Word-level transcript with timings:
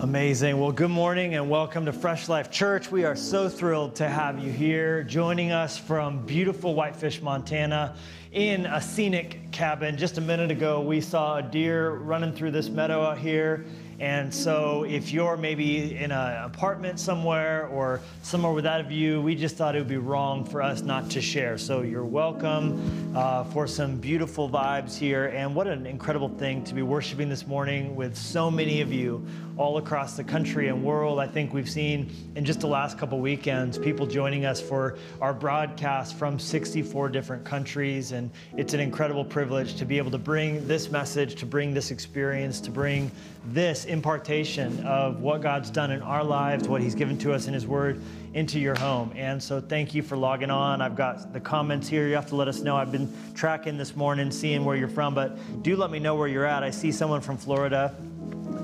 Amazing. 0.00 0.60
Well, 0.60 0.70
good 0.70 0.92
morning 0.92 1.34
and 1.34 1.50
welcome 1.50 1.84
to 1.86 1.92
Fresh 1.92 2.28
Life 2.28 2.52
Church. 2.52 2.88
We 2.88 3.04
are 3.04 3.16
so 3.16 3.48
thrilled 3.48 3.96
to 3.96 4.08
have 4.08 4.38
you 4.38 4.52
here, 4.52 5.02
joining 5.02 5.50
us 5.50 5.76
from 5.76 6.24
beautiful 6.24 6.76
Whitefish, 6.76 7.20
Montana, 7.20 7.96
in 8.30 8.66
a 8.66 8.80
scenic 8.80 9.50
cabin. 9.50 9.96
Just 9.96 10.16
a 10.16 10.20
minute 10.20 10.52
ago, 10.52 10.80
we 10.80 11.00
saw 11.00 11.38
a 11.38 11.42
deer 11.42 11.90
running 11.90 12.32
through 12.32 12.52
this 12.52 12.68
meadow 12.68 13.02
out 13.02 13.18
here. 13.18 13.64
And 13.98 14.32
so, 14.32 14.84
if 14.84 15.12
you're 15.12 15.36
maybe 15.36 15.96
in 15.96 16.12
an 16.12 16.44
apartment 16.44 17.00
somewhere 17.00 17.66
or 17.66 18.00
somewhere 18.22 18.52
without 18.52 18.80
a 18.80 18.84
view, 18.84 19.20
we 19.20 19.34
just 19.34 19.56
thought 19.56 19.74
it 19.74 19.80
would 19.80 19.88
be 19.88 19.96
wrong 19.96 20.44
for 20.44 20.62
us 20.62 20.82
not 20.82 21.10
to 21.10 21.20
share. 21.20 21.58
So, 21.58 21.82
you're 21.82 22.04
welcome 22.04 23.12
uh, 23.16 23.42
for 23.44 23.66
some 23.66 23.96
beautiful 23.96 24.48
vibes 24.48 24.96
here. 24.96 25.32
And 25.34 25.52
what 25.52 25.66
an 25.66 25.84
incredible 25.84 26.28
thing 26.28 26.62
to 26.64 26.74
be 26.74 26.82
worshiping 26.82 27.28
this 27.28 27.44
morning 27.44 27.96
with 27.96 28.16
so 28.16 28.52
many 28.52 28.80
of 28.82 28.92
you 28.92 29.26
all 29.58 29.76
across 29.78 30.16
the 30.16 30.22
country 30.22 30.68
and 30.68 30.84
world. 30.84 31.18
I 31.18 31.26
think 31.26 31.52
we've 31.52 31.68
seen 31.68 32.10
in 32.36 32.44
just 32.44 32.60
the 32.60 32.68
last 32.68 32.96
couple 32.96 33.18
weekends 33.18 33.76
people 33.76 34.06
joining 34.06 34.46
us 34.46 34.60
for 34.60 34.96
our 35.20 35.34
broadcast 35.34 36.14
from 36.14 36.38
64 36.38 37.08
different 37.08 37.44
countries. 37.44 38.12
And 38.12 38.30
it's 38.56 38.72
an 38.72 38.80
incredible 38.80 39.24
privilege 39.24 39.74
to 39.76 39.84
be 39.84 39.98
able 39.98 40.12
to 40.12 40.18
bring 40.18 40.66
this 40.68 40.90
message, 40.90 41.34
to 41.36 41.46
bring 41.46 41.74
this 41.74 41.90
experience, 41.90 42.60
to 42.60 42.70
bring 42.70 43.10
this 43.46 43.84
impartation 43.84 44.84
of 44.86 45.20
what 45.20 45.42
God's 45.42 45.70
done 45.70 45.90
in 45.90 46.02
our 46.02 46.22
lives, 46.22 46.68
what 46.68 46.80
He's 46.80 46.94
given 46.94 47.18
to 47.18 47.32
us 47.32 47.48
in 47.48 47.54
His 47.54 47.66
Word 47.66 48.00
into 48.34 48.60
your 48.60 48.78
home. 48.78 49.12
And 49.16 49.42
so 49.42 49.60
thank 49.60 49.94
you 49.94 50.02
for 50.02 50.16
logging 50.16 50.50
on. 50.50 50.80
I've 50.80 50.96
got 50.96 51.32
the 51.32 51.40
comments 51.40 51.88
here. 51.88 52.06
You 52.06 52.14
have 52.14 52.28
to 52.28 52.36
let 52.36 52.46
us 52.46 52.60
know. 52.60 52.76
I've 52.76 52.92
been 52.92 53.12
tracking 53.34 53.76
this 53.76 53.96
morning, 53.96 54.30
seeing 54.30 54.64
where 54.64 54.76
you're 54.76 54.86
from, 54.86 55.14
but 55.14 55.62
do 55.62 55.76
let 55.76 55.90
me 55.90 55.98
know 55.98 56.14
where 56.14 56.28
you're 56.28 56.46
at. 56.46 56.62
I 56.62 56.70
see 56.70 56.92
someone 56.92 57.20
from 57.20 57.36
Florida, 57.36 57.96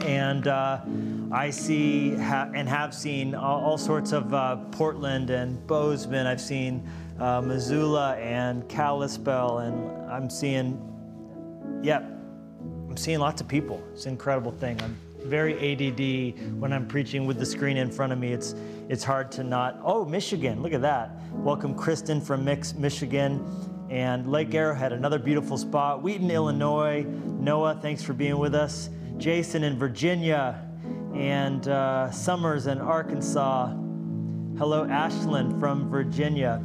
and 0.04 0.46
uh, 0.46 0.80
I 1.32 1.50
see 1.50 2.14
ha- 2.14 2.50
and 2.54 2.68
have 2.68 2.94
seen 2.94 3.34
all, 3.34 3.64
all 3.64 3.78
sorts 3.78 4.12
of 4.12 4.32
uh, 4.34 4.56
Portland 4.70 5.30
and 5.30 5.66
Bozeman. 5.66 6.26
I've 6.26 6.40
seen 6.40 6.86
uh, 7.18 7.40
Missoula 7.40 8.16
and 8.16 8.68
Kalispell, 8.68 9.58
and 9.60 10.10
I'm 10.10 10.28
seeing, 10.28 10.78
yep, 11.82 12.02
I'm 12.02 12.96
seeing 12.96 13.18
lots 13.18 13.40
of 13.40 13.48
people. 13.48 13.82
It's 13.92 14.04
an 14.04 14.12
incredible 14.12 14.52
thing. 14.52 14.80
I'm 14.82 14.96
very 15.24 15.54
ADD 15.54 16.60
when 16.60 16.72
I'm 16.72 16.86
preaching 16.86 17.26
with 17.26 17.38
the 17.38 17.46
screen 17.46 17.78
in 17.78 17.90
front 17.90 18.12
of 18.12 18.18
me. 18.18 18.32
It's 18.32 18.54
it's 18.90 19.02
hard 19.02 19.32
to 19.32 19.42
not. 19.42 19.80
Oh, 19.82 20.04
Michigan! 20.04 20.62
Look 20.62 20.74
at 20.74 20.82
that. 20.82 21.12
Welcome, 21.32 21.74
Kristen 21.74 22.20
from 22.20 22.44
Mix, 22.44 22.74
Michigan, 22.74 23.42
and 23.88 24.30
Lake 24.30 24.54
Arrowhead, 24.54 24.92
another 24.92 25.18
beautiful 25.18 25.56
spot. 25.56 26.02
Wheaton, 26.02 26.30
Illinois. 26.30 27.04
Noah, 27.04 27.78
thanks 27.80 28.02
for 28.02 28.12
being 28.12 28.36
with 28.36 28.54
us. 28.54 28.90
Jason 29.18 29.62
in 29.64 29.78
Virginia, 29.78 30.60
and 31.14 31.68
uh, 31.68 32.10
Summers 32.10 32.66
in 32.66 32.78
Arkansas. 32.78 33.68
Hello, 34.58 34.84
Ashland 34.84 35.58
from 35.60 35.88
Virginia. 35.88 36.62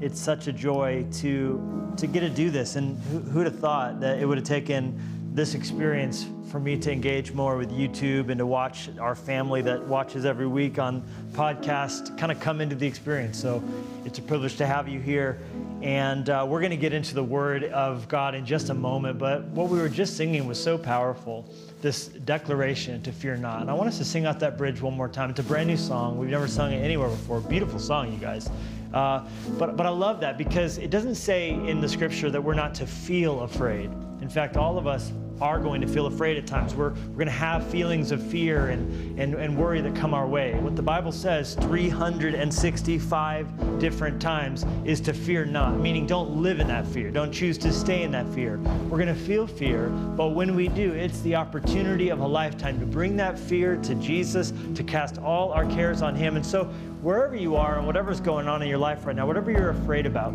It's 0.00 0.20
such 0.20 0.46
a 0.46 0.52
joy 0.52 1.06
to 1.14 1.94
to 1.96 2.06
get 2.06 2.20
to 2.20 2.28
do 2.28 2.50
this, 2.50 2.76
and 2.76 2.96
who, 3.04 3.18
who'd 3.18 3.46
have 3.46 3.58
thought 3.58 4.00
that 4.00 4.20
it 4.20 4.26
would 4.26 4.38
have 4.38 4.46
taken 4.46 5.00
this 5.34 5.54
experience 5.54 6.26
for 6.50 6.60
me 6.60 6.78
to 6.78 6.90
engage 6.90 7.32
more 7.32 7.56
with 7.56 7.70
YouTube 7.70 8.30
and 8.30 8.38
to 8.38 8.46
watch 8.46 8.88
our 8.98 9.14
family 9.14 9.60
that 9.62 9.84
watches 9.86 10.24
every 10.24 10.46
week 10.46 10.78
on 10.78 11.02
podcast 11.32 12.16
kind 12.16 12.32
of 12.32 12.40
come 12.40 12.60
into 12.60 12.74
the 12.74 12.86
experience. 12.86 13.38
So 13.38 13.62
it's 14.04 14.18
a 14.18 14.22
privilege 14.22 14.56
to 14.56 14.66
have 14.66 14.88
you 14.88 15.00
here. 15.00 15.40
And 15.82 16.28
uh, 16.30 16.46
we're 16.48 16.60
going 16.60 16.70
to 16.70 16.76
get 16.76 16.92
into 16.92 17.14
the 17.14 17.22
Word 17.22 17.64
of 17.64 18.08
God 18.08 18.34
in 18.34 18.46
just 18.46 18.70
a 18.70 18.74
moment. 18.74 19.18
But 19.18 19.44
what 19.48 19.68
we 19.68 19.78
were 19.78 19.88
just 19.88 20.16
singing 20.16 20.46
was 20.46 20.62
so 20.62 20.78
powerful 20.78 21.48
this 21.80 22.06
declaration 22.08 23.02
to 23.02 23.12
fear 23.12 23.36
not. 23.36 23.60
And 23.60 23.70
I 23.70 23.74
want 23.74 23.88
us 23.88 23.98
to 23.98 24.04
sing 24.04 24.26
out 24.26 24.40
that 24.40 24.58
bridge 24.58 24.80
one 24.80 24.96
more 24.96 25.08
time. 25.08 25.30
It's 25.30 25.40
a 25.40 25.44
brand 25.44 25.68
new 25.68 25.76
song. 25.76 26.18
We've 26.18 26.30
never 26.30 26.48
sung 26.48 26.72
it 26.72 26.78
anywhere 26.78 27.08
before. 27.08 27.40
Beautiful 27.40 27.78
song, 27.78 28.12
you 28.12 28.18
guys. 28.18 28.50
Uh, 28.92 29.24
but, 29.58 29.76
but 29.76 29.86
I 29.86 29.90
love 29.90 30.20
that 30.20 30.38
because 30.38 30.78
it 30.78 30.90
doesn't 30.90 31.16
say 31.16 31.50
in 31.50 31.80
the 31.80 31.88
scripture 31.88 32.30
that 32.30 32.42
we're 32.42 32.54
not 32.54 32.74
to 32.76 32.86
feel 32.86 33.40
afraid. 33.42 33.90
In 34.20 34.28
fact, 34.28 34.56
all 34.56 34.78
of 34.78 34.86
us 34.86 35.12
are 35.40 35.58
going 35.58 35.80
to 35.80 35.86
feel 35.86 36.06
afraid 36.06 36.36
at 36.36 36.46
times. 36.46 36.74
We're, 36.74 36.90
we're 36.90 37.14
going 37.14 37.26
to 37.26 37.32
have 37.32 37.66
feelings 37.66 38.10
of 38.10 38.22
fear 38.22 38.68
and, 38.68 39.18
and, 39.18 39.34
and 39.34 39.56
worry 39.56 39.80
that 39.80 39.94
come 39.94 40.14
our 40.14 40.26
way. 40.26 40.54
What 40.54 40.76
the 40.76 40.82
Bible 40.82 41.12
says 41.12 41.54
365 41.54 43.78
different 43.78 44.20
times 44.20 44.64
is 44.84 45.00
to 45.02 45.12
fear 45.12 45.44
not, 45.44 45.78
meaning 45.78 46.06
don't 46.06 46.42
live 46.42 46.60
in 46.60 46.66
that 46.68 46.86
fear. 46.86 47.10
Don't 47.10 47.32
choose 47.32 47.58
to 47.58 47.72
stay 47.72 48.02
in 48.02 48.10
that 48.12 48.28
fear. 48.34 48.58
We're 48.88 48.98
going 48.98 49.08
to 49.08 49.14
feel 49.14 49.46
fear, 49.46 49.88
but 49.88 50.28
when 50.28 50.54
we 50.54 50.68
do, 50.68 50.92
it's 50.92 51.20
the 51.20 51.34
opportunity 51.34 52.08
of 52.08 52.20
a 52.20 52.26
lifetime 52.26 52.80
to 52.80 52.86
bring 52.86 53.16
that 53.16 53.38
fear 53.38 53.76
to 53.76 53.94
Jesus, 53.96 54.52
to 54.74 54.82
cast 54.82 55.18
all 55.18 55.52
our 55.52 55.66
cares 55.66 56.02
on 56.02 56.14
Him. 56.14 56.36
And 56.36 56.44
so, 56.44 56.64
wherever 57.00 57.36
you 57.36 57.56
are 57.56 57.78
and 57.78 57.86
whatever's 57.86 58.20
going 58.20 58.48
on 58.48 58.62
in 58.62 58.68
your 58.68 58.78
life 58.78 59.06
right 59.06 59.14
now, 59.14 59.26
whatever 59.26 59.50
you're 59.50 59.70
afraid 59.70 60.06
about, 60.06 60.32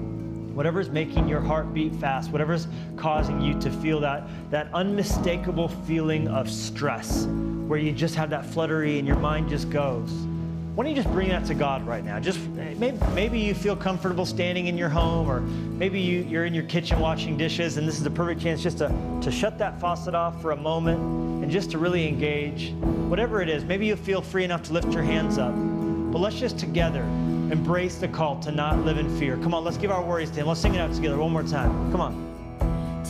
whatever's 0.53 0.89
making 0.89 1.27
your 1.27 1.41
heart 1.41 1.73
beat 1.73 1.95
fast, 1.95 2.31
whatever's 2.31 2.67
causing 2.95 3.41
you 3.41 3.59
to 3.59 3.71
feel 3.71 3.99
that, 3.99 4.23
that 4.51 4.67
unmistakable 4.73 5.67
feeling 5.67 6.27
of 6.27 6.49
stress, 6.49 7.25
where 7.67 7.79
you 7.79 7.91
just 7.91 8.15
have 8.15 8.29
that 8.29 8.45
fluttery 8.45 8.99
and 8.99 9.07
your 9.07 9.17
mind 9.17 9.49
just 9.49 9.69
goes. 9.69 10.11
Why 10.75 10.83
don't 10.83 10.95
you 10.95 11.01
just 11.01 11.13
bring 11.13 11.29
that 11.29 11.45
to 11.45 11.53
God 11.53 11.85
right 11.85 12.03
now? 12.03 12.19
Just 12.19 12.39
eh, 12.57 12.73
maybe, 12.77 12.97
maybe 13.13 13.39
you 13.39 13.53
feel 13.53 13.75
comfortable 13.75 14.25
standing 14.25 14.67
in 14.67 14.77
your 14.77 14.89
home, 14.89 15.29
or 15.29 15.41
maybe 15.41 15.99
you, 15.99 16.23
you're 16.23 16.45
in 16.45 16.53
your 16.53 16.63
kitchen 16.63 16.99
washing 16.99 17.37
dishes, 17.37 17.77
and 17.77 17.87
this 17.87 17.95
is 17.95 18.03
the 18.03 18.09
perfect 18.09 18.41
chance 18.41 18.61
just 18.61 18.79
to, 18.79 19.19
to 19.21 19.31
shut 19.31 19.59
that 19.59 19.79
faucet 19.79 20.15
off 20.15 20.41
for 20.41 20.51
a 20.51 20.57
moment 20.57 20.99
and 21.43 21.51
just 21.51 21.69
to 21.71 21.77
really 21.77 22.07
engage. 22.07 22.71
Whatever 23.07 23.41
it 23.41 23.49
is, 23.49 23.63
maybe 23.63 23.85
you 23.85 23.95
feel 23.95 24.21
free 24.21 24.43
enough 24.43 24.63
to 24.63 24.73
lift 24.73 24.91
your 24.91 25.03
hands 25.03 25.37
up. 25.37 25.53
But 26.11 26.19
let's 26.19 26.39
just 26.39 26.57
together 26.57 27.03
embrace 27.53 27.97
the 27.97 28.07
call 28.07 28.39
to 28.39 28.51
not 28.51 28.79
live 28.79 28.97
in 28.97 29.07
fear. 29.17 29.37
Come 29.37 29.53
on, 29.53 29.63
let's 29.63 29.77
give 29.77 29.91
our 29.91 30.03
worries 30.03 30.31
to 30.31 30.41
Him. 30.41 30.47
Let's 30.47 30.59
sing 30.59 30.73
it 30.73 30.79
out 30.79 30.93
together 30.93 31.17
one 31.17 31.31
more 31.31 31.43
time. 31.43 31.91
Come 31.91 32.01
on. 32.01 33.03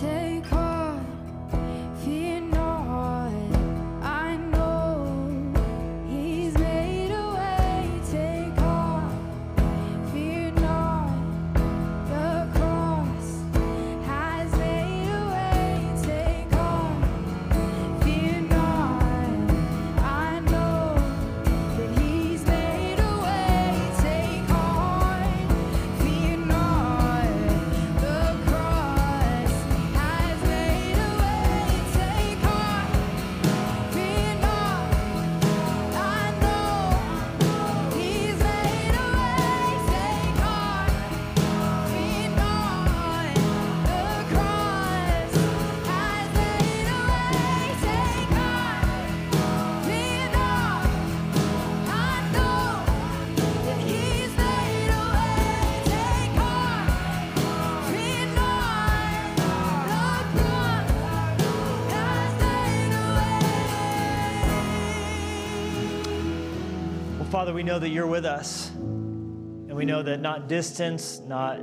Father, 67.43 67.53
we 67.53 67.63
know 67.63 67.77
that 67.77 67.89
you're 67.89 68.07
with 68.07 68.23
us. 68.23 68.69
And 68.69 69.75
we 69.75 69.83
know 69.83 70.01
that 70.01 70.21
not 70.21 70.47
distance, 70.47 71.19
not 71.27 71.59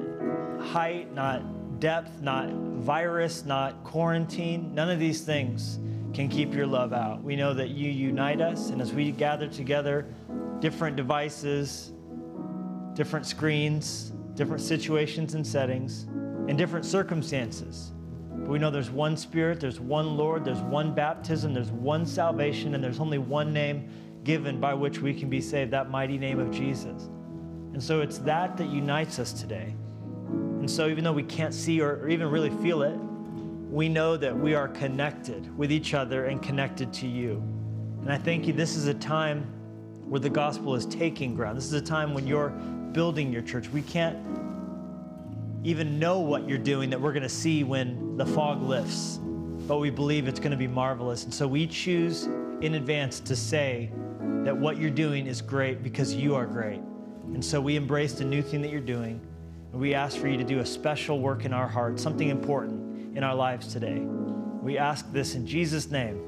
height, 0.61 1.11
not 1.15 1.81
depth, 1.81 2.21
not 2.21 2.51
virus, 2.51 3.47
not 3.47 3.83
quarantine, 3.83 4.75
none 4.75 4.91
of 4.91 4.99
these 4.99 5.23
things 5.23 5.79
can 6.13 6.29
keep 6.29 6.53
your 6.53 6.67
love 6.67 6.93
out. 6.93 7.23
We 7.23 7.35
know 7.35 7.55
that 7.55 7.71
you 7.71 7.91
unite 7.91 8.43
us. 8.43 8.69
And 8.69 8.83
as 8.83 8.93
we 8.93 9.11
gather 9.11 9.49
together, 9.49 10.05
different 10.59 10.97
devices, 10.97 11.93
different 12.93 13.25
screens, 13.25 14.13
different 14.35 14.61
situations 14.61 15.33
and 15.33 15.47
settings, 15.47 16.03
and 16.47 16.59
different 16.59 16.85
circumstances. 16.85 17.93
But 18.33 18.51
we 18.51 18.59
know 18.59 18.71
there's 18.71 18.91
one 18.91 19.17
Spirit, 19.17 19.61
there's 19.61 19.81
one 19.81 20.19
Lord, 20.19 20.45
there's 20.45 20.61
one 20.61 20.95
baptism, 20.95 21.55
there's 21.55 21.71
one 21.71 22.05
salvation, 22.05 22.75
and 22.75 22.85
there's 22.85 23.01
only 23.01 23.17
one 23.17 23.51
name 23.51 23.89
given 24.25 24.61
by 24.61 24.75
which 24.75 25.01
we 25.01 25.15
can 25.15 25.29
be 25.31 25.41
saved 25.41 25.71
that 25.71 25.91
mighty 25.91 26.19
name 26.19 26.39
of 26.39 26.51
Jesus. 26.51 27.09
And 27.73 27.83
so 27.83 28.01
it's 28.01 28.19
that 28.19 28.57
that 28.57 28.69
unites 28.69 29.19
us 29.19 29.33
today. 29.33 29.75
And 30.29 30.71
so 30.71 30.89
even 30.89 31.05
though 31.05 31.13
we 31.13 31.23
can't 31.23 31.55
see 31.55 31.81
or, 31.81 32.09
even 32.09 32.29
really 32.29 32.51
feel 32.51 32.83
it, 32.83 32.99
we 33.71 33.89
know 33.89 34.17
that 34.17 34.37
we 34.37 34.55
are 34.55 34.69
connected 34.69 35.57
with 35.57 35.73
each 35.73 35.95
other 35.95 36.27
and 36.27 36.43
connected 36.43 36.93
to 36.95 37.07
you. 37.07 37.43
And 38.03 38.13
I 38.13 38.19
thank 38.19 38.47
you, 38.47 38.53
this 38.53 38.77
is 38.77 38.87
a 38.87 38.95
time 38.95 39.43
where 40.05 40.21
the 40.21 40.31
gospel 40.31 40.75
is 40.75 40.87
taking 40.87 41.35
ground. 41.35 41.57
This 41.57 41.67
is 41.67 41.73
a 41.73 41.81
time 41.81 42.13
when 42.13 42.27
you're 42.27 42.51
building 42.93 43.33
your 43.33 43.43
church. 43.43 43.69
We 43.69 43.83
can't 43.83 44.19
even 45.63 45.99
know 45.99 46.19
what 46.19 46.49
you're 46.49 46.59
doing 46.59 46.91
that 46.91 47.01
we're 47.01 47.13
going 47.13 47.23
to 47.23 47.29
see 47.29 47.65
when 47.65 48.17
the 48.17 48.27
fog 48.27 48.63
lifts, 48.63 49.21
but 49.69 49.79
we 49.79 49.91
believe 49.91 50.27
it's 50.27 50.41
going 50.41 50.51
to 50.51 50.57
be 50.57 50.67
marvelous. 50.67 51.25
And 51.25 51.33
so 51.33 51.47
we 51.47 51.67
choose 51.67 52.25
in 52.61 52.75
advance 52.75 53.21
to 53.21 53.37
say 53.37 53.91
that 54.45 54.57
what 54.57 54.79
you're 54.79 54.91
doing 54.91 55.27
is 55.27 55.41
great 55.43 55.83
because 55.83 56.15
you 56.15 56.35
are 56.35 56.47
great. 56.47 56.81
And 57.35 57.45
so 57.45 57.61
we 57.61 57.77
embrace 57.77 58.15
the 58.15 58.25
new 58.25 58.43
thing 58.43 58.63
that 58.63 58.71
you're 58.71 58.81
doing. 58.81 59.21
And 59.73 59.81
we 59.81 59.95
ask 59.95 60.17
for 60.17 60.29
you 60.29 60.37
to 60.37 60.45
do 60.45 60.61
a 60.61 60.67
special 60.67 61.21
work 61.21 61.45
in 61.45 61.53
our 61.53 61.69
hearts, 61.69 62.03
something 62.03 62.29
important 62.29 63.17
in 63.17 63.23
our 63.23 63.35
lives 63.35 63.73
today. 63.73 64.01
We 64.01 64.79
ask 64.79 65.11
this 65.13 65.35
in 65.35 65.47
Jesus' 65.47 65.91
name. 65.91 66.27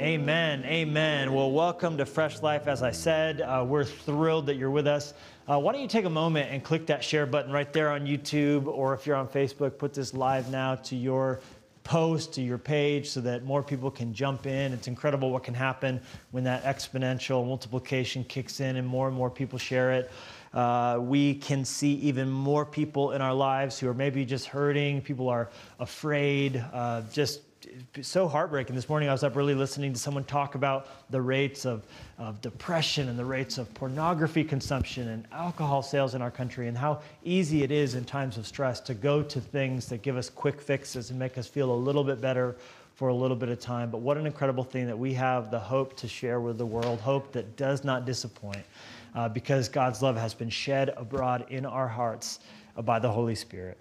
Amen. 0.00 0.64
Amen. 0.64 1.32
Well, 1.32 1.52
welcome 1.52 1.98
to 1.98 2.06
Fresh 2.06 2.40
Life. 2.42 2.68
As 2.68 2.82
I 2.82 2.90
said, 2.90 3.42
uh, 3.42 3.64
we're 3.66 3.84
thrilled 3.84 4.46
that 4.46 4.56
you're 4.56 4.70
with 4.70 4.86
us. 4.86 5.12
Uh, 5.46 5.58
why 5.58 5.72
don't 5.72 5.82
you 5.82 5.88
take 5.88 6.06
a 6.06 6.10
moment 6.10 6.50
and 6.50 6.64
click 6.64 6.86
that 6.86 7.04
share 7.04 7.26
button 7.26 7.52
right 7.52 7.70
there 7.72 7.90
on 7.90 8.06
YouTube, 8.06 8.66
or 8.66 8.94
if 8.94 9.06
you're 9.06 9.16
on 9.16 9.28
Facebook, 9.28 9.76
put 9.76 9.92
this 9.92 10.14
live 10.14 10.50
now 10.50 10.76
to 10.76 10.96
your 10.96 11.40
post, 11.90 12.34
to 12.34 12.40
your 12.40 12.56
page, 12.56 13.10
so 13.10 13.20
that 13.20 13.42
more 13.42 13.64
people 13.64 13.90
can 13.90 14.14
jump 14.14 14.46
in. 14.46 14.72
It's 14.72 14.86
incredible 14.86 15.32
what 15.32 15.42
can 15.42 15.54
happen 15.54 16.00
when 16.30 16.44
that 16.44 16.62
exponential 16.62 17.44
multiplication 17.44 18.22
kicks 18.22 18.60
in 18.60 18.76
and 18.76 18.86
more 18.86 19.08
and 19.08 19.16
more 19.16 19.28
people 19.28 19.58
share 19.58 19.90
it. 19.90 20.08
Uh, 20.54 20.98
we 21.00 21.34
can 21.34 21.64
see 21.64 21.94
even 21.94 22.30
more 22.30 22.64
people 22.64 23.10
in 23.10 23.20
our 23.20 23.34
lives 23.34 23.80
who 23.80 23.88
are 23.88 23.94
maybe 23.94 24.24
just 24.24 24.46
hurting. 24.46 25.02
People 25.02 25.28
are 25.28 25.50
afraid, 25.80 26.64
uh, 26.72 27.02
just 27.12 27.40
so 28.02 28.28
heartbreaking. 28.28 28.74
This 28.74 28.88
morning 28.88 29.08
I 29.08 29.12
was 29.12 29.22
up 29.22 29.36
early 29.36 29.54
listening 29.54 29.92
to 29.92 29.98
someone 29.98 30.24
talk 30.24 30.54
about 30.54 31.10
the 31.10 31.20
rates 31.20 31.64
of, 31.64 31.84
of 32.18 32.40
depression 32.40 33.08
and 33.08 33.18
the 33.18 33.24
rates 33.24 33.58
of 33.58 33.72
pornography 33.74 34.44
consumption 34.44 35.08
and 35.08 35.26
alcohol 35.32 35.82
sales 35.82 36.14
in 36.14 36.22
our 36.22 36.30
country 36.30 36.68
and 36.68 36.76
how 36.76 37.00
easy 37.24 37.62
it 37.62 37.70
is 37.70 37.94
in 37.94 38.04
times 38.04 38.36
of 38.38 38.46
stress 38.46 38.80
to 38.80 38.94
go 38.94 39.22
to 39.22 39.40
things 39.40 39.86
that 39.86 40.02
give 40.02 40.16
us 40.16 40.30
quick 40.30 40.60
fixes 40.60 41.10
and 41.10 41.18
make 41.18 41.38
us 41.38 41.46
feel 41.46 41.72
a 41.72 41.74
little 41.74 42.04
bit 42.04 42.20
better 42.20 42.56
for 42.94 43.08
a 43.08 43.14
little 43.14 43.36
bit 43.36 43.48
of 43.48 43.58
time. 43.58 43.90
But 43.90 43.98
what 43.98 44.16
an 44.16 44.26
incredible 44.26 44.64
thing 44.64 44.86
that 44.86 44.98
we 44.98 45.14
have 45.14 45.50
the 45.50 45.58
hope 45.58 45.96
to 45.98 46.08
share 46.08 46.40
with 46.40 46.58
the 46.58 46.66
world, 46.66 47.00
hope 47.00 47.32
that 47.32 47.56
does 47.56 47.84
not 47.84 48.04
disappoint 48.04 48.64
uh, 49.14 49.28
because 49.28 49.68
God's 49.68 50.02
love 50.02 50.16
has 50.16 50.34
been 50.34 50.50
shed 50.50 50.92
abroad 50.96 51.46
in 51.50 51.64
our 51.64 51.88
hearts 51.88 52.40
by 52.84 52.98
the 52.98 53.10
Holy 53.10 53.34
Spirit 53.34 53.78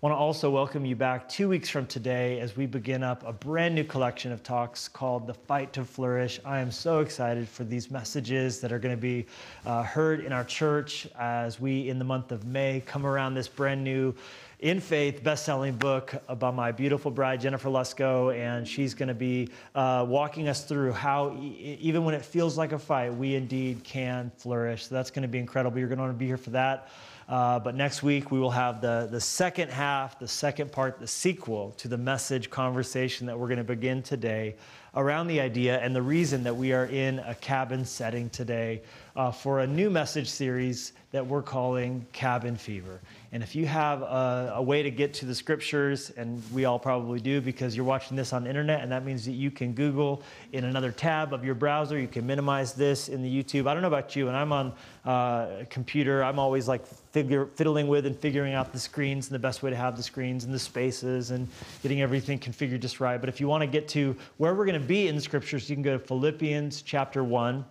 want 0.00 0.14
to 0.14 0.16
also 0.16 0.48
welcome 0.48 0.86
you 0.86 0.96
back 0.96 1.28
two 1.28 1.46
weeks 1.46 1.68
from 1.68 1.84
today 1.86 2.40
as 2.40 2.56
we 2.56 2.64
begin 2.64 3.02
up 3.02 3.22
a 3.26 3.34
brand 3.34 3.74
new 3.74 3.84
collection 3.84 4.32
of 4.32 4.42
talks 4.42 4.88
called 4.88 5.26
The 5.26 5.34
Fight 5.34 5.74
to 5.74 5.84
Flourish. 5.84 6.40
I 6.42 6.60
am 6.60 6.70
so 6.70 7.00
excited 7.00 7.46
for 7.46 7.64
these 7.64 7.90
messages 7.90 8.62
that 8.62 8.72
are 8.72 8.78
going 8.78 8.96
to 8.96 9.00
be 9.00 9.26
uh, 9.66 9.82
heard 9.82 10.20
in 10.20 10.32
our 10.32 10.44
church 10.44 11.06
as 11.18 11.60
we, 11.60 11.90
in 11.90 11.98
the 11.98 12.04
month 12.06 12.32
of 12.32 12.46
May, 12.46 12.82
come 12.86 13.04
around 13.04 13.34
this 13.34 13.46
brand 13.46 13.84
new 13.84 14.14
in 14.60 14.80
faith 14.80 15.22
best-selling 15.22 15.76
book 15.76 16.14
by 16.38 16.50
my 16.50 16.70
beautiful 16.70 17.10
bride 17.10 17.40
jennifer 17.40 17.70
lusko 17.70 18.34
and 18.36 18.68
she's 18.68 18.92
going 18.92 19.08
to 19.08 19.14
be 19.14 19.48
uh, 19.74 20.04
walking 20.06 20.48
us 20.48 20.64
through 20.64 20.92
how 20.92 21.34
e- 21.40 21.78
even 21.80 22.04
when 22.04 22.14
it 22.14 22.22
feels 22.22 22.58
like 22.58 22.72
a 22.72 22.78
fight 22.78 23.14
we 23.14 23.34
indeed 23.34 23.82
can 23.84 24.30
flourish. 24.36 24.86
So 24.86 24.94
that's 24.94 25.10
going 25.10 25.22
to 25.22 25.28
be 25.28 25.38
incredible. 25.38 25.78
You're 25.78 25.88
going 25.88 25.98
to 25.98 26.04
want 26.04 26.14
to 26.14 26.18
be 26.18 26.26
here 26.26 26.36
for 26.38 26.50
that 26.50 26.88
uh, 27.30 27.60
but 27.60 27.76
next 27.76 28.02
week, 28.02 28.32
we 28.32 28.40
will 28.40 28.50
have 28.50 28.80
the, 28.80 29.06
the 29.08 29.20
second 29.20 29.70
half, 29.70 30.18
the 30.18 30.26
second 30.26 30.72
part, 30.72 30.98
the 30.98 31.06
sequel 31.06 31.70
to 31.76 31.86
the 31.86 31.96
message 31.96 32.50
conversation 32.50 33.24
that 33.28 33.38
we're 33.38 33.46
going 33.46 33.58
to 33.58 33.62
begin 33.64 34.02
today 34.02 34.56
around 34.94 35.28
the 35.28 35.40
idea 35.40 35.78
and 35.80 35.94
the 35.94 36.02
reason 36.02 36.42
that 36.44 36.56
we 36.56 36.72
are 36.72 36.86
in 36.86 37.18
a 37.20 37.34
cabin 37.34 37.84
setting 37.84 38.28
today 38.30 38.82
uh, 39.16 39.30
for 39.30 39.60
a 39.60 39.66
new 39.66 39.90
message 39.90 40.28
series 40.28 40.92
that 41.12 41.26
we're 41.26 41.42
calling 41.42 42.06
Cabin 42.12 42.56
Fever. 42.56 43.00
And 43.32 43.42
if 43.42 43.54
you 43.54 43.66
have 43.66 44.02
a, 44.02 44.54
a, 44.56 44.62
way 44.62 44.82
to 44.82 44.90
get 44.90 45.14
to 45.14 45.26
the 45.26 45.34
scriptures, 45.34 46.10
and 46.10 46.42
we 46.52 46.64
all 46.64 46.78
probably 46.78 47.20
do 47.20 47.40
because 47.40 47.76
you're 47.76 47.84
watching 47.84 48.16
this 48.16 48.32
on 48.32 48.44
the 48.44 48.48
internet, 48.48 48.82
and 48.82 48.90
that 48.92 49.04
means 49.04 49.24
that 49.24 49.32
you 49.32 49.50
can 49.50 49.72
Google 49.72 50.22
in 50.52 50.64
another 50.64 50.92
tab 50.92 51.32
of 51.32 51.44
your 51.44 51.54
browser, 51.54 51.98
you 51.98 52.08
can 52.08 52.26
minimize 52.26 52.72
this 52.74 53.08
in 53.08 53.22
the 53.22 53.42
YouTube. 53.42 53.66
I 53.66 53.72
don't 53.74 53.82
know 53.82 53.88
about 53.88 54.14
you, 54.14 54.28
and 54.28 54.36
I'm 54.36 54.52
on 54.52 54.72
uh, 55.04 55.60
a 55.60 55.66
computer, 55.68 56.22
I'm 56.22 56.38
always 56.38 56.68
like 56.68 56.86
figure, 57.12 57.46
fiddling 57.54 57.88
with 57.88 58.06
and 58.06 58.16
figuring 58.16 58.54
out 58.54 58.72
the 58.72 58.78
screens 58.78 59.26
and 59.26 59.34
the 59.34 59.40
best 59.40 59.62
way 59.62 59.70
to 59.70 59.76
have 59.76 59.96
the 59.96 60.02
screens 60.02 60.44
and 60.44 60.54
the 60.54 60.58
spaces 60.58 61.30
and 61.30 61.48
getting 61.82 62.02
everything 62.02 62.38
configured 62.38 62.80
just 62.80 63.00
right. 63.00 63.18
But 63.18 63.28
if 63.28 63.40
you 63.40 63.48
want 63.48 63.62
to 63.62 63.66
get 63.66 63.88
to 63.88 64.16
where 64.38 64.54
we're 64.54 64.66
going 64.66 64.79
to 64.79 64.79
be 64.86 65.08
in 65.08 65.16
the 65.16 65.20
scriptures, 65.20 65.68
you 65.68 65.76
can 65.76 65.82
go 65.82 65.98
to 65.98 66.04
Philippians 66.04 66.82
chapter 66.82 67.22
1. 67.22 67.64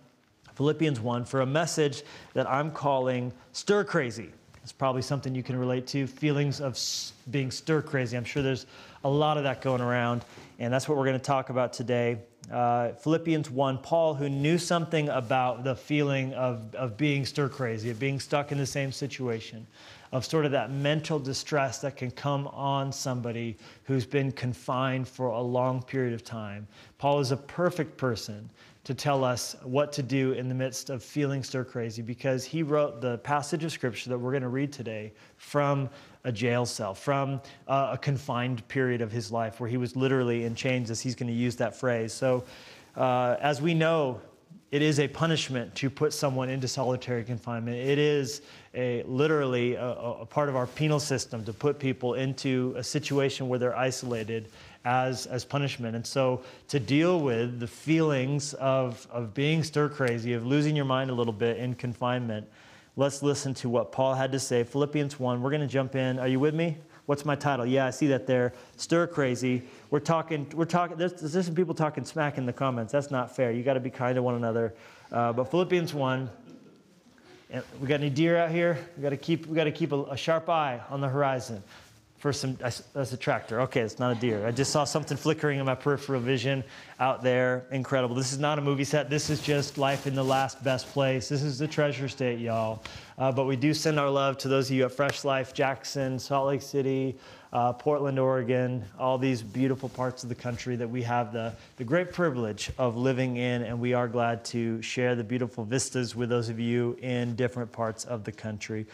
Philippians 0.54 1.00
1 1.00 1.24
for 1.24 1.40
a 1.40 1.46
message 1.46 2.02
that 2.34 2.48
I'm 2.48 2.70
calling 2.70 3.32
Stir 3.52 3.84
Crazy. 3.84 4.30
It's 4.62 4.72
probably 4.72 5.02
something 5.02 5.34
you 5.34 5.42
can 5.42 5.56
relate 5.56 5.86
to 5.88 6.06
feelings 6.06 6.60
of 6.60 6.78
being 7.30 7.50
stir 7.50 7.80
crazy. 7.82 8.16
I'm 8.16 8.24
sure 8.24 8.42
there's 8.42 8.66
a 9.04 9.08
lot 9.08 9.38
of 9.38 9.44
that 9.44 9.62
going 9.62 9.80
around, 9.80 10.24
and 10.58 10.72
that's 10.72 10.88
what 10.88 10.98
we're 10.98 11.06
going 11.06 11.18
to 11.18 11.24
talk 11.24 11.50
about 11.50 11.72
today. 11.72 12.18
Uh, 12.52 12.90
Philippians 12.92 13.50
1, 13.50 13.78
Paul, 13.78 14.14
who 14.14 14.28
knew 14.28 14.58
something 14.58 15.08
about 15.08 15.64
the 15.64 15.74
feeling 15.74 16.34
of, 16.34 16.74
of 16.74 16.96
being 16.96 17.24
stir 17.24 17.48
crazy, 17.48 17.90
of 17.90 17.98
being 17.98 18.20
stuck 18.20 18.52
in 18.52 18.58
the 18.58 18.66
same 18.66 18.92
situation, 18.92 19.66
of 20.12 20.24
sort 20.24 20.44
of 20.44 20.50
that 20.52 20.70
mental 20.70 21.18
distress 21.18 21.78
that 21.78 21.96
can 21.96 22.10
come 22.10 22.48
on 22.48 22.92
somebody 22.92 23.56
who's 23.84 24.04
been 24.04 24.32
confined 24.32 25.06
for 25.06 25.28
a 25.28 25.40
long 25.40 25.82
period 25.82 26.12
of 26.12 26.24
time. 26.24 26.66
Paul 26.98 27.20
is 27.20 27.30
a 27.30 27.36
perfect 27.36 27.96
person 27.96 28.50
to 28.82 28.94
tell 28.94 29.22
us 29.24 29.54
what 29.62 29.92
to 29.92 30.02
do 30.02 30.32
in 30.32 30.48
the 30.48 30.54
midst 30.54 30.90
of 30.90 31.02
feeling 31.02 31.44
stir 31.44 31.64
crazy 31.64 32.02
because 32.02 32.44
he 32.44 32.62
wrote 32.62 33.00
the 33.00 33.18
passage 33.18 33.62
of 33.62 33.70
scripture 33.70 34.08
that 34.08 34.18
we're 34.18 34.32
going 34.32 34.42
to 34.42 34.48
read 34.48 34.72
today 34.72 35.12
from 35.36 35.88
a 36.24 36.32
jail 36.32 36.66
cell, 36.66 36.94
from 36.94 37.40
uh, 37.68 37.90
a 37.92 37.98
confined 37.98 38.66
period 38.68 39.00
of 39.00 39.12
his 39.12 39.30
life 39.30 39.60
where 39.60 39.68
he 39.68 39.76
was 39.76 39.96
literally 39.96 40.44
in 40.44 40.54
chains, 40.54 40.90
as 40.90 41.00
he's 41.00 41.14
going 41.14 41.28
to 41.28 41.34
use 41.34 41.56
that 41.56 41.76
phrase. 41.76 42.12
So, 42.12 42.44
uh, 42.96 43.36
as 43.40 43.62
we 43.62 43.74
know, 43.74 44.20
it 44.70 44.82
is 44.82 45.00
a 45.00 45.08
punishment 45.08 45.74
to 45.76 45.90
put 45.90 46.12
someone 46.12 46.48
into 46.48 46.68
solitary 46.68 47.24
confinement. 47.24 47.76
It 47.76 47.98
is 47.98 48.42
a, 48.74 49.02
literally 49.02 49.74
a, 49.74 49.88
a 49.88 50.26
part 50.26 50.48
of 50.48 50.56
our 50.56 50.66
penal 50.66 51.00
system 51.00 51.44
to 51.44 51.52
put 51.52 51.78
people 51.78 52.14
into 52.14 52.74
a 52.76 52.84
situation 52.84 53.48
where 53.48 53.58
they're 53.58 53.76
isolated 53.76 54.48
as, 54.84 55.26
as 55.26 55.44
punishment. 55.44 55.96
And 55.96 56.06
so 56.06 56.42
to 56.68 56.80
deal 56.80 57.20
with 57.20 57.60
the 57.60 57.66
feelings 57.66 58.54
of, 58.54 59.06
of 59.10 59.34
being 59.34 59.62
stir 59.62 59.88
crazy, 59.88 60.32
of 60.34 60.46
losing 60.46 60.76
your 60.76 60.84
mind 60.84 61.10
a 61.10 61.14
little 61.14 61.32
bit 61.32 61.58
in 61.58 61.74
confinement, 61.74 62.48
let's 62.96 63.22
listen 63.22 63.54
to 63.54 63.68
what 63.68 63.92
Paul 63.92 64.14
had 64.14 64.32
to 64.32 64.38
say. 64.38 64.62
Philippians 64.62 65.18
1, 65.18 65.42
we're 65.42 65.50
going 65.50 65.60
to 65.60 65.66
jump 65.66 65.96
in. 65.96 66.18
Are 66.18 66.28
you 66.28 66.40
with 66.40 66.54
me? 66.54 66.78
What's 67.06 67.24
my 67.24 67.34
title? 67.34 67.66
Yeah, 67.66 67.86
I 67.86 67.90
see 67.90 68.06
that 68.08 68.26
there. 68.28 68.52
Stir 68.76 69.08
crazy. 69.08 69.62
We're 69.90 69.98
talking, 69.98 70.46
we're 70.54 70.64
talking, 70.64 70.96
there's, 70.96 71.14
there's 71.14 71.44
some 71.44 71.56
people 71.56 71.74
talking 71.74 72.04
smack 72.04 72.38
in 72.38 72.46
the 72.46 72.52
comments. 72.52 72.92
That's 72.92 73.10
not 73.10 73.34
fair. 73.34 73.50
You 73.50 73.64
got 73.64 73.74
to 73.74 73.80
be 73.80 73.90
kind 73.90 74.14
to 74.14 74.22
one 74.22 74.36
another. 74.36 74.74
Uh, 75.10 75.32
but 75.32 75.50
Philippians 75.50 75.92
1, 75.92 76.30
we 77.80 77.88
got 77.88 78.00
any 78.00 78.10
deer 78.10 78.36
out 78.36 78.50
here? 78.50 78.78
We 78.96 79.02
got 79.02 79.10
to 79.10 79.16
keep, 79.16 79.46
we 79.46 79.56
got 79.56 79.64
to 79.64 79.72
keep 79.72 79.92
a, 79.92 80.02
a 80.04 80.16
sharp 80.16 80.48
eye 80.48 80.80
on 80.90 81.00
the 81.00 81.08
horizon 81.08 81.62
for 82.20 82.34
some, 82.34 82.54
that's 82.56 83.12
a 83.12 83.16
tractor. 83.16 83.62
Okay, 83.62 83.80
it's 83.80 83.98
not 83.98 84.14
a 84.14 84.20
deer. 84.20 84.46
I 84.46 84.50
just 84.50 84.70
saw 84.70 84.84
something 84.84 85.16
flickering 85.16 85.58
in 85.58 85.64
my 85.64 85.74
peripheral 85.74 86.20
vision 86.20 86.62
out 87.00 87.22
there. 87.22 87.64
Incredible. 87.70 88.14
This 88.14 88.30
is 88.30 88.38
not 88.38 88.58
a 88.58 88.62
movie 88.62 88.84
set. 88.84 89.08
This 89.08 89.30
is 89.30 89.40
just 89.40 89.78
life 89.78 90.06
in 90.06 90.14
the 90.14 90.22
last 90.22 90.62
best 90.62 90.86
place. 90.88 91.30
This 91.30 91.42
is 91.42 91.58
the 91.58 91.66
treasure 91.66 92.08
state, 92.08 92.38
y'all. 92.38 92.82
Uh, 93.16 93.32
but 93.32 93.46
we 93.46 93.56
do 93.56 93.72
send 93.72 93.98
our 93.98 94.10
love 94.10 94.36
to 94.38 94.48
those 94.48 94.68
of 94.68 94.76
you 94.76 94.84
at 94.84 94.92
Fresh 94.92 95.24
Life, 95.24 95.54
Jackson, 95.54 96.18
Salt 96.18 96.46
Lake 96.48 96.60
City, 96.60 97.16
uh, 97.52 97.72
Portland, 97.72 98.18
Oregon, 98.18 98.84
all 98.98 99.18
these 99.18 99.42
beautiful 99.42 99.88
parts 99.88 100.22
of 100.22 100.28
the 100.28 100.34
country 100.34 100.76
that 100.76 100.88
we 100.88 101.02
have 101.02 101.32
the, 101.32 101.52
the 101.76 101.84
great 101.84 102.12
privilege 102.12 102.70
of 102.78 102.96
living 102.96 103.36
in. 103.38 103.62
And 103.62 103.80
we 103.80 103.92
are 103.92 104.06
glad 104.06 104.44
to 104.46 104.80
share 104.82 105.14
the 105.16 105.24
beautiful 105.24 105.64
vistas 105.64 106.14
with 106.14 106.28
those 106.28 106.48
of 106.48 106.60
you 106.60 106.96
in 107.02 107.34
different 107.34 107.72
parts 107.72 108.04
of 108.04 108.24
the 108.24 108.32
country. 108.32 108.86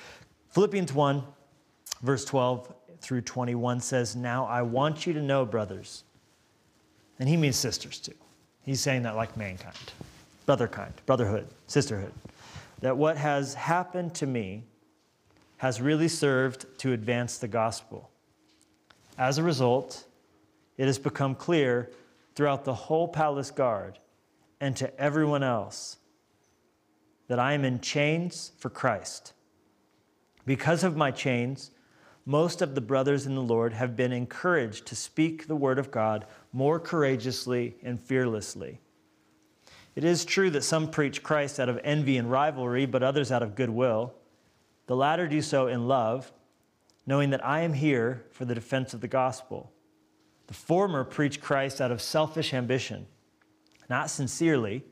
Philippians 0.50 0.92
1, 0.92 1.22
verse 2.02 2.24
12 2.24 2.72
through 3.00 3.20
21 3.20 3.80
says, 3.80 4.16
Now 4.16 4.46
I 4.46 4.62
want 4.62 5.06
you 5.06 5.12
to 5.12 5.22
know, 5.22 5.44
brothers, 5.44 6.04
and 7.18 7.28
he 7.28 7.36
means 7.36 7.56
sisters 7.56 7.98
too. 7.98 8.14
He's 8.62 8.80
saying 8.80 9.02
that 9.02 9.16
like 9.16 9.36
mankind, 9.36 9.76
brotherkind, 10.46 10.92
brotherhood, 11.04 11.46
sisterhood, 11.66 12.12
that 12.80 12.96
what 12.96 13.16
has 13.16 13.54
happened 13.54 14.14
to 14.14 14.26
me 14.26 14.64
has 15.58 15.80
really 15.80 16.08
served 16.08 16.66
to 16.78 16.92
advance 16.92 17.38
the 17.38 17.48
gospel. 17.48 18.10
As 19.18 19.38
a 19.38 19.42
result, 19.42 20.04
it 20.76 20.86
has 20.86 20.98
become 20.98 21.34
clear 21.34 21.90
throughout 22.34 22.64
the 22.64 22.74
whole 22.74 23.08
palace 23.08 23.50
guard 23.50 23.98
and 24.60 24.76
to 24.76 25.00
everyone 25.00 25.42
else 25.42 25.96
that 27.28 27.38
I 27.38 27.54
am 27.54 27.64
in 27.64 27.80
chains 27.80 28.52
for 28.58 28.70
Christ. 28.70 29.32
Because 30.44 30.84
of 30.84 30.96
my 30.96 31.10
chains, 31.10 31.70
most 32.24 32.60
of 32.60 32.74
the 32.74 32.80
brothers 32.80 33.26
in 33.26 33.34
the 33.34 33.42
Lord 33.42 33.72
have 33.72 33.96
been 33.96 34.12
encouraged 34.12 34.86
to 34.86 34.96
speak 34.96 35.46
the 35.46 35.56
word 35.56 35.78
of 35.78 35.90
God 35.90 36.26
more 36.52 36.78
courageously 36.78 37.76
and 37.82 37.98
fearlessly. 37.98 38.80
It 39.94 40.04
is 40.04 40.24
true 40.24 40.50
that 40.50 40.62
some 40.62 40.90
preach 40.90 41.22
Christ 41.22 41.58
out 41.58 41.68
of 41.68 41.80
envy 41.82 42.18
and 42.18 42.30
rivalry, 42.30 42.84
but 42.84 43.02
others 43.02 43.32
out 43.32 43.42
of 43.42 43.54
goodwill. 43.54 44.14
The 44.86 44.96
latter 44.96 45.26
do 45.26 45.40
so 45.40 45.68
in 45.68 45.88
love, 45.88 46.30
knowing 47.06 47.30
that 47.30 47.44
I 47.44 47.60
am 47.60 47.72
here 47.72 48.24
for 48.32 48.44
the 48.44 48.54
defense 48.54 48.92
of 48.92 49.00
the 49.00 49.08
gospel. 49.08 49.72
The 50.48 50.54
former 50.54 51.04
preach 51.04 51.40
Christ 51.40 51.80
out 51.80 51.90
of 51.90 52.02
selfish 52.02 52.52
ambition, 52.52 53.06
not 53.88 54.10
sincerely, 54.10 54.84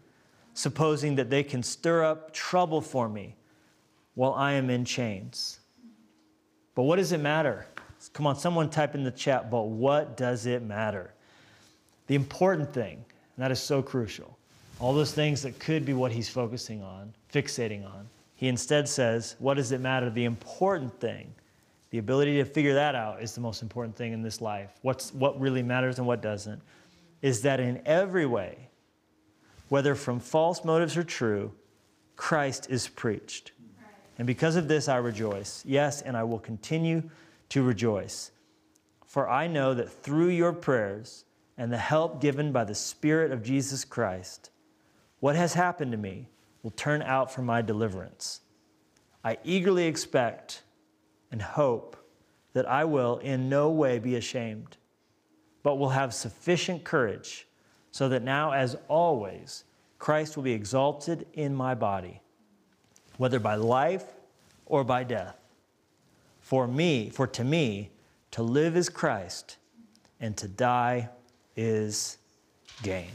supposing 0.52 1.16
that 1.16 1.30
they 1.30 1.42
can 1.42 1.62
stir 1.62 2.04
up 2.04 2.33
trouble 2.33 2.80
for 2.80 3.09
me 3.09 3.37
while 4.14 4.33
I 4.35 4.52
am 4.52 4.71
in 4.71 4.85
chains. 4.85 5.59
But 6.75 6.85
what 6.85 6.97
does 6.97 7.12
it 7.12 7.18
matter? 7.18 7.66
Come 8.12 8.26
on, 8.26 8.37
someone 8.37 8.71
type 8.71 8.94
in 8.94 9.02
the 9.02 9.11
chat, 9.11 9.50
but 9.50 9.62
what 9.62 10.16
does 10.16 10.47
it 10.47 10.62
matter? 10.62 11.14
The 12.06 12.14
important 12.14 12.73
thing, 12.73 12.97
and 13.37 13.44
that 13.44 13.50
is 13.50 13.61
so 13.61 13.83
crucial, 13.83 14.38
all 14.78 14.92
those 14.92 15.12
things 15.12 15.42
that 15.42 15.59
could 15.59 15.85
be 15.85 15.94
what 15.94 16.12
he's 16.12 16.28
focusing 16.28 16.83
on, 16.83 17.14
fixating 17.33 17.85
on. 17.85 18.09
He 18.35 18.49
instead 18.49 18.88
says, 18.88 19.37
What 19.38 19.54
does 19.54 19.73
it 19.73 19.80
matter? 19.80 20.11
The 20.11 20.25
important 20.25 21.00
thing, 21.00 21.35
the 21.94 21.98
ability 21.98 22.38
to 22.38 22.44
figure 22.44 22.74
that 22.74 22.96
out 22.96 23.22
is 23.22 23.36
the 23.36 23.40
most 23.40 23.62
important 23.62 23.94
thing 23.94 24.12
in 24.12 24.20
this 24.20 24.40
life. 24.40 24.72
What's, 24.82 25.14
what 25.14 25.40
really 25.40 25.62
matters 25.62 25.98
and 25.98 26.06
what 26.08 26.20
doesn't, 26.20 26.60
is 27.22 27.42
that 27.42 27.60
in 27.60 27.80
every 27.86 28.26
way, 28.26 28.68
whether 29.68 29.94
from 29.94 30.18
false 30.18 30.64
motives 30.64 30.96
or 30.96 31.04
true, 31.04 31.52
Christ 32.16 32.66
is 32.68 32.88
preached. 32.88 33.52
And 34.18 34.26
because 34.26 34.56
of 34.56 34.66
this, 34.66 34.88
I 34.88 34.96
rejoice. 34.96 35.62
Yes, 35.64 36.02
and 36.02 36.16
I 36.16 36.24
will 36.24 36.40
continue 36.40 37.08
to 37.50 37.62
rejoice. 37.62 38.32
For 39.06 39.30
I 39.30 39.46
know 39.46 39.72
that 39.72 39.88
through 39.88 40.30
your 40.30 40.52
prayers 40.52 41.26
and 41.56 41.72
the 41.72 41.78
help 41.78 42.20
given 42.20 42.50
by 42.50 42.64
the 42.64 42.74
Spirit 42.74 43.30
of 43.30 43.44
Jesus 43.44 43.84
Christ, 43.84 44.50
what 45.20 45.36
has 45.36 45.54
happened 45.54 45.92
to 45.92 45.98
me 45.98 46.28
will 46.64 46.72
turn 46.72 47.02
out 47.02 47.32
for 47.32 47.42
my 47.42 47.62
deliverance. 47.62 48.40
I 49.22 49.38
eagerly 49.44 49.86
expect 49.86 50.64
and 51.34 51.42
hope 51.42 51.96
that 52.52 52.64
I 52.64 52.84
will 52.84 53.18
in 53.18 53.48
no 53.48 53.68
way 53.68 53.98
be 53.98 54.14
ashamed, 54.14 54.76
but 55.64 55.80
will 55.80 55.88
have 55.88 56.14
sufficient 56.14 56.84
courage 56.84 57.48
so 57.90 58.08
that 58.08 58.22
now, 58.22 58.52
as 58.52 58.76
always, 58.86 59.64
Christ 59.98 60.36
will 60.36 60.44
be 60.44 60.52
exalted 60.52 61.26
in 61.32 61.52
my 61.52 61.74
body, 61.74 62.20
whether 63.16 63.40
by 63.40 63.56
life 63.56 64.04
or 64.66 64.84
by 64.84 65.02
death. 65.02 65.36
For 66.40 66.68
me, 66.68 67.10
for 67.10 67.26
to 67.26 67.42
me, 67.42 67.90
to 68.30 68.44
live 68.44 68.76
is 68.76 68.88
Christ, 68.88 69.56
and 70.20 70.36
to 70.36 70.46
die 70.46 71.08
is 71.56 72.18
gain. 72.84 73.10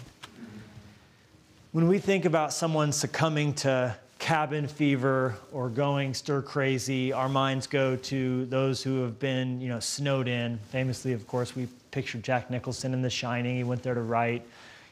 When 1.71 1.87
we 1.87 1.99
think 1.99 2.25
about 2.25 2.51
someone 2.51 2.91
succumbing 2.91 3.53
to 3.53 3.95
cabin 4.29 4.67
fever 4.67 5.35
or 5.51 5.69
going 5.69 6.13
stir 6.13 6.39
crazy, 6.39 7.11
our 7.11 7.27
minds 7.27 7.65
go 7.65 7.95
to 7.95 8.45
those 8.45 8.83
who 8.83 9.01
have 9.01 9.17
been, 9.17 9.59
you 9.59 9.69
know, 9.69 9.79
snowed 9.79 10.27
in. 10.27 10.59
Famously, 10.69 11.13
of 11.13 11.25
course, 11.25 11.55
we 11.55 11.67
picture 11.89 12.19
Jack 12.19 12.51
Nicholson 12.51 12.93
in 12.93 13.01
The 13.01 13.09
Shining. 13.09 13.57
He 13.57 13.63
went 13.63 13.81
there 13.81 13.95
to 13.95 14.03
write. 14.03 14.45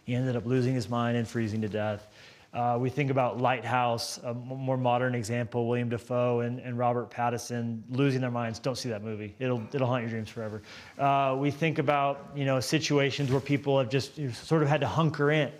He 0.05 0.15
ended 0.15 0.35
up 0.35 0.47
losing 0.47 0.73
his 0.73 0.89
mind 0.89 1.17
and 1.17 1.27
freezing 1.27 1.61
to 1.61 1.69
death. 1.69 2.07
Uh, 2.51 2.79
we 2.79 2.89
think 2.89 3.11
about 3.11 3.39
Lighthouse, 3.39 4.17
a 4.23 4.33
more 4.33 4.75
modern 4.75 5.13
example, 5.13 5.67
Willem 5.67 5.89
Dafoe 5.89 6.39
and, 6.39 6.57
and, 6.57 6.75
Robert 6.75 7.11
Pattinson 7.11 7.83
losing 7.91 8.21
their 8.21 8.31
minds. 8.31 8.57
Don't 8.57 8.75
see 8.75 8.89
that 8.89 9.03
movie. 9.03 9.35
It'll, 9.37 9.61
it'll 9.71 9.85
haunt 9.85 10.01
your 10.01 10.09
dreams 10.09 10.29
forever. 10.29 10.63
Uh, 10.97 11.35
we 11.37 11.51
think 11.51 11.77
about, 11.77 12.31
you 12.35 12.45
know, 12.45 12.59
situations 12.59 13.29
where 13.29 13.41
people 13.41 13.77
have 13.77 13.91
just 13.91 14.15
sort 14.33 14.63
of 14.63 14.67
had 14.67 14.81
to 14.81 14.87
hunker 14.87 15.29
in. 15.29 15.51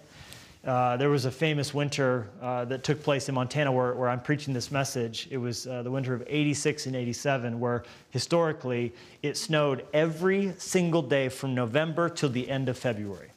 Uh, 0.67 0.97
there 0.97 1.09
was 1.09 1.23
a 1.23 1.31
famous 1.31 1.73
winter 1.73 2.27
uh, 2.41 2.65
that 2.65 2.83
took 2.83 3.01
place 3.01 3.29
in 3.29 3.35
Montana 3.35 3.71
where, 3.71 3.93
where 3.93 4.09
I'm 4.09 4.19
preaching 4.19 4.53
this 4.53 4.69
message. 4.69 5.29
It 5.31 5.37
was 5.37 5.65
uh, 5.65 5.81
the 5.81 5.89
winter 5.89 6.13
of 6.13 6.25
86 6.27 6.87
and 6.87 6.95
87, 6.95 7.57
where 7.57 7.83
historically 8.09 8.93
it 9.23 9.37
snowed 9.37 9.85
every 9.93 10.53
single 10.57 11.01
day 11.01 11.29
from 11.29 11.55
November 11.55 12.09
till 12.09 12.27
the 12.27 12.49
end 12.49 12.67
of 12.67 12.77
February. 12.77 13.29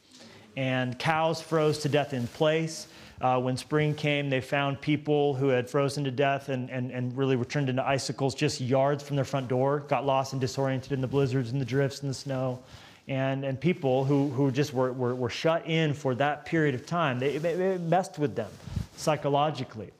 And 0.57 0.99
cows 0.99 1.41
froze 1.41 1.77
to 1.79 1.89
death 1.89 2.11
in 2.11 2.27
place. 2.27 2.87
Uh, 3.21 3.39
when 3.39 3.55
spring 3.55 3.95
came, 3.95 4.29
they 4.29 4.41
found 4.41 4.81
people 4.81 5.33
who 5.33 5.47
had 5.47 5.69
frozen 5.69 6.03
to 6.03 6.11
death 6.11 6.49
and, 6.49 6.69
and, 6.69 6.91
and 6.91 7.15
really 7.15 7.37
were 7.37 7.45
turned 7.45 7.69
into 7.69 7.87
icicles 7.87 8.35
just 8.35 8.59
yards 8.59 9.01
from 9.03 9.15
their 9.15 9.23
front 9.23 9.47
door, 9.47 9.79
got 9.87 10.05
lost 10.05 10.33
and 10.33 10.41
disoriented 10.41 10.91
in 10.91 10.99
the 10.99 11.07
blizzards 11.07 11.51
and 11.51 11.61
the 11.61 11.65
drifts 11.65 12.01
and 12.01 12.09
the 12.09 12.13
snow 12.13 12.59
and, 13.07 13.43
and 13.43 13.59
people 13.59 14.05
who, 14.05 14.29
who 14.29 14.51
just 14.51 14.73
were, 14.73 14.91
were, 14.91 15.15
were 15.15 15.29
shut 15.29 15.67
in 15.67 15.93
for 15.93 16.15
that 16.15 16.45
period 16.45 16.75
of 16.75 16.85
time. 16.85 17.19
They, 17.19 17.35
it 17.35 17.81
messed 17.81 18.19
with 18.19 18.35
them 18.35 18.49
psychologically. 18.95 19.91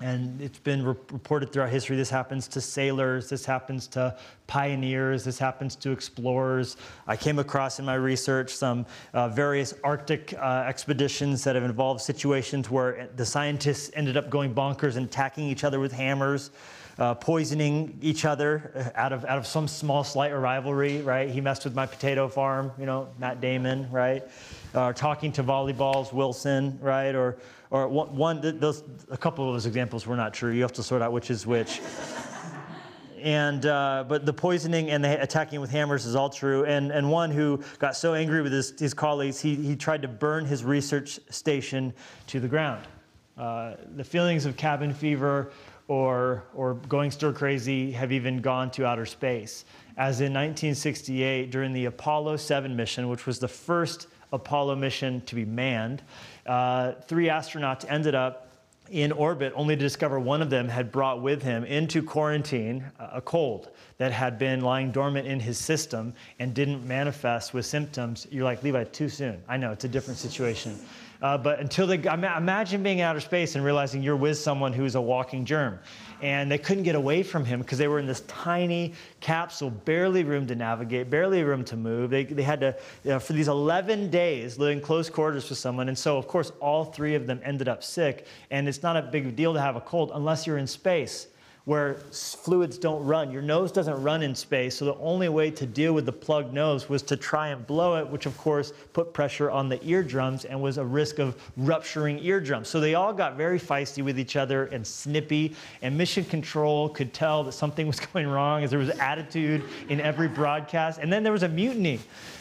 And 0.00 0.40
it's 0.40 0.58
been 0.58 0.84
re- 0.84 0.96
reported 1.12 1.52
throughout 1.52 1.68
history 1.68 1.96
this 1.96 2.10
happens 2.10 2.48
to 2.48 2.60
sailors, 2.60 3.28
this 3.28 3.46
happens 3.46 3.86
to 3.88 4.16
pioneers, 4.48 5.22
this 5.22 5.38
happens 5.38 5.76
to 5.76 5.92
explorers. 5.92 6.76
I 7.06 7.16
came 7.16 7.38
across 7.38 7.78
in 7.78 7.84
my 7.84 7.94
research 7.94 8.52
some 8.52 8.84
uh, 9.12 9.28
various 9.28 9.74
Arctic 9.84 10.34
uh, 10.34 10.64
expeditions 10.66 11.44
that 11.44 11.54
have 11.54 11.64
involved 11.64 12.00
situations 12.00 12.68
where 12.68 13.08
the 13.14 13.24
scientists 13.24 13.92
ended 13.94 14.16
up 14.16 14.28
going 14.28 14.52
bonkers 14.52 14.96
and 14.96 15.06
attacking 15.06 15.44
each 15.44 15.62
other 15.62 15.78
with 15.78 15.92
hammers 15.92 16.50
uh, 16.98 17.14
poisoning 17.14 17.98
each 18.00 18.24
other 18.24 18.72
uh, 18.74 19.00
out 19.00 19.12
of, 19.12 19.24
out 19.24 19.38
of 19.38 19.46
some 19.46 19.66
small 19.66 20.04
slight 20.04 20.30
rivalry, 20.30 21.02
right? 21.02 21.30
He 21.30 21.40
messed 21.40 21.64
with 21.64 21.74
my 21.74 21.86
potato 21.86 22.28
farm, 22.28 22.72
you 22.78 22.86
know, 22.86 23.08
Matt 23.18 23.40
Damon, 23.40 23.90
right? 23.90 24.22
Uh, 24.74 24.92
talking 24.92 25.32
to 25.32 25.42
volleyballs, 25.42 26.12
Wilson, 26.12 26.78
right? 26.80 27.14
Or, 27.14 27.38
or 27.70 27.88
one, 27.88 28.14
one 28.14 28.58
those, 28.58 28.82
a 29.10 29.16
couple 29.16 29.46
of 29.48 29.54
those 29.54 29.66
examples 29.66 30.06
were 30.06 30.16
not 30.16 30.34
true. 30.34 30.52
You 30.52 30.62
have 30.62 30.72
to 30.74 30.82
sort 30.82 31.02
out 31.02 31.12
which 31.12 31.30
is 31.30 31.46
which. 31.46 31.80
and 33.22 33.64
uh, 33.66 34.04
but 34.06 34.26
the 34.26 34.32
poisoning 34.32 34.90
and 34.90 35.02
the 35.02 35.22
attacking 35.22 35.60
with 35.60 35.70
hammers 35.70 36.04
is 36.04 36.14
all 36.14 36.28
true. 36.28 36.64
And 36.64 36.90
and 36.90 37.10
one 37.10 37.30
who 37.30 37.62
got 37.78 37.96
so 37.96 38.14
angry 38.14 38.42
with 38.42 38.52
his, 38.52 38.78
his 38.78 38.92
colleagues, 38.92 39.40
he, 39.40 39.54
he 39.54 39.76
tried 39.76 40.02
to 40.02 40.08
burn 40.08 40.44
his 40.44 40.64
research 40.64 41.20
station 41.30 41.94
to 42.26 42.40
the 42.40 42.48
ground. 42.48 42.84
Uh, 43.38 43.76
the 43.96 44.04
feelings 44.04 44.44
of 44.44 44.56
cabin 44.56 44.92
fever 44.92 45.52
or, 45.92 46.42
or 46.54 46.72
going 46.88 47.10
stir 47.10 47.34
crazy 47.34 47.92
have 47.92 48.12
even 48.12 48.40
gone 48.40 48.70
to 48.70 48.86
outer 48.86 49.04
space. 49.04 49.66
As 49.98 50.22
in 50.22 50.32
1968, 50.32 51.50
during 51.50 51.74
the 51.74 51.84
Apollo 51.84 52.38
7 52.38 52.74
mission, 52.74 53.10
which 53.10 53.26
was 53.26 53.38
the 53.38 53.46
first 53.46 54.06
Apollo 54.32 54.76
mission 54.76 55.20
to 55.26 55.34
be 55.34 55.44
manned, 55.44 56.02
uh, 56.46 56.92
three 57.06 57.26
astronauts 57.26 57.84
ended 57.90 58.14
up 58.14 58.48
in 58.90 59.12
orbit 59.12 59.52
only 59.54 59.76
to 59.76 59.80
discover 59.80 60.18
one 60.18 60.40
of 60.40 60.48
them 60.48 60.66
had 60.66 60.90
brought 60.90 61.20
with 61.20 61.42
him 61.42 61.62
into 61.64 62.02
quarantine 62.02 62.82
a 62.98 63.20
cold 63.20 63.68
that 63.98 64.12
had 64.12 64.38
been 64.38 64.62
lying 64.62 64.92
dormant 64.92 65.26
in 65.26 65.40
his 65.40 65.58
system 65.58 66.14
and 66.38 66.54
didn't 66.54 66.86
manifest 66.88 67.52
with 67.52 67.66
symptoms. 67.66 68.26
You're 68.30 68.44
like, 68.44 68.62
Levi, 68.62 68.84
too 68.84 69.10
soon. 69.10 69.42
I 69.46 69.58
know, 69.58 69.72
it's 69.72 69.84
a 69.84 69.88
different 69.88 70.18
situation. 70.18 70.78
Uh, 71.22 71.38
but 71.38 71.60
until 71.60 71.86
they, 71.86 72.02
imagine 72.02 72.82
being 72.82 72.98
in 72.98 73.04
outer 73.04 73.20
space 73.20 73.54
and 73.54 73.64
realizing 73.64 74.02
you're 74.02 74.16
with 74.16 74.36
someone 74.36 74.72
who's 74.72 74.96
a 74.96 75.00
walking 75.00 75.44
germ. 75.44 75.78
And 76.20 76.50
they 76.50 76.58
couldn't 76.58 76.82
get 76.82 76.96
away 76.96 77.22
from 77.22 77.44
him 77.44 77.60
because 77.60 77.78
they 77.78 77.86
were 77.86 78.00
in 78.00 78.06
this 78.06 78.20
tiny 78.22 78.94
capsule, 79.20 79.70
barely 79.70 80.24
room 80.24 80.46
to 80.48 80.56
navigate, 80.56 81.10
barely 81.10 81.44
room 81.44 81.64
to 81.64 81.76
move. 81.76 82.10
They, 82.10 82.24
they 82.24 82.42
had 82.42 82.60
to, 82.60 82.76
you 83.04 83.10
know, 83.10 83.18
for 83.20 83.34
these 83.34 83.48
11 83.48 84.10
days, 84.10 84.58
live 84.58 84.72
in 84.72 84.80
close 84.80 85.08
quarters 85.08 85.48
with 85.48 85.58
someone. 85.58 85.88
And 85.88 85.96
so, 85.96 86.18
of 86.18 86.26
course, 86.26 86.50
all 86.60 86.84
three 86.84 87.14
of 87.14 87.26
them 87.28 87.40
ended 87.44 87.68
up 87.68 87.84
sick. 87.84 88.26
And 88.50 88.68
it's 88.68 88.82
not 88.82 88.96
a 88.96 89.02
big 89.02 89.34
deal 89.36 89.54
to 89.54 89.60
have 89.60 89.76
a 89.76 89.80
cold 89.80 90.10
unless 90.14 90.46
you're 90.46 90.58
in 90.58 90.66
space 90.66 91.28
where 91.64 91.94
fluids 92.10 92.76
don't 92.76 93.04
run. 93.04 93.30
Your 93.30 93.42
nose 93.42 93.70
doesn't 93.70 94.02
run 94.02 94.22
in 94.22 94.34
space, 94.34 94.76
so 94.76 94.84
the 94.84 94.96
only 94.96 95.28
way 95.28 95.50
to 95.52 95.64
deal 95.64 95.92
with 95.92 96.06
the 96.06 96.12
plugged 96.12 96.52
nose 96.52 96.88
was 96.88 97.02
to 97.02 97.16
try 97.16 97.48
and 97.48 97.64
blow 97.66 97.96
it, 97.96 98.08
which 98.08 98.26
of 98.26 98.36
course 98.36 98.72
put 98.92 99.12
pressure 99.12 99.48
on 99.50 99.68
the 99.68 99.84
eardrums 99.86 100.44
and 100.44 100.60
was 100.60 100.78
a 100.78 100.84
risk 100.84 101.20
of 101.20 101.40
rupturing 101.56 102.18
eardrums. 102.24 102.68
So 102.68 102.80
they 102.80 102.94
all 102.94 103.12
got 103.12 103.36
very 103.36 103.60
feisty 103.60 104.02
with 104.02 104.18
each 104.18 104.34
other 104.34 104.66
and 104.66 104.84
snippy, 104.84 105.54
and 105.82 105.96
mission 105.96 106.24
control 106.24 106.88
could 106.88 107.12
tell 107.12 107.44
that 107.44 107.52
something 107.52 107.86
was 107.92 108.00
going 108.00 108.26
wrong 108.26 108.64
as 108.64 108.70
there 108.70 108.78
was 108.80 108.90
attitude 108.90 109.62
in 109.88 110.00
every 110.00 110.28
broadcast. 110.28 110.98
And 110.98 111.12
then 111.12 111.22
there 111.22 111.32
was 111.32 111.44
a 111.44 111.48
mutiny 111.48 112.00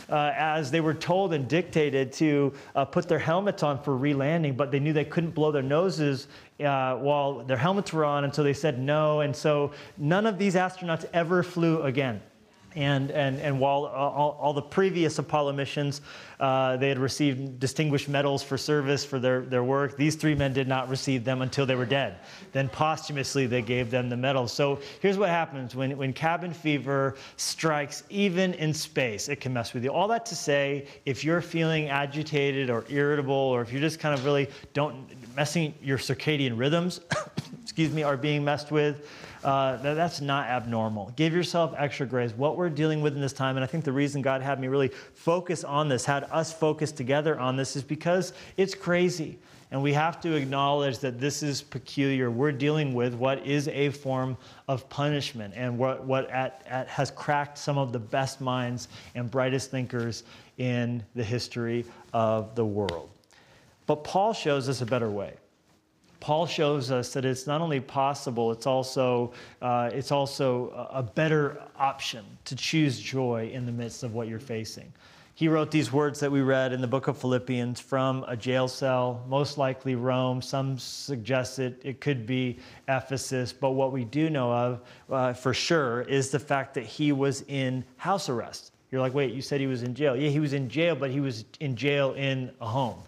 uh, 0.10 0.34
as 0.36 0.70
they 0.70 0.82
were 0.82 0.94
told 0.94 1.34
and 1.34 1.48
dictated 1.48 2.12
to 2.12 2.54
uh, 2.76 2.86
put 2.86 3.08
their 3.08 3.20
helmets 3.20 3.64
on 3.64 3.82
for 3.82 3.96
re-landing, 3.96 4.54
but 4.54 4.72
they 4.72 4.80
knew 4.80 4.94
they 4.94 5.06
couldn't 5.06 5.32
blow 5.32 5.52
their 5.52 5.62
noses 5.62 6.28
uh, 6.64 6.98
while 6.98 7.44
their 7.44 7.58
helmets 7.58 7.92
were 7.94 8.06
on, 8.06 8.24
and 8.24 8.34
so 8.34 8.44
they 8.44 8.54
said 8.54 8.80
no. 8.80 9.22
And 9.22 9.36
so 9.36 9.72
none 9.98 10.26
of 10.26 10.38
these 10.38 10.56
astronauts 10.56 11.06
ever 11.14 11.44
flew 11.44 11.82
again. 11.84 12.22
And, 12.76 13.12
and, 13.12 13.40
and 13.40 13.60
while 13.60 13.86
all, 13.86 14.38
all 14.40 14.54
the 14.54 14.62
previous 14.62 15.20
Apollo 15.20 15.54
missions, 15.54 16.02
uh, 16.40 16.78
they 16.78 16.90
had 16.90 16.98
received 16.98 17.60
distinguished 17.60 18.10
medals 18.10 18.42
for 18.42 18.58
service 18.58 19.04
for 19.06 19.20
their, 19.20 19.42
their 19.42 19.64
work, 19.64 19.98
these 19.98 20.16
three 20.16 20.34
men 20.34 20.54
did 20.54 20.68
not 20.68 20.90
receive 20.90 21.24
them 21.24 21.42
until 21.42 21.66
they 21.66 21.76
were 21.76 21.86
dead. 21.86 22.18
Then 22.52 22.70
posthumously, 22.70 23.46
they 23.46 23.62
gave 23.62 23.92
them 23.92 24.10
the 24.10 24.18
medals. 24.18 24.54
So 24.54 24.80
here's 25.02 25.18
what 25.18 25.30
happens 25.30 25.76
when, 25.76 25.98
when 25.98 26.14
cabin 26.14 26.54
fever 26.54 27.16
strikes, 27.36 28.04
even 28.10 28.54
in 28.56 28.74
space, 28.74 29.30
it 29.30 29.42
can 29.42 29.54
mess 29.54 29.74
with 29.74 29.84
you. 29.84 29.92
All 29.92 30.08
that 30.08 30.26
to 30.28 30.36
say, 30.36 30.88
if 31.06 31.24
you're 31.24 31.42
feeling 31.42 31.90
agitated 31.90 32.70
or 32.70 32.86
irritable, 32.90 33.36
or 33.36 33.62
if 33.62 33.72
you're 33.72 33.82
just 33.82 34.00
kind 34.00 34.18
of 34.18 34.26
really 34.26 34.50
don't 34.74 35.08
messing 35.36 35.74
your 35.82 35.98
circadian 35.98 36.58
rhythms, 36.58 37.02
excuse 37.64 37.92
me, 37.92 38.04
are 38.04 38.18
being 38.18 38.44
messed 38.44 38.72
with, 38.72 39.08
uh, 39.44 39.78
that, 39.78 39.96
that's 39.96 40.22
not 40.22 40.48
abnormal. 40.48 41.12
Give 41.16 41.34
yourself 41.34 41.74
extra 41.78 42.06
grace. 42.06 42.32
What 42.32 42.58
we're 42.58 42.70
dealing 42.70 43.02
with 43.02 43.16
in 43.16 43.22
this 43.22 43.34
time, 43.34 43.58
and 43.58 43.64
I 43.64 43.68
think 43.68 43.84
the 43.84 43.92
reason 43.92 44.22
God 44.22 44.42
had 44.42 44.60
me 44.60 44.68
really 44.68 44.90
focus 45.14 45.64
on 45.64 45.90
this, 45.90 46.06
had 46.06 46.26
us 46.26 46.54
focus 46.54 46.92
together 46.92 47.40
on 47.40 47.56
this, 47.56 47.76
is 47.76 47.84
because 47.84 48.34
it's 48.58 48.76
crazy. 48.76 49.40
And 49.72 49.82
we 49.82 49.94
have 49.94 50.20
to 50.22 50.34
acknowledge 50.34 51.00
that 51.00 51.20
this 51.20 51.42
is 51.42 51.62
peculiar. 51.62 52.30
We're 52.30 52.52
dealing 52.52 52.94
with 52.94 53.14
what 53.14 53.46
is 53.48 53.70
a 53.70 53.90
form 53.90 54.38
of 54.68 54.88
punishment 54.90 55.54
and 55.56 55.78
what, 55.78 56.04
what 56.04 56.30
at, 56.30 56.62
at 56.68 56.90
has 56.90 57.10
cracked 57.10 57.58
some 57.58 57.78
of 57.78 57.94
the 57.94 58.00
best 58.00 58.42
minds 58.42 58.90
and 59.16 59.32
brightest 59.32 59.72
thinkers 59.72 60.24
in 60.58 61.02
the 61.16 61.24
history 61.24 61.86
of 62.14 62.54
the 62.56 62.66
world. 62.66 63.10
But 63.88 64.04
Paul 64.04 64.34
shows 64.34 64.68
us 64.68 64.82
a 64.82 64.86
better 64.86 65.10
way. 65.10 65.34
Paul 66.22 66.46
shows 66.46 66.92
us 66.92 67.12
that 67.14 67.26
it's 67.26 67.48
not 67.48 67.62
only 67.62 67.80
possible, 67.80 68.52
it's 68.52 68.68
also, 68.68 69.34
uh, 69.62 69.90
it's 69.92 70.12
also 70.12 70.70
a 70.94 71.02
better 71.02 71.62
option 71.76 72.24
to 72.46 72.56
choose 72.56 73.00
joy 73.00 73.50
in 73.52 73.66
the 73.66 73.72
midst 73.72 74.04
of 74.04 74.14
what 74.14 74.28
you're 74.28 74.40
facing. 74.40 74.94
He 75.34 75.48
wrote 75.48 75.72
these 75.72 75.92
words 75.92 76.20
that 76.20 76.32
we 76.32 76.42
read 76.42 76.74
in 76.74 76.82
the 76.82 76.88
book 76.88 77.08
of 77.08 77.18
Philippians 77.18 77.80
from 77.80 78.24
a 78.28 78.38
jail 78.38 78.68
cell, 78.68 79.26
most 79.28 79.58
likely 79.58 79.96
Rome. 79.96 80.44
Some 80.44 80.78
suggest 80.78 81.58
it, 81.58 81.82
it 81.84 82.00
could 82.00 82.28
be 82.28 82.60
Ephesus, 82.88 83.52
but 83.52 83.72
what 83.72 83.92
we 83.92 84.06
do 84.06 84.30
know 84.30 84.52
of 84.54 84.82
uh, 85.10 85.34
for 85.34 85.56
sure 85.56 86.02
is 86.02 86.30
the 86.30 86.38
fact 86.38 86.76
that 86.76 86.84
he 86.84 87.12
was 87.12 87.44
in 87.48 87.84
house 87.98 88.30
arrest. 88.30 88.74
You're 88.92 89.02
like, 89.02 89.16
wait, 89.16 89.34
you 89.34 89.42
said 89.42 89.60
he 89.60 89.68
was 89.68 89.82
in 89.82 89.96
jail. 89.96 90.16
Yeah, 90.16 90.30
he 90.30 90.40
was 90.40 90.54
in 90.54 90.70
jail, 90.70 90.96
but 90.96 91.10
he 91.10 91.22
was 91.22 91.46
in 91.60 91.76
jail 91.76 92.14
in 92.14 92.52
a 92.62 92.68
home. 92.68 93.02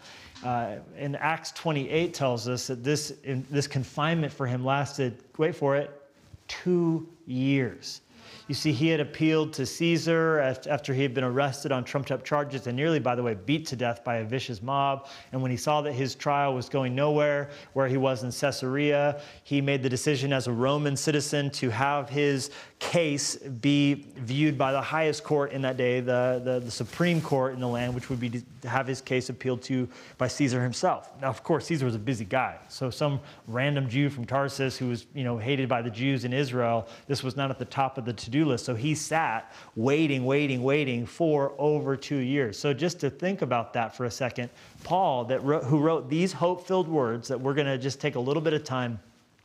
Uh, 0.43 0.75
in 0.97 1.15
Acts 1.15 1.51
28 1.53 2.13
tells 2.13 2.47
us 2.47 2.67
that 2.67 2.83
this, 2.83 3.11
in, 3.23 3.45
this 3.49 3.67
confinement 3.67 4.33
for 4.33 4.45
him 4.45 4.65
lasted, 4.65 5.23
wait 5.37 5.55
for 5.55 5.75
it, 5.77 6.01
two 6.47 7.07
years. 7.25 8.01
You 8.49 8.55
see, 8.55 8.73
he 8.73 8.89
had 8.89 8.99
appealed 8.99 9.53
to 9.53 9.65
Caesar 9.65 10.39
after 10.67 10.93
he 10.93 11.01
had 11.01 11.13
been 11.13 11.23
arrested 11.23 11.71
on 11.71 11.85
trumped 11.85 12.11
up 12.11 12.25
charges 12.25 12.67
and 12.67 12.75
nearly, 12.75 12.99
by 12.99 13.15
the 13.15 13.23
way, 13.23 13.35
beat 13.35 13.65
to 13.67 13.77
death 13.77 14.03
by 14.03 14.17
a 14.17 14.25
vicious 14.25 14.61
mob. 14.61 15.07
And 15.31 15.41
when 15.41 15.49
he 15.49 15.55
saw 15.55 15.81
that 15.81 15.93
his 15.93 16.13
trial 16.13 16.53
was 16.53 16.67
going 16.67 16.93
nowhere, 16.93 17.51
where 17.71 17.87
he 17.87 17.95
was 17.95 18.23
in 18.23 18.31
Caesarea, 18.31 19.21
he 19.43 19.61
made 19.61 19.81
the 19.81 19.89
decision 19.89 20.33
as 20.33 20.47
a 20.47 20.51
Roman 20.51 20.97
citizen 20.97 21.49
to 21.51 21.69
have 21.69 22.09
his 22.09 22.51
case 22.83 23.37
be 23.37 24.05
viewed 24.17 24.57
by 24.57 24.73
the 24.73 24.81
highest 24.81 25.23
court 25.23 25.53
in 25.53 25.61
that 25.61 25.77
day, 25.77 26.01
the, 26.01 26.41
the, 26.43 26.59
the 26.59 26.71
Supreme 26.71 27.21
Court 27.21 27.53
in 27.53 27.61
the 27.61 27.67
land, 27.67 27.95
which 27.95 28.09
would 28.09 28.19
be 28.19 28.29
to 28.29 28.69
have 28.69 28.85
his 28.85 28.99
case 28.99 29.29
appealed 29.29 29.61
to 29.63 29.87
by 30.17 30.27
Caesar 30.27 30.61
himself. 30.61 31.09
Now, 31.21 31.29
of 31.29 31.43
course, 31.43 31.65
Caesar 31.67 31.85
was 31.85 31.95
a 31.95 31.99
busy 31.99 32.25
guy. 32.25 32.57
So 32.67 32.89
some 32.89 33.21
random 33.47 33.87
Jew 33.87 34.09
from 34.09 34.25
Tarsus 34.25 34.77
who 34.77 34.89
was, 34.89 35.05
you 35.13 35.23
know, 35.23 35.37
hated 35.37 35.69
by 35.69 35.81
the 35.81 35.89
Jews 35.89 36.25
in 36.25 36.33
Israel, 36.33 36.87
this 37.07 37.23
was 37.23 37.37
not 37.37 37.49
at 37.49 37.57
the 37.57 37.65
top 37.65 37.97
of 37.97 38.03
the 38.03 38.13
to-do 38.13 38.45
list. 38.45 38.65
So 38.65 38.75
he 38.75 38.95
sat 38.95 39.53
waiting, 39.77 40.25
waiting, 40.25 40.61
waiting 40.61 41.05
for 41.05 41.53
over 41.57 41.95
two 41.95 42.17
years. 42.17 42.59
So 42.59 42.73
just 42.73 42.99
to 42.99 43.09
think 43.09 43.41
about 43.41 43.71
that 43.73 43.95
for 43.95 44.05
a 44.05 44.11
second, 44.11 44.49
Paul, 44.83 45.23
that 45.25 45.41
wrote, 45.41 45.63
who 45.63 45.79
wrote 45.79 46.09
these 46.09 46.33
hope-filled 46.33 46.89
words 46.89 47.29
that 47.29 47.39
we're 47.39 47.53
going 47.53 47.67
to 47.67 47.77
just 47.77 48.01
take 48.01 48.15
a 48.15 48.19
little 48.19 48.41
bit 48.41 48.53
of 48.53 48.65
time 48.65 48.99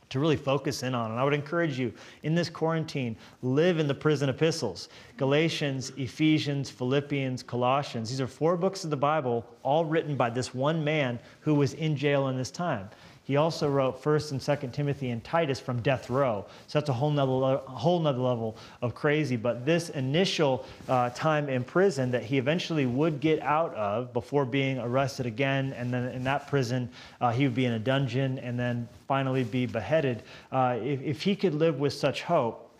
to 0.09 0.19
really 0.19 0.35
focus 0.35 0.83
in 0.83 0.95
on. 0.95 1.11
And 1.11 1.19
I 1.19 1.23
would 1.23 1.33
encourage 1.33 1.77
you 1.77 1.93
in 2.23 2.35
this 2.35 2.49
quarantine, 2.49 3.15
live 3.41 3.79
in 3.79 3.87
the 3.87 3.93
prison 3.93 4.29
epistles 4.29 4.89
Galatians, 5.17 5.91
Ephesians, 5.97 6.69
Philippians, 6.69 7.43
Colossians. 7.43 8.09
These 8.09 8.21
are 8.21 8.27
four 8.27 8.57
books 8.57 8.83
of 8.83 8.89
the 8.89 8.97
Bible, 8.97 9.45
all 9.63 9.85
written 9.85 10.15
by 10.15 10.29
this 10.29 10.53
one 10.53 10.83
man 10.83 11.19
who 11.41 11.53
was 11.53 11.73
in 11.73 11.95
jail 11.95 12.29
in 12.29 12.37
this 12.37 12.51
time. 12.51 12.89
He 13.29 13.35
also 13.35 13.69
wrote 13.69 14.01
1st 14.01 14.31
and 14.31 14.39
2nd 14.41 14.73
Timothy 14.73 15.11
and 15.11 15.23
Titus 15.23 15.59
from 15.59 15.83
death 15.83 16.09
row. 16.09 16.47
So 16.65 16.79
that's 16.79 16.89
a 16.89 16.93
whole 16.93 17.11
nother, 17.11 17.57
whole 17.57 17.99
nother 17.99 18.17
level 18.17 18.57
of 18.81 18.95
crazy. 18.95 19.35
But 19.35 19.67
this 19.67 19.89
initial 19.89 20.65
uh, 20.87 21.11
time 21.11 21.47
in 21.47 21.63
prison 21.63 22.09
that 22.09 22.23
he 22.23 22.39
eventually 22.39 22.87
would 22.87 23.19
get 23.19 23.39
out 23.43 23.75
of 23.75 24.13
before 24.13 24.45
being 24.45 24.79
arrested 24.79 25.27
again, 25.27 25.73
and 25.73 25.93
then 25.93 26.05
in 26.05 26.23
that 26.23 26.47
prison, 26.47 26.89
uh, 27.21 27.31
he 27.31 27.43
would 27.43 27.53
be 27.53 27.65
in 27.65 27.73
a 27.73 27.79
dungeon 27.79 28.39
and 28.39 28.59
then 28.59 28.89
finally 29.07 29.43
be 29.43 29.67
beheaded. 29.67 30.23
Uh, 30.51 30.79
if, 30.81 30.99
if 31.03 31.21
he 31.21 31.35
could 31.35 31.53
live 31.53 31.79
with 31.79 31.93
such 31.93 32.23
hope, 32.23 32.71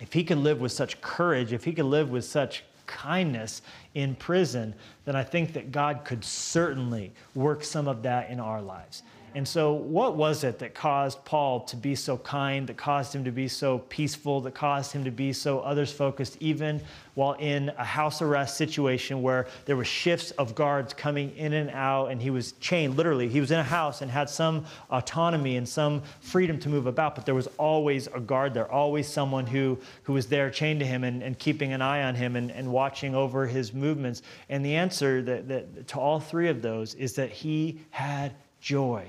if 0.00 0.14
he 0.14 0.24
could 0.24 0.38
live 0.38 0.58
with 0.58 0.72
such 0.72 0.98
courage, 1.02 1.52
if 1.52 1.64
he 1.64 1.72
could 1.74 1.84
live 1.84 2.08
with 2.08 2.24
such 2.24 2.64
kindness 2.86 3.60
in 3.92 4.14
prison, 4.14 4.74
then 5.04 5.16
I 5.16 5.22
think 5.22 5.52
that 5.52 5.70
God 5.70 6.06
could 6.06 6.24
certainly 6.24 7.12
work 7.34 7.62
some 7.62 7.86
of 7.86 8.02
that 8.04 8.30
in 8.30 8.40
our 8.40 8.62
lives. 8.62 9.02
And 9.34 9.46
so, 9.46 9.72
what 9.72 10.16
was 10.16 10.42
it 10.42 10.58
that 10.60 10.74
caused 10.74 11.22
Paul 11.24 11.60
to 11.66 11.76
be 11.76 11.94
so 11.94 12.16
kind, 12.16 12.66
that 12.66 12.76
caused 12.76 13.14
him 13.14 13.24
to 13.24 13.30
be 13.30 13.46
so 13.46 13.78
peaceful, 13.78 14.40
that 14.42 14.54
caused 14.54 14.92
him 14.92 15.04
to 15.04 15.10
be 15.10 15.32
so 15.32 15.60
others 15.60 15.92
focused, 15.92 16.38
even 16.40 16.80
while 17.14 17.34
in 17.34 17.68
a 17.76 17.84
house 17.84 18.22
arrest 18.22 18.56
situation 18.56 19.20
where 19.20 19.46
there 19.66 19.76
were 19.76 19.84
shifts 19.84 20.30
of 20.32 20.54
guards 20.54 20.94
coming 20.94 21.36
in 21.36 21.52
and 21.52 21.68
out, 21.70 22.06
and 22.06 22.22
he 22.22 22.30
was 22.30 22.52
chained 22.52 22.96
literally? 22.96 23.28
He 23.28 23.40
was 23.40 23.50
in 23.50 23.58
a 23.58 23.64
house 23.64 24.00
and 24.00 24.10
had 24.10 24.30
some 24.30 24.64
autonomy 24.90 25.56
and 25.56 25.68
some 25.68 26.02
freedom 26.20 26.58
to 26.60 26.70
move 26.70 26.86
about, 26.86 27.14
but 27.14 27.26
there 27.26 27.34
was 27.34 27.48
always 27.58 28.06
a 28.06 28.20
guard 28.20 28.54
there, 28.54 28.70
always 28.70 29.06
someone 29.06 29.46
who, 29.46 29.78
who 30.04 30.14
was 30.14 30.26
there 30.26 30.48
chained 30.48 30.80
to 30.80 30.86
him 30.86 31.04
and, 31.04 31.22
and 31.22 31.38
keeping 31.38 31.72
an 31.72 31.82
eye 31.82 32.04
on 32.04 32.14
him 32.14 32.34
and, 32.34 32.50
and 32.50 32.70
watching 32.72 33.14
over 33.14 33.46
his 33.46 33.74
movements. 33.74 34.22
And 34.48 34.64
the 34.64 34.76
answer 34.76 35.20
that, 35.22 35.48
that, 35.48 35.88
to 35.88 35.98
all 35.98 36.18
three 36.18 36.48
of 36.48 36.62
those 36.62 36.94
is 36.94 37.14
that 37.14 37.30
he 37.30 37.80
had 37.90 38.32
joy 38.60 39.06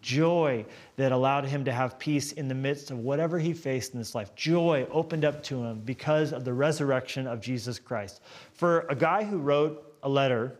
joy 0.00 0.64
that 0.96 1.12
allowed 1.12 1.44
him 1.44 1.64
to 1.64 1.72
have 1.72 1.98
peace 1.98 2.32
in 2.32 2.48
the 2.48 2.54
midst 2.54 2.90
of 2.90 2.98
whatever 2.98 3.38
he 3.38 3.52
faced 3.52 3.92
in 3.92 3.98
this 3.98 4.14
life. 4.14 4.34
Joy 4.34 4.86
opened 4.90 5.24
up 5.24 5.42
to 5.44 5.62
him 5.62 5.80
because 5.80 6.32
of 6.32 6.44
the 6.44 6.52
resurrection 6.52 7.26
of 7.26 7.40
Jesus 7.40 7.78
Christ. 7.78 8.20
For 8.52 8.86
a 8.88 8.94
guy 8.94 9.24
who 9.24 9.38
wrote 9.38 9.94
a 10.02 10.08
letter 10.08 10.56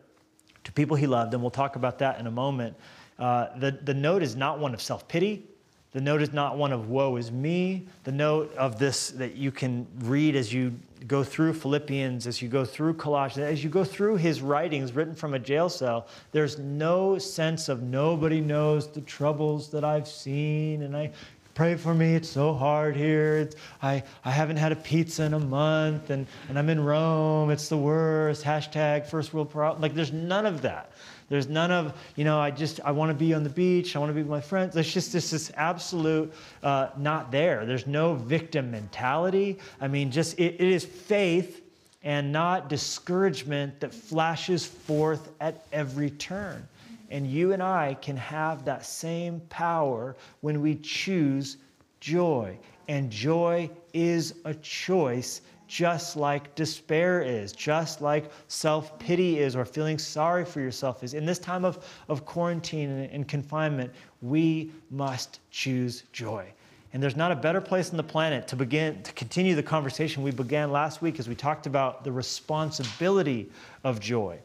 to 0.65 0.73
people 0.73 0.97
he 0.97 1.07
loved, 1.07 1.35
and 1.35 1.43
we'll 1.43 1.51
talk 1.51 1.77
about 1.77 1.99
that 1.99 2.19
in 2.19 2.27
a 2.27 2.31
moment, 2.31 2.77
uh, 3.19 3.49
the, 3.59 3.73
the 3.73 3.95
note 3.95 4.23
is 4.23 4.37
not 4.37 4.59
one 4.59 4.75
of 4.75 4.81
self 4.81 5.09
pity. 5.09 5.45
The 5.93 6.01
note 6.01 6.21
is 6.21 6.33
not 6.33 6.59
one 6.59 6.73
of 6.73 6.91
woe 6.91 7.17
is 7.17 7.33
me. 7.33 7.87
The 8.05 8.13
note 8.13 8.55
of 8.57 8.79
this 8.79 9.11
that 9.13 9.37
you 9.37 9.51
can 9.51 9.87
read 10.01 10.37
as 10.37 10.53
you 10.53 10.75
go 11.07 11.23
through 11.23 11.55
Philippians, 11.55 12.27
as 12.27 12.43
you 12.43 12.49
go 12.49 12.65
through 12.65 12.95
Colossians, 12.95 13.47
as 13.47 13.63
you 13.63 13.71
go 13.71 13.85
through 13.85 14.17
his 14.17 14.43
writings 14.43 14.93
written 14.93 15.15
from 15.15 15.35
a 15.35 15.39
jail 15.39 15.69
cell, 15.69 16.07
there's 16.33 16.59
no 16.59 17.19
sense 17.19 17.69
of 17.69 17.83
nobody 17.83 18.41
knows 18.41 18.89
the 18.89 19.01
troubles 19.03 19.71
that 19.71 19.85
I've 19.85 20.09
seen 20.09 20.83
and 20.83 20.97
I 20.97 21.13
pray 21.55 21.75
for 21.75 21.93
me. 21.93 22.15
It's 22.15 22.29
so 22.29 22.55
hard 22.55 22.97
here. 22.97 23.39
It's, 23.39 23.57
I, 23.83 24.05
I 24.25 24.31
haven't 24.31 24.59
had 24.59 24.71
a 24.71 24.77
pizza 24.77 25.25
in 25.25 25.35
a 25.35 25.41
month 25.41 26.11
and, 26.11 26.27
and 26.49 26.57
I'm 26.57 26.69
in 26.69 26.79
Rome. 26.79 27.51
It's 27.51 27.69
the 27.69 27.77
worst. 27.77 28.45
Hashtag 28.45 29.07
first 29.07 29.35
world 29.35 29.51
problem. 29.51 29.83
Like 29.83 29.95
there's 29.95 30.13
none 30.13 30.47
of 30.47 30.63
that. 30.63 30.93
There's 31.29 31.49
none 31.49 31.71
of, 31.71 31.95
you 32.17 32.25
know, 32.25 32.41
I 32.41 32.51
just, 32.51 32.81
I 32.85 32.91
want 32.91 33.11
to 33.11 33.15
be 33.15 33.35
on 33.35 33.45
the 33.45 33.51
beach. 33.51 33.95
I 33.95 33.99
want 33.99 34.11
to 34.11 34.15
be 34.15 34.23
with 34.23 34.31
my 34.31 34.41
friends. 34.41 34.75
There's 34.75 34.93
just 34.93 35.13
this, 35.13 35.31
this 35.31 35.53
absolute 35.57 36.33
uh, 36.63 36.89
not 36.97 37.31
there. 37.31 37.67
There's 37.67 37.87
no 37.87 38.15
victim 38.15 38.71
mentality. 38.71 39.59
I 39.81 39.89
mean, 39.89 40.11
just, 40.11 40.39
it, 40.39 40.55
it 40.55 40.69
is 40.69 40.85
faith 40.85 41.63
and 42.03 42.33
not 42.33 42.69
discouragement 42.69 43.81
that 43.81 43.93
flashes 43.93 44.65
forth 44.65 45.31
at 45.41 45.67
every 45.73 46.11
turn. 46.11 46.67
And 47.11 47.27
you 47.27 47.53
and 47.53 47.63
I 47.63 47.95
can 47.95 48.17
have 48.17 48.65
that 48.65 48.87
same 48.87 49.41
power 49.49 50.17
when 50.41 50.61
we 50.63 50.77
choose 50.77 51.59
joy. 52.01 52.57
And 52.89 53.11
joy 53.11 53.69
is 53.93 54.35
a 54.45 54.55
choice 54.55 55.43
just 55.69 56.17
like 56.17 56.53
despair 56.55 57.23
is, 57.23 57.53
just 57.53 58.01
like 58.01 58.31
self 58.49 58.99
pity 58.99 59.39
is, 59.39 59.55
or 59.55 59.65
feeling 59.65 59.99
sorry 59.99 60.45
for 60.45 60.61
yourself 60.61 61.05
is. 61.05 61.15
In 61.15 61.25
this 61.25 61.39
time 61.39 61.65
of, 61.65 61.87
of 62.09 62.25
quarantine 62.25 62.91
and, 62.91 63.11
and 63.13 63.29
confinement, 63.29 63.93
we 64.23 64.73
must 64.91 65.39
choose 65.51 66.03
joy. 66.13 66.47
And 66.93 67.03
there's 67.03 67.17
not 67.17 67.31
a 67.31 67.37
better 67.37 67.61
place 67.61 67.91
on 67.91 67.99
the 67.99 68.03
planet 68.03 68.49
to 68.49 68.57
begin 68.57 69.03
to 69.03 69.13
continue 69.13 69.55
the 69.55 69.63
conversation 69.63 70.23
we 70.23 70.31
began 70.31 70.73
last 70.73 71.03
week 71.03 71.21
as 71.21 71.29
we 71.29 71.35
talked 71.35 71.67
about 71.67 72.03
the 72.03 72.11
responsibility 72.11 73.51
of 73.85 74.01
joy. 74.01 74.39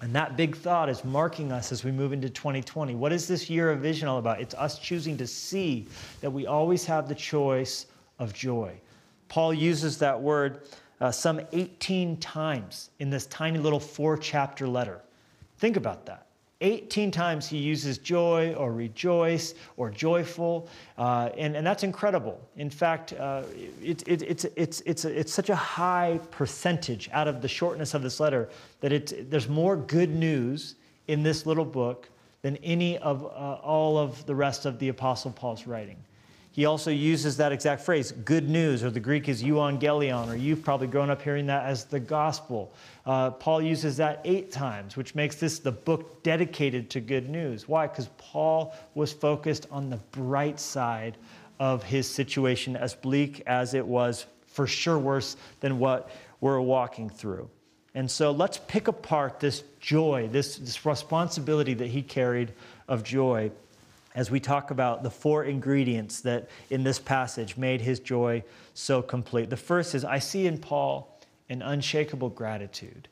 And 0.00 0.14
that 0.14 0.36
big 0.36 0.54
thought 0.54 0.88
is 0.88 1.04
marking 1.04 1.50
us 1.50 1.72
as 1.72 1.82
we 1.82 1.90
move 1.90 2.12
into 2.12 2.28
2020. 2.28 2.94
What 2.94 3.12
is 3.12 3.26
this 3.26 3.50
year 3.50 3.70
of 3.70 3.80
vision 3.80 4.06
all 4.06 4.18
about? 4.18 4.40
It's 4.40 4.54
us 4.54 4.78
choosing 4.78 5.16
to 5.16 5.26
see 5.26 5.88
that 6.20 6.30
we 6.30 6.46
always 6.46 6.84
have 6.84 7.08
the 7.08 7.14
choice 7.14 7.86
of 8.18 8.32
joy. 8.32 8.78
Paul 9.28 9.54
uses 9.54 9.98
that 9.98 10.20
word 10.20 10.62
uh, 11.00 11.10
some 11.10 11.40
18 11.52 12.16
times 12.18 12.90
in 12.98 13.10
this 13.10 13.26
tiny 13.26 13.58
little 13.58 13.80
four 13.80 14.16
chapter 14.16 14.66
letter. 14.66 15.00
Think 15.58 15.76
about 15.76 16.06
that. 16.06 16.28
18 16.60 17.12
times 17.12 17.46
he 17.46 17.56
uses 17.56 17.98
joy 17.98 18.52
or 18.54 18.72
rejoice 18.72 19.54
or 19.76 19.90
joyful, 19.90 20.68
uh, 20.96 21.30
and, 21.38 21.56
and 21.56 21.64
that's 21.64 21.84
incredible. 21.84 22.40
In 22.56 22.68
fact, 22.68 23.12
uh, 23.12 23.42
it, 23.80 24.02
it, 24.08 24.22
it's, 24.22 24.44
it's, 24.56 24.80
it's, 24.80 25.04
it's 25.04 25.32
such 25.32 25.50
a 25.50 25.56
high 25.56 26.18
percentage 26.32 27.08
out 27.12 27.28
of 27.28 27.42
the 27.42 27.48
shortness 27.48 27.94
of 27.94 28.02
this 28.02 28.18
letter 28.18 28.48
that 28.80 28.90
it, 28.90 29.30
there's 29.30 29.48
more 29.48 29.76
good 29.76 30.10
news 30.10 30.74
in 31.06 31.22
this 31.22 31.46
little 31.46 31.64
book 31.64 32.08
than 32.42 32.56
any 32.58 32.98
of 32.98 33.24
uh, 33.24 33.28
all 33.62 33.96
of 33.96 34.26
the 34.26 34.34
rest 34.34 34.66
of 34.66 34.80
the 34.80 34.88
Apostle 34.88 35.30
Paul's 35.30 35.66
writing. 35.66 35.96
He 36.58 36.64
also 36.64 36.90
uses 36.90 37.36
that 37.36 37.52
exact 37.52 37.82
phrase, 37.82 38.10
good 38.10 38.48
news, 38.48 38.82
or 38.82 38.90
the 38.90 38.98
Greek 38.98 39.28
is 39.28 39.44
euangelion, 39.44 40.26
or 40.26 40.34
you've 40.34 40.64
probably 40.64 40.88
grown 40.88 41.08
up 41.08 41.22
hearing 41.22 41.46
that 41.46 41.64
as 41.66 41.84
the 41.84 42.00
gospel. 42.00 42.74
Uh, 43.06 43.30
Paul 43.30 43.62
uses 43.62 43.96
that 43.98 44.20
eight 44.24 44.50
times, 44.50 44.96
which 44.96 45.14
makes 45.14 45.36
this 45.36 45.60
the 45.60 45.70
book 45.70 46.20
dedicated 46.24 46.90
to 46.90 47.00
good 47.00 47.28
news. 47.28 47.68
Why? 47.68 47.86
Because 47.86 48.08
Paul 48.18 48.74
was 48.96 49.12
focused 49.12 49.68
on 49.70 49.88
the 49.88 49.98
bright 50.10 50.58
side 50.58 51.16
of 51.60 51.84
his 51.84 52.10
situation, 52.10 52.74
as 52.74 52.92
bleak 52.92 53.40
as 53.46 53.74
it 53.74 53.86
was, 53.86 54.26
for 54.48 54.66
sure 54.66 54.98
worse 54.98 55.36
than 55.60 55.78
what 55.78 56.10
we're 56.40 56.60
walking 56.60 57.08
through. 57.08 57.48
And 57.94 58.10
so 58.10 58.32
let's 58.32 58.58
pick 58.66 58.88
apart 58.88 59.38
this 59.38 59.62
joy, 59.78 60.28
this, 60.32 60.56
this 60.56 60.84
responsibility 60.84 61.74
that 61.74 61.86
he 61.86 62.02
carried 62.02 62.52
of 62.88 63.04
joy 63.04 63.52
as 64.14 64.30
we 64.30 64.40
talk 64.40 64.70
about 64.70 65.02
the 65.02 65.10
four 65.10 65.44
ingredients 65.44 66.20
that 66.22 66.48
in 66.70 66.82
this 66.82 66.98
passage 66.98 67.56
made 67.56 67.80
his 67.80 68.00
joy 68.00 68.42
so 68.74 69.02
complete. 69.02 69.50
The 69.50 69.56
first 69.56 69.94
is 69.94 70.04
I 70.04 70.18
see 70.18 70.46
in 70.46 70.58
Paul 70.58 71.20
an 71.48 71.62
unshakable 71.62 72.30
gratitude. 72.30 73.08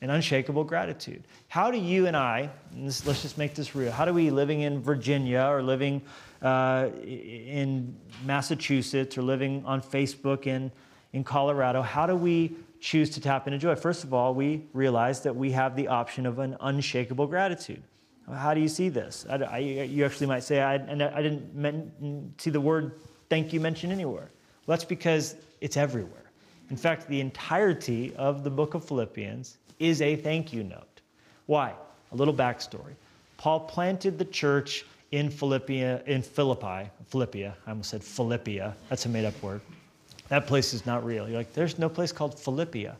An 0.00 0.10
unshakable 0.10 0.64
gratitude. 0.64 1.24
How 1.48 1.70
do 1.70 1.78
you 1.78 2.06
and 2.06 2.16
I, 2.16 2.50
and 2.72 2.86
this, 2.86 3.04
let's 3.04 3.22
just 3.22 3.36
make 3.36 3.54
this 3.54 3.74
real, 3.74 3.90
how 3.90 4.04
do 4.04 4.14
we 4.14 4.30
living 4.30 4.60
in 4.60 4.80
Virginia 4.80 5.46
or 5.50 5.62
living 5.62 6.02
uh, 6.42 6.88
in 7.04 7.96
Massachusetts 8.24 9.18
or 9.18 9.22
living 9.22 9.64
on 9.64 9.82
Facebook 9.82 10.46
in, 10.46 10.70
in 11.12 11.24
Colorado, 11.24 11.82
how 11.82 12.06
do 12.06 12.14
we 12.14 12.52
choose 12.80 13.10
to 13.10 13.20
tap 13.20 13.46
into 13.48 13.58
joy? 13.58 13.74
First 13.74 14.04
of 14.04 14.14
all, 14.14 14.34
we 14.34 14.66
realize 14.72 15.22
that 15.22 15.34
we 15.34 15.50
have 15.52 15.74
the 15.74 15.88
option 15.88 16.26
of 16.26 16.38
an 16.38 16.56
unshakable 16.60 17.26
gratitude. 17.26 17.82
How 18.34 18.54
do 18.54 18.60
you 18.60 18.68
see 18.68 18.88
this? 18.88 19.26
I, 19.28 19.36
I, 19.36 19.58
you 19.58 20.04
actually 20.04 20.26
might 20.26 20.42
say, 20.42 20.60
I, 20.60 20.74
and 20.74 21.02
I 21.02 21.22
didn't 21.22 21.54
men, 21.54 22.34
see 22.38 22.50
the 22.50 22.60
word 22.60 22.92
thank 23.30 23.52
you 23.52 23.60
mentioned 23.60 23.92
anywhere. 23.92 24.30
Well, 24.66 24.76
that's 24.76 24.84
because 24.84 25.36
it's 25.60 25.76
everywhere. 25.76 26.30
In 26.70 26.76
fact, 26.76 27.08
the 27.08 27.20
entirety 27.20 28.14
of 28.16 28.44
the 28.44 28.50
book 28.50 28.74
of 28.74 28.84
Philippians 28.84 29.56
is 29.78 30.02
a 30.02 30.16
thank 30.16 30.52
you 30.52 30.62
note. 30.62 31.00
Why? 31.46 31.72
A 32.12 32.16
little 32.16 32.34
backstory. 32.34 32.94
Paul 33.38 33.60
planted 33.60 34.18
the 34.18 34.24
church 34.26 34.84
in 35.12 35.30
Philippia, 35.30 36.02
in 36.06 36.20
Philippi, 36.20 36.90
Philippia. 37.06 37.56
I 37.66 37.70
almost 37.70 37.90
said 37.90 38.04
Philippia. 38.04 38.76
That's 38.90 39.06
a 39.06 39.08
made-up 39.08 39.40
word. 39.42 39.62
That 40.28 40.46
place 40.46 40.74
is 40.74 40.84
not 40.84 41.04
real. 41.04 41.26
You're 41.26 41.38
like, 41.38 41.54
there's 41.54 41.78
no 41.78 41.88
place 41.88 42.12
called 42.12 42.38
Philippia. 42.38 42.96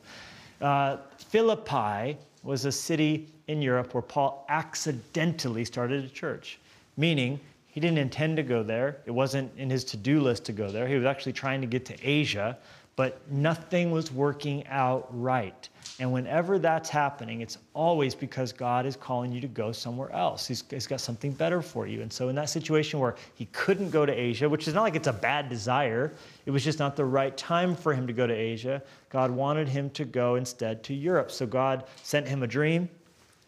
Uh, 0.63 0.97
Philippi 1.19 2.17
was 2.49 2.65
a 2.65 2.73
city 2.73 3.29
in 3.49 3.61
Europe 3.61 3.93
where 3.93 4.01
Paul 4.01 4.47
accidentally 4.49 5.67
started 5.67 6.03
a 6.03 6.09
church, 6.09 6.59
meaning 6.97 7.39
he 7.67 7.79
didn't 7.79 7.99
intend 7.99 8.39
to 8.39 8.43
go 8.43 8.63
there. 8.63 8.97
It 9.05 9.11
wasn't 9.11 9.53
in 9.59 9.69
his 9.69 9.85
to 9.85 9.99
do 9.99 10.23
list 10.23 10.47
to 10.47 10.53
go 10.53 10.71
there. 10.71 10.89
He 10.89 10.95
was 10.95 11.05
actually 11.05 11.35
trying 11.35 11.61
to 11.61 11.67
get 11.67 11.85
to 11.85 11.97
Asia, 12.03 12.57
but 12.97 13.21
nothing 13.31 13.91
was 13.91 14.11
working 14.11 14.67
out 14.69 15.07
right. 15.11 15.69
And 16.01 16.13
whenever 16.13 16.59
that's 16.59 16.89
happening, 16.89 17.41
it's 17.41 17.59
always 17.75 18.15
because 18.15 18.53
God 18.53 18.87
is 18.87 18.97
calling 18.97 19.33
you 19.33 19.41
to 19.41 19.49
go 19.49 19.73
somewhere 19.73 20.13
else. 20.13 20.47
He's, 20.47 20.63
he's 20.71 20.87
got 20.87 21.01
something 21.01 21.33
better 21.33 21.61
for 21.61 21.87
you. 21.87 22.03
And 22.03 22.13
so, 22.13 22.29
in 22.29 22.37
that 22.37 22.51
situation 22.51 23.01
where 23.01 23.17
he 23.35 23.47
couldn't 23.47 23.91
go 23.91 24.07
to 24.07 24.13
Asia, 24.13 24.49
which 24.49 24.69
is 24.69 24.75
not 24.75 24.83
like 24.83 24.97
it's 24.97 25.09
a 25.09 25.13
bad 25.13 25.49
desire, 25.49 26.13
it 26.47 26.51
was 26.51 26.65
just 26.65 26.79
not 26.79 26.97
the 26.97 27.05
right 27.05 27.37
time 27.37 27.75
for 27.75 27.93
him 27.95 28.07
to 28.07 28.13
go 28.13 28.27
to 28.27 28.35
Asia, 28.35 28.83
God 29.11 29.31
wanted 29.31 29.69
him 29.69 29.91
to 29.91 30.05
go 30.05 30.37
instead 30.37 30.83
to 30.85 30.95
Europe. 30.95 31.31
So, 31.31 31.47
God 31.47 31.85
sent 32.03 32.29
him 32.29 32.43
a 32.43 32.47
dream 32.47 32.89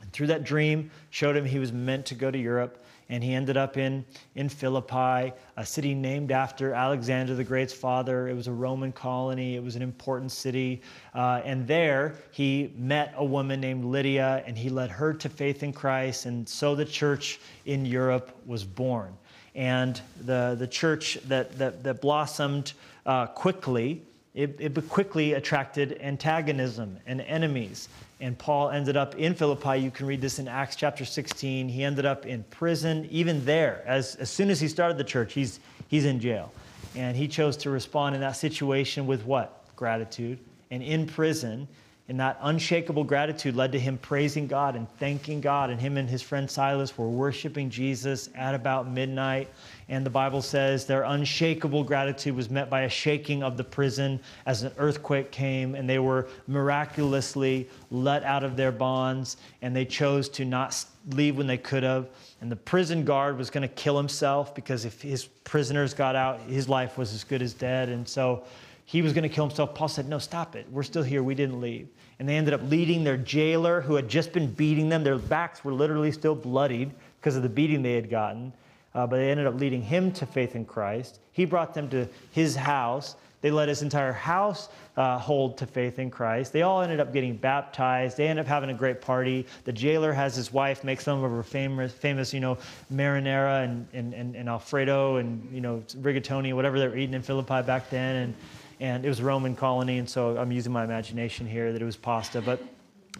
and 0.00 0.12
through 0.12 0.28
that 0.28 0.44
dream, 0.44 0.90
showed 1.10 1.36
him 1.36 1.44
he 1.44 1.58
was 1.58 1.72
meant 1.72 2.06
to 2.06 2.14
go 2.14 2.30
to 2.30 2.38
Europe. 2.38 2.82
And 3.10 3.24
he 3.24 3.34
ended 3.34 3.56
up 3.56 3.76
in, 3.76 4.04
in 4.36 4.48
Philippi, 4.48 5.32
a 5.56 5.66
city 5.66 5.94
named 5.94 6.30
after 6.30 6.72
Alexander 6.72 7.34
the 7.34 7.44
Great's 7.44 7.72
father. 7.72 8.28
It 8.28 8.34
was 8.34 8.46
a 8.46 8.52
Roman 8.52 8.92
colony, 8.92 9.56
it 9.56 9.62
was 9.62 9.74
an 9.74 9.82
important 9.82 10.30
city. 10.30 10.80
Uh, 11.12 11.42
and 11.44 11.66
there 11.66 12.14
he 12.30 12.72
met 12.76 13.12
a 13.16 13.24
woman 13.24 13.60
named 13.60 13.84
Lydia, 13.84 14.44
and 14.46 14.56
he 14.56 14.70
led 14.70 14.90
her 14.90 15.12
to 15.12 15.28
faith 15.28 15.64
in 15.64 15.72
Christ. 15.72 16.26
And 16.26 16.48
so 16.48 16.76
the 16.76 16.84
church 16.84 17.40
in 17.66 17.84
Europe 17.84 18.30
was 18.46 18.62
born. 18.64 19.12
And 19.56 20.00
the, 20.20 20.54
the 20.56 20.68
church 20.68 21.18
that, 21.26 21.58
that, 21.58 21.82
that 21.82 22.00
blossomed 22.00 22.74
uh, 23.06 23.26
quickly, 23.26 24.02
it, 24.34 24.54
it 24.60 24.88
quickly 24.88 25.32
attracted 25.32 26.00
antagonism 26.00 26.96
and 27.06 27.20
enemies. 27.22 27.88
And 28.20 28.38
Paul 28.38 28.70
ended 28.70 28.96
up 28.96 29.14
in 29.14 29.34
Philippi. 29.34 29.78
You 29.78 29.90
can 29.90 30.06
read 30.06 30.20
this 30.20 30.38
in 30.38 30.46
Acts 30.46 30.76
chapter 30.76 31.04
16. 31.06 31.68
He 31.68 31.84
ended 31.84 32.04
up 32.04 32.26
in 32.26 32.42
prison, 32.44 33.08
even 33.10 33.44
there. 33.46 33.82
As, 33.86 34.14
as 34.16 34.28
soon 34.28 34.50
as 34.50 34.60
he 34.60 34.68
started 34.68 34.98
the 34.98 35.04
church, 35.04 35.32
he's, 35.32 35.58
he's 35.88 36.04
in 36.04 36.20
jail. 36.20 36.52
And 36.94 37.16
he 37.16 37.26
chose 37.28 37.56
to 37.58 37.70
respond 37.70 38.14
in 38.14 38.20
that 38.20 38.36
situation 38.36 39.06
with 39.06 39.24
what? 39.24 39.64
Gratitude. 39.74 40.38
And 40.70 40.82
in 40.82 41.06
prison, 41.06 41.66
and 42.10 42.18
that 42.18 42.38
unshakable 42.42 43.04
gratitude 43.04 43.54
led 43.54 43.70
to 43.70 43.78
him 43.78 43.96
praising 43.96 44.48
God 44.48 44.74
and 44.74 44.90
thanking 44.98 45.40
God. 45.40 45.70
And 45.70 45.80
him 45.80 45.96
and 45.96 46.10
his 46.10 46.20
friend 46.20 46.50
Silas 46.50 46.98
were 46.98 47.08
worshiping 47.08 47.70
Jesus 47.70 48.28
at 48.34 48.52
about 48.52 48.90
midnight. 48.90 49.48
And 49.88 50.04
the 50.04 50.10
Bible 50.10 50.42
says 50.42 50.86
their 50.86 51.04
unshakable 51.04 51.84
gratitude 51.84 52.34
was 52.34 52.50
met 52.50 52.68
by 52.68 52.80
a 52.80 52.88
shaking 52.88 53.44
of 53.44 53.56
the 53.56 53.62
prison 53.62 54.18
as 54.44 54.64
an 54.64 54.72
earthquake 54.76 55.30
came, 55.30 55.76
and 55.76 55.88
they 55.88 56.00
were 56.00 56.26
miraculously 56.48 57.68
let 57.92 58.24
out 58.24 58.42
of 58.42 58.56
their 58.56 58.72
bonds. 58.72 59.36
And 59.62 59.74
they 59.74 59.84
chose 59.84 60.28
to 60.30 60.44
not 60.44 60.84
leave 61.10 61.36
when 61.36 61.46
they 61.46 61.58
could 61.58 61.84
have. 61.84 62.08
And 62.40 62.50
the 62.50 62.56
prison 62.56 63.04
guard 63.04 63.38
was 63.38 63.50
going 63.50 63.62
to 63.62 63.72
kill 63.76 63.96
himself 63.96 64.52
because 64.52 64.84
if 64.84 65.00
his 65.00 65.26
prisoners 65.44 65.94
got 65.94 66.16
out, 66.16 66.40
his 66.40 66.68
life 66.68 66.98
was 66.98 67.14
as 67.14 67.22
good 67.22 67.40
as 67.40 67.54
dead. 67.54 67.88
And 67.88 68.08
so 68.08 68.42
he 68.90 69.02
was 69.02 69.12
going 69.12 69.22
to 69.22 69.28
kill 69.28 69.46
himself. 69.46 69.72
Paul 69.72 69.86
said, 69.86 70.08
No, 70.08 70.18
stop 70.18 70.56
it. 70.56 70.66
We're 70.68 70.82
still 70.82 71.04
here. 71.04 71.22
We 71.22 71.36
didn't 71.36 71.60
leave. 71.60 71.86
And 72.18 72.28
they 72.28 72.36
ended 72.36 72.52
up 72.52 72.60
leading 72.64 73.04
their 73.04 73.16
jailer 73.16 73.80
who 73.80 73.94
had 73.94 74.08
just 74.08 74.32
been 74.32 74.52
beating 74.52 74.88
them. 74.88 75.04
Their 75.04 75.16
backs 75.16 75.64
were 75.64 75.72
literally 75.72 76.10
still 76.10 76.34
bloodied 76.34 76.90
because 77.20 77.36
of 77.36 77.44
the 77.44 77.48
beating 77.48 77.82
they 77.82 77.94
had 77.94 78.10
gotten. 78.10 78.52
Uh, 78.92 79.06
but 79.06 79.18
they 79.18 79.30
ended 79.30 79.46
up 79.46 79.54
leading 79.54 79.80
him 79.80 80.10
to 80.14 80.26
faith 80.26 80.56
in 80.56 80.64
Christ. 80.64 81.20
He 81.30 81.44
brought 81.44 81.72
them 81.72 81.88
to 81.90 82.08
his 82.32 82.56
house. 82.56 83.14
They 83.42 83.52
led 83.52 83.68
his 83.68 83.82
entire 83.82 84.12
house 84.12 84.70
uh, 84.96 85.18
hold 85.18 85.56
to 85.58 85.66
faith 85.66 86.00
in 86.00 86.10
Christ. 86.10 86.52
They 86.52 86.62
all 86.62 86.82
ended 86.82 86.98
up 86.98 87.12
getting 87.12 87.36
baptized. 87.36 88.16
They 88.16 88.26
ended 88.26 88.44
up 88.44 88.48
having 88.48 88.70
a 88.70 88.74
great 88.74 89.00
party. 89.00 89.46
The 89.62 89.72
jailer 89.72 90.12
has 90.12 90.34
his 90.34 90.52
wife 90.52 90.82
make 90.82 91.00
some 91.00 91.22
of 91.22 91.30
her 91.30 91.44
famous, 91.44 91.92
famous 91.92 92.34
you 92.34 92.40
know, 92.40 92.58
marinara 92.92 93.62
and, 93.62 93.86
and, 93.92 94.14
and, 94.14 94.34
and 94.34 94.48
Alfredo 94.48 95.18
and, 95.18 95.48
you 95.52 95.60
know, 95.60 95.80
rigatoni, 96.00 96.54
whatever 96.54 96.80
they 96.80 96.88
were 96.88 96.96
eating 96.96 97.14
in 97.14 97.22
Philippi 97.22 97.62
back 97.62 97.88
then. 97.88 98.16
And 98.16 98.34
and 98.80 99.04
it 99.04 99.08
was 99.08 99.20
a 99.20 99.24
Roman 99.24 99.54
colony, 99.54 99.98
and 99.98 100.08
so 100.08 100.36
I'm 100.36 100.50
using 100.50 100.72
my 100.72 100.84
imagination 100.84 101.46
here 101.46 101.72
that 101.72 101.80
it 101.80 101.84
was 101.84 101.96
pasta, 101.96 102.40
but, 102.40 102.60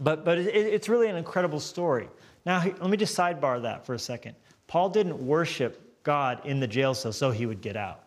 but, 0.00 0.24
but 0.24 0.38
it, 0.38 0.48
it's 0.48 0.88
really 0.88 1.08
an 1.08 1.16
incredible 1.16 1.60
story. 1.60 2.08
Now, 2.46 2.64
let 2.64 2.90
me 2.90 2.96
just 2.96 3.16
sidebar 3.16 3.62
that 3.62 3.84
for 3.84 3.94
a 3.94 3.98
second. 3.98 4.34
Paul 4.66 4.88
didn't 4.88 5.18
worship 5.24 6.02
God 6.02 6.46
in 6.46 6.60
the 6.60 6.66
jail 6.66 6.94
cell 6.94 7.12
so 7.12 7.30
he 7.30 7.44
would 7.44 7.60
get 7.60 7.76
out. 7.76 8.04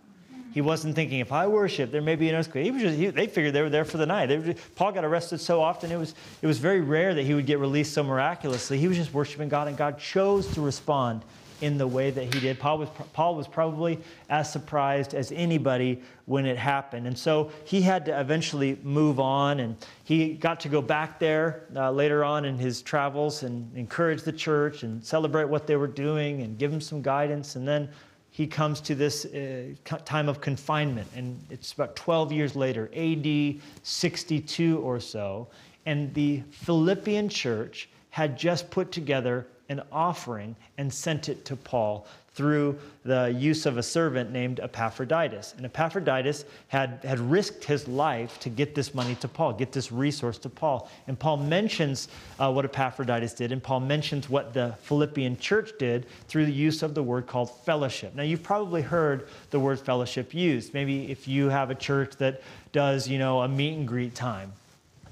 He 0.54 0.62
wasn't 0.62 0.96
thinking, 0.96 1.20
if 1.20 1.32
I 1.32 1.48
worship, 1.48 1.92
there 1.92 2.02
may 2.02 2.16
be 2.16 2.30
an 2.30 2.36
earthquake. 2.36 2.66
He 2.66 2.72
was 2.72 2.82
just, 2.82 2.96
he, 2.96 3.08
they 3.08 3.26
figured 3.26 3.54
they 3.54 3.62
were 3.62 3.72
there 3.72 3.86
for 3.86 3.98
the 3.98 4.06
night. 4.06 4.30
Just, 4.30 4.76
Paul 4.76 4.92
got 4.92 5.04
arrested 5.04 5.40
so 5.40 5.62
often, 5.62 5.92
it 5.92 5.98
was, 5.98 6.14
it 6.42 6.48
was 6.48 6.60
very 6.60 6.82
rare 6.82 7.14
that 7.14 7.24
he 7.24 7.34
would 7.34 7.46
get 7.46 7.60
released 7.60 7.94
so 7.94 8.04
miraculously. 8.04 8.78
He 8.78 8.88
was 8.88 8.98
just 8.98 9.14
worshiping 9.14 9.50
God, 9.50 9.68
and 9.68 9.78
God 9.78 10.00
chose 10.00 10.48
to 10.54 10.62
respond 10.62 11.24
in 11.64 11.78
the 11.78 11.88
way 11.88 12.12
that 12.12 12.34
he 12.34 12.40
did. 12.42 12.60
Paul 12.60 12.78
was, 12.78 12.90
Paul 13.14 13.36
was 13.36 13.48
probably 13.48 13.98
as 14.30 14.52
surprised 14.52 15.14
as 15.14 15.32
anybody 15.32 16.02
when 16.26 16.46
it 16.46 16.58
happened. 16.58 17.08
And 17.08 17.18
so 17.18 17.52
he 17.64 17.82
had 17.82 18.06
to 18.06 18.20
eventually 18.20 18.78
move 18.84 19.18
on, 19.20 19.62
and 19.62 19.78
he 20.04 20.34
got 20.34 20.60
to 20.62 20.70
go 20.70 20.82
back 20.82 21.20
there 21.20 21.64
uh, 21.76 21.90
later 21.90 22.26
on 22.26 22.44
in 22.44 22.58
his 22.58 22.82
travels 22.82 23.44
and 23.44 23.76
encourage 23.78 24.24
the 24.24 24.34
church 24.34 24.84
and 24.84 25.04
celebrate 25.04 25.46
what 25.46 25.66
they 25.66 25.78
were 25.78 25.88
doing 25.88 26.42
and 26.42 26.58
give 26.58 26.70
them 26.70 26.82
some 26.82 27.02
guidance. 27.02 27.56
And 27.56 27.66
then 27.66 27.88
he 28.32 28.46
comes 28.46 28.82
to 28.82 28.94
this 28.96 29.26
uh, 29.26 29.74
time 30.04 30.28
of 30.28 30.42
confinement, 30.42 31.08
and 31.16 31.40
it's 31.50 31.72
about 31.72 31.96
12 31.96 32.34
years 32.34 32.56
later, 32.58 32.90
AD 32.94 33.62
62 33.84 34.80
or 34.80 35.00
so. 35.00 35.48
And 35.86 36.14
the 36.14 36.44
Philippian 36.52 37.30
church 37.30 37.90
had 38.10 38.38
just 38.38 38.70
put 38.70 38.92
together 38.92 39.48
an 39.70 39.82
offering 39.92 40.56
and 40.78 40.94
sent 40.94 41.30
it 41.30 41.46
to 41.46 41.56
Paul 41.56 42.06
through 42.34 42.80
the 43.06 43.36
use 43.38 43.66
of 43.68 43.78
a 43.78 43.84
servant 43.84 44.32
named 44.32 44.60
Epaphroditus. 44.60 45.54
And 45.56 45.66
Epaphroditus 45.66 46.46
had, 46.68 47.00
had 47.04 47.20
risked 47.20 47.64
his 47.64 47.88
life 47.88 48.40
to 48.40 48.50
get 48.50 48.74
this 48.74 48.96
money 48.96 49.14
to 49.16 49.28
Paul, 49.28 49.54
get 49.54 49.72
this 49.72 49.92
resource 49.92 50.40
to 50.40 50.50
Paul. 50.50 50.90
And 51.08 51.18
Paul 51.18 51.38
mentions 51.38 52.08
uh, 52.40 52.52
what 52.52 52.66
Epaphroditus 52.66 53.34
did, 53.34 53.52
and 53.52 53.62
Paul 53.62 53.82
mentions 53.82 54.30
what 54.30 54.54
the 54.54 54.76
Philippian 54.82 55.38
church 55.38 55.74
did 55.78 56.08
through 56.28 56.48
the 56.48 56.54
use 56.54 56.82
of 56.82 56.96
the 56.96 57.04
word 57.04 57.28
called 57.28 57.52
fellowship. 57.64 58.16
Now, 58.16 58.24
you've 58.24 58.44
probably 58.44 58.82
heard 58.82 59.28
the 59.52 59.60
word 59.60 59.80
fellowship 59.80 60.34
used. 60.34 60.74
Maybe 60.74 61.12
if 61.12 61.28
you 61.28 61.50
have 61.50 61.70
a 61.70 61.76
church 61.76 62.16
that 62.18 62.42
does, 62.72 63.08
you 63.08 63.20
know, 63.20 63.42
a 63.42 63.48
meet 63.48 63.78
and 63.78 63.88
greet 63.88 64.16
time 64.16 64.54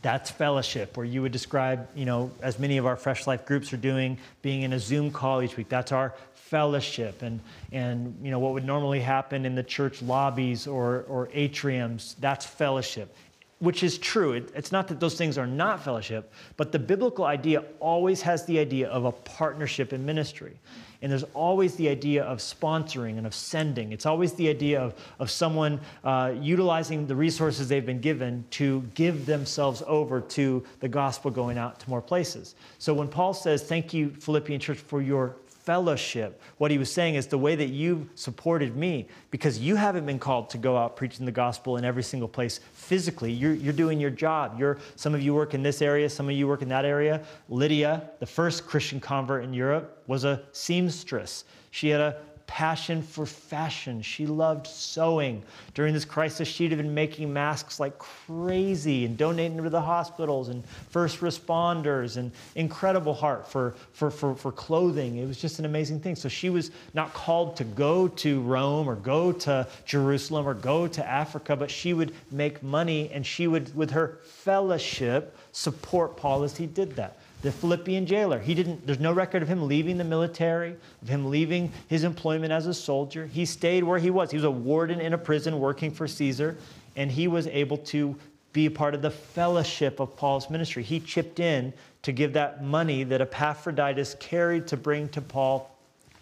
that's 0.01 0.31
fellowship, 0.31 0.97
where 0.97 1.05
you 1.05 1.21
would 1.21 1.31
describe, 1.31 1.87
you 1.95 2.05
know, 2.05 2.31
as 2.41 2.57
many 2.57 2.77
of 2.77 2.85
our 2.85 2.95
Fresh 2.95 3.27
Life 3.27 3.45
groups 3.45 3.71
are 3.71 3.77
doing, 3.77 4.17
being 4.41 4.63
in 4.63 4.73
a 4.73 4.79
Zoom 4.79 5.11
call 5.11 5.41
each 5.41 5.57
week. 5.57 5.69
That's 5.69 5.91
our 5.91 6.15
fellowship. 6.33 7.21
And, 7.21 7.39
and 7.71 8.17
you 8.21 8.31
know, 8.31 8.39
what 8.39 8.53
would 8.53 8.65
normally 8.65 8.99
happen 8.99 9.45
in 9.45 9.55
the 9.55 9.63
church 9.63 10.01
lobbies 10.01 10.67
or, 10.67 11.05
or 11.07 11.27
atriums, 11.27 12.15
that's 12.19 12.45
fellowship, 12.45 13.15
which 13.61 13.83
is 13.83 13.99
true. 13.99 14.33
It, 14.33 14.51
it's 14.55 14.71
not 14.71 14.87
that 14.87 14.99
those 14.99 15.15
things 15.15 15.37
are 15.37 15.45
not 15.45 15.83
fellowship, 15.83 16.33
but 16.57 16.71
the 16.71 16.79
biblical 16.79 17.25
idea 17.25 17.63
always 17.79 18.19
has 18.23 18.43
the 18.45 18.57
idea 18.57 18.89
of 18.89 19.05
a 19.05 19.11
partnership 19.11 19.93
in 19.93 20.03
ministry. 20.03 20.59
And 21.03 21.11
there's 21.11 21.25
always 21.35 21.75
the 21.75 21.87
idea 21.87 22.23
of 22.23 22.39
sponsoring 22.39 23.17
and 23.17 23.27
of 23.27 23.35
sending. 23.35 23.91
It's 23.91 24.07
always 24.07 24.33
the 24.33 24.49
idea 24.49 24.81
of, 24.81 24.95
of 25.19 25.29
someone 25.29 25.79
uh, 26.03 26.33
utilizing 26.39 27.05
the 27.05 27.15
resources 27.15 27.69
they've 27.69 27.85
been 27.85 28.01
given 28.01 28.45
to 28.51 28.81
give 28.95 29.27
themselves 29.27 29.83
over 29.85 30.21
to 30.21 30.63
the 30.79 30.89
gospel 30.89 31.29
going 31.29 31.59
out 31.59 31.79
to 31.81 31.89
more 31.89 32.01
places. 32.01 32.55
So 32.79 32.95
when 32.95 33.07
Paul 33.07 33.33
says, 33.35 33.63
Thank 33.63 33.93
you, 33.93 34.09
Philippian 34.09 34.59
church, 34.59 34.79
for 34.79 35.03
your 35.03 35.35
fellowship. 35.63 36.41
What 36.57 36.71
he 36.71 36.77
was 36.77 36.91
saying 36.91 37.15
is 37.15 37.27
the 37.27 37.37
way 37.37 37.55
that 37.55 37.69
you 37.69 38.09
supported 38.15 38.75
me, 38.75 39.07
because 39.29 39.59
you 39.59 39.75
haven't 39.75 40.05
been 40.05 40.19
called 40.19 40.49
to 40.51 40.57
go 40.57 40.75
out 40.77 40.95
preaching 40.95 41.25
the 41.25 41.31
gospel 41.31 41.77
in 41.77 41.85
every 41.85 42.03
single 42.03 42.27
place 42.27 42.59
physically. 42.73 43.31
You're, 43.31 43.53
you're 43.53 43.73
doing 43.73 43.99
your 43.99 44.09
job. 44.09 44.59
You're, 44.59 44.77
some 44.95 45.13
of 45.13 45.21
you 45.21 45.33
work 45.33 45.53
in 45.53 45.63
this 45.63 45.81
area, 45.81 46.09
some 46.09 46.27
of 46.27 46.35
you 46.35 46.47
work 46.47 46.61
in 46.61 46.69
that 46.69 46.85
area. 46.85 47.21
Lydia, 47.49 48.09
the 48.19 48.25
first 48.25 48.65
Christian 48.65 48.99
convert 48.99 49.43
in 49.43 49.53
Europe, 49.53 50.03
was 50.07 50.23
a 50.23 50.41
seamstress. 50.51 51.45
She 51.71 51.89
had 51.89 52.01
a 52.01 52.17
passion 52.51 53.01
for 53.01 53.25
fashion. 53.25 54.01
She 54.01 54.25
loved 54.25 54.67
sewing. 54.67 55.41
During 55.73 55.93
this 55.93 56.03
crisis, 56.03 56.49
she'd 56.49 56.75
been 56.75 56.93
making 56.93 57.31
masks 57.31 57.79
like 57.79 57.97
crazy 57.97 59.05
and 59.05 59.17
donating 59.17 59.63
to 59.63 59.69
the 59.69 59.79
hospitals 59.79 60.49
and 60.49 60.61
first 60.89 61.21
responders 61.21 62.17
and 62.17 62.29
incredible 62.55 63.13
heart 63.13 63.49
for, 63.49 63.73
for, 63.93 64.11
for, 64.11 64.35
for 64.35 64.51
clothing. 64.51 65.15
It 65.15 65.27
was 65.29 65.37
just 65.37 65.59
an 65.59 65.65
amazing 65.65 66.01
thing. 66.01 66.17
So 66.17 66.27
she 66.27 66.49
was 66.49 66.71
not 66.93 67.13
called 67.13 67.55
to 67.55 67.63
go 67.63 68.09
to 68.09 68.41
Rome 68.41 68.89
or 68.89 68.95
go 68.95 69.31
to 69.31 69.65
Jerusalem 69.85 70.45
or 70.45 70.53
go 70.53 70.87
to 70.87 71.07
Africa, 71.07 71.55
but 71.55 71.71
she 71.71 71.93
would 71.93 72.13
make 72.31 72.61
money 72.61 73.09
and 73.13 73.25
she 73.25 73.47
would, 73.47 73.73
with 73.73 73.91
her 73.91 74.19
fellowship, 74.25 75.37
support 75.53 76.17
Paul 76.17 76.43
as 76.43 76.57
he 76.57 76.65
did 76.65 76.97
that 76.97 77.20
the 77.41 77.51
Philippian 77.51 78.05
jailer. 78.05 78.39
He 78.39 78.53
didn't, 78.53 78.85
there's 78.85 78.99
no 78.99 79.11
record 79.11 79.41
of 79.41 79.47
him 79.47 79.67
leaving 79.67 79.97
the 79.97 80.03
military, 80.03 80.75
of 81.01 81.07
him 81.07 81.29
leaving 81.29 81.71
his 81.87 82.03
employment 82.03 82.51
as 82.51 82.67
a 82.67 82.73
soldier. 82.73 83.25
He 83.25 83.45
stayed 83.45 83.83
where 83.83 83.99
he 83.99 84.09
was. 84.09 84.31
He 84.31 84.37
was 84.37 84.43
a 84.43 84.51
warden 84.51 84.99
in 84.99 85.13
a 85.13 85.17
prison 85.17 85.59
working 85.59 85.91
for 85.91 86.07
Caesar, 86.07 86.55
and 86.95 87.11
he 87.11 87.27
was 87.27 87.47
able 87.47 87.77
to 87.77 88.15
be 88.53 88.65
a 88.65 88.71
part 88.71 88.93
of 88.93 89.01
the 89.01 89.11
fellowship 89.11 89.99
of 89.99 90.15
Paul's 90.15 90.49
ministry. 90.49 90.83
He 90.83 90.99
chipped 90.99 91.39
in 91.39 91.73
to 92.03 92.11
give 92.11 92.33
that 92.33 92.63
money 92.63 93.03
that 93.05 93.21
Epaphroditus 93.21 94.15
carried 94.19 94.67
to 94.67 94.77
bring 94.77 95.09
to 95.09 95.21
Paul 95.21 95.75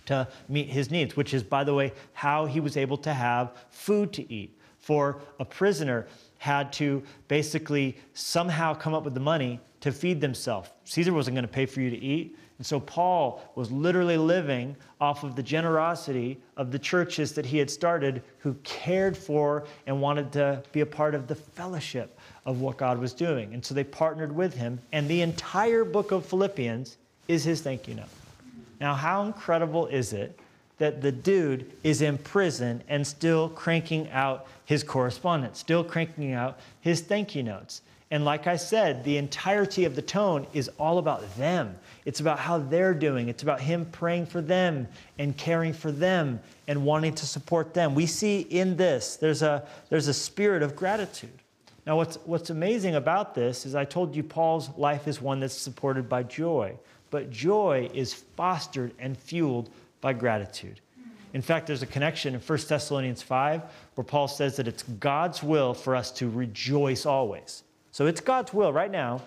to 0.05 0.27
meet 0.47 0.67
his 0.67 0.89
needs, 0.89 1.15
which 1.15 1.33
is, 1.33 1.43
by 1.43 1.63
the 1.63 1.73
way, 1.73 1.91
how 2.13 2.45
he 2.45 2.59
was 2.59 2.77
able 2.77 2.97
to 2.97 3.13
have 3.13 3.51
food 3.69 4.13
to 4.13 4.31
eat. 4.31 4.55
For 4.79 5.19
a 5.39 5.45
prisoner, 5.45 6.07
had 6.39 6.71
to 6.73 7.03
basically 7.27 7.97
somehow 8.13 8.73
come 8.73 8.93
up 8.93 9.03
with 9.03 9.13
the 9.13 9.19
money 9.19 9.59
to 9.81 9.91
feed 9.91 10.19
themselves. 10.21 10.69
Caesar 10.85 11.13
wasn't 11.13 11.35
going 11.35 11.47
to 11.47 11.51
pay 11.51 11.65
for 11.65 11.81
you 11.81 11.89
to 11.89 11.97
eat. 11.97 12.37
And 12.57 12.65
so 12.65 12.81
Paul 12.81 13.41
was 13.55 13.71
literally 13.71 14.17
living 14.17 14.75
off 14.99 15.23
of 15.23 15.37
the 15.37 15.43
generosity 15.43 16.37
of 16.57 16.71
the 16.71 16.79
churches 16.79 17.31
that 17.33 17.45
he 17.45 17.57
had 17.57 17.69
started 17.71 18.21
who 18.39 18.53
cared 18.65 19.15
for 19.15 19.65
and 19.87 20.01
wanted 20.01 20.33
to 20.33 20.61
be 20.73 20.81
a 20.81 20.85
part 20.85 21.15
of 21.15 21.27
the 21.27 21.35
fellowship 21.35 22.19
of 22.45 22.59
what 22.59 22.75
God 22.75 22.99
was 22.99 23.13
doing. 23.13 23.53
And 23.53 23.63
so 23.63 23.73
they 23.73 23.85
partnered 23.85 24.35
with 24.35 24.53
him. 24.53 24.77
And 24.91 25.07
the 25.07 25.21
entire 25.21 25.85
book 25.85 26.11
of 26.11 26.25
Philippians 26.25 26.97
is 27.29 27.45
his 27.45 27.61
thank 27.61 27.87
you 27.87 27.95
note. 27.95 28.09
Now, 28.81 28.93
how 28.93 29.23
incredible 29.23 29.87
is 29.87 30.11
it 30.11 30.37
that 30.79 31.01
the 31.01 31.11
dude 31.13 31.71
is 31.83 32.01
in 32.01 32.17
prison 32.17 32.83
and 32.89 33.05
still 33.07 33.49
cranking 33.49 34.09
out 34.09 34.47
his 34.65 34.83
correspondence, 34.83 35.59
still 35.59 35.83
cranking 35.83 36.33
out 36.33 36.59
his 36.81 36.99
thank 36.99 37.35
you 37.35 37.43
notes? 37.43 37.81
And 38.11 38.25
like 38.25 38.47
I 38.47 38.55
said, 38.55 39.03
the 39.03 39.17
entirety 39.17 39.85
of 39.85 39.95
the 39.95 40.01
tone 40.01 40.47
is 40.53 40.69
all 40.79 40.97
about 40.97 41.35
them. 41.37 41.77
It's 42.05 42.19
about 42.19 42.39
how 42.39 42.57
they're 42.57 42.95
doing. 42.95 43.29
It's 43.29 43.43
about 43.43 43.61
him 43.61 43.85
praying 43.85 44.25
for 44.25 44.41
them 44.41 44.87
and 45.19 45.37
caring 45.37 45.73
for 45.73 45.91
them 45.91 46.39
and 46.67 46.83
wanting 46.83 47.13
to 47.15 47.27
support 47.27 47.75
them. 47.75 47.93
We 47.93 48.07
see 48.07 48.41
in 48.41 48.77
this, 48.77 49.15
there's 49.15 49.43
a, 49.43 49.67
there's 49.89 50.07
a 50.07 50.13
spirit 50.13 50.63
of 50.63 50.75
gratitude. 50.75 51.37
Now, 51.85 51.97
what's, 51.97 52.17
what's 52.25 52.49
amazing 52.49 52.95
about 52.95 53.35
this 53.35 53.65
is 53.65 53.75
I 53.75 53.85
told 53.85 54.15
you 54.15 54.23
Paul's 54.23 54.69
life 54.75 55.07
is 55.07 55.21
one 55.21 55.39
that's 55.39 55.53
supported 55.53 56.09
by 56.09 56.23
joy, 56.23 56.75
but 57.11 57.29
joy 57.29 57.89
is 57.93 58.13
fostered 58.13 58.91
and 58.97 59.15
fueled 59.15 59.69
by 60.01 60.13
gratitude. 60.13 60.81
In 61.33 61.43
fact, 61.43 61.67
there's 61.67 61.83
a 61.83 61.87
connection 61.87 62.33
in 62.33 62.41
1 62.41 62.59
Thessalonians 62.67 63.21
5 63.21 63.61
where 63.93 64.03
Paul 64.03 64.27
says 64.27 64.55
that 64.55 64.67
it's 64.67 64.81
God's 64.81 65.43
will 65.43 65.75
for 65.75 65.95
us 65.95 66.11
to 66.13 66.27
rejoice 66.27 67.05
always. 67.05 67.63
So 67.91 68.05
it's 68.07 68.21
God's 68.21 68.53
will 68.53 68.71
right 68.71 68.91
now 68.91 69.21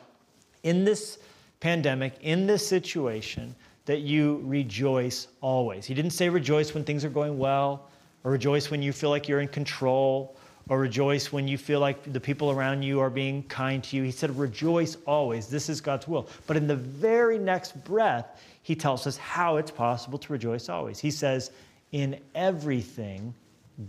in 0.62 0.84
this 0.84 1.18
pandemic, 1.60 2.14
in 2.20 2.46
this 2.46 2.66
situation, 2.66 3.54
that 3.86 4.00
you 4.00 4.40
rejoice 4.44 5.28
always. 5.40 5.84
He 5.86 5.94
didn't 5.94 6.12
say 6.12 6.28
rejoice 6.28 6.72
when 6.74 6.84
things 6.84 7.04
are 7.04 7.10
going 7.10 7.38
well, 7.38 7.88
or 8.24 8.30
rejoice 8.30 8.70
when 8.70 8.82
you 8.82 8.92
feel 8.92 9.10
like 9.10 9.28
you're 9.28 9.40
in 9.40 9.48
control, 9.48 10.36
or 10.68 10.78
rejoice 10.78 11.32
when 11.32 11.48
you 11.48 11.58
feel 11.58 11.80
like 11.80 12.12
the 12.12 12.20
people 12.20 12.52
around 12.52 12.82
you 12.82 13.00
are 13.00 13.10
being 13.10 13.42
kind 13.44 13.82
to 13.82 13.96
you. 13.96 14.04
He 14.04 14.12
said 14.12 14.36
rejoice 14.38 14.96
always. 15.06 15.48
This 15.48 15.68
is 15.68 15.80
God's 15.80 16.06
will. 16.06 16.28
But 16.46 16.56
in 16.56 16.68
the 16.68 16.76
very 16.76 17.38
next 17.38 17.82
breath, 17.84 18.40
he 18.62 18.76
tells 18.76 19.06
us 19.08 19.16
how 19.16 19.56
it's 19.56 19.72
possible 19.72 20.18
to 20.20 20.32
rejoice 20.32 20.68
always. 20.68 21.00
He 21.00 21.10
says, 21.10 21.50
in 21.90 22.20
everything, 22.36 23.34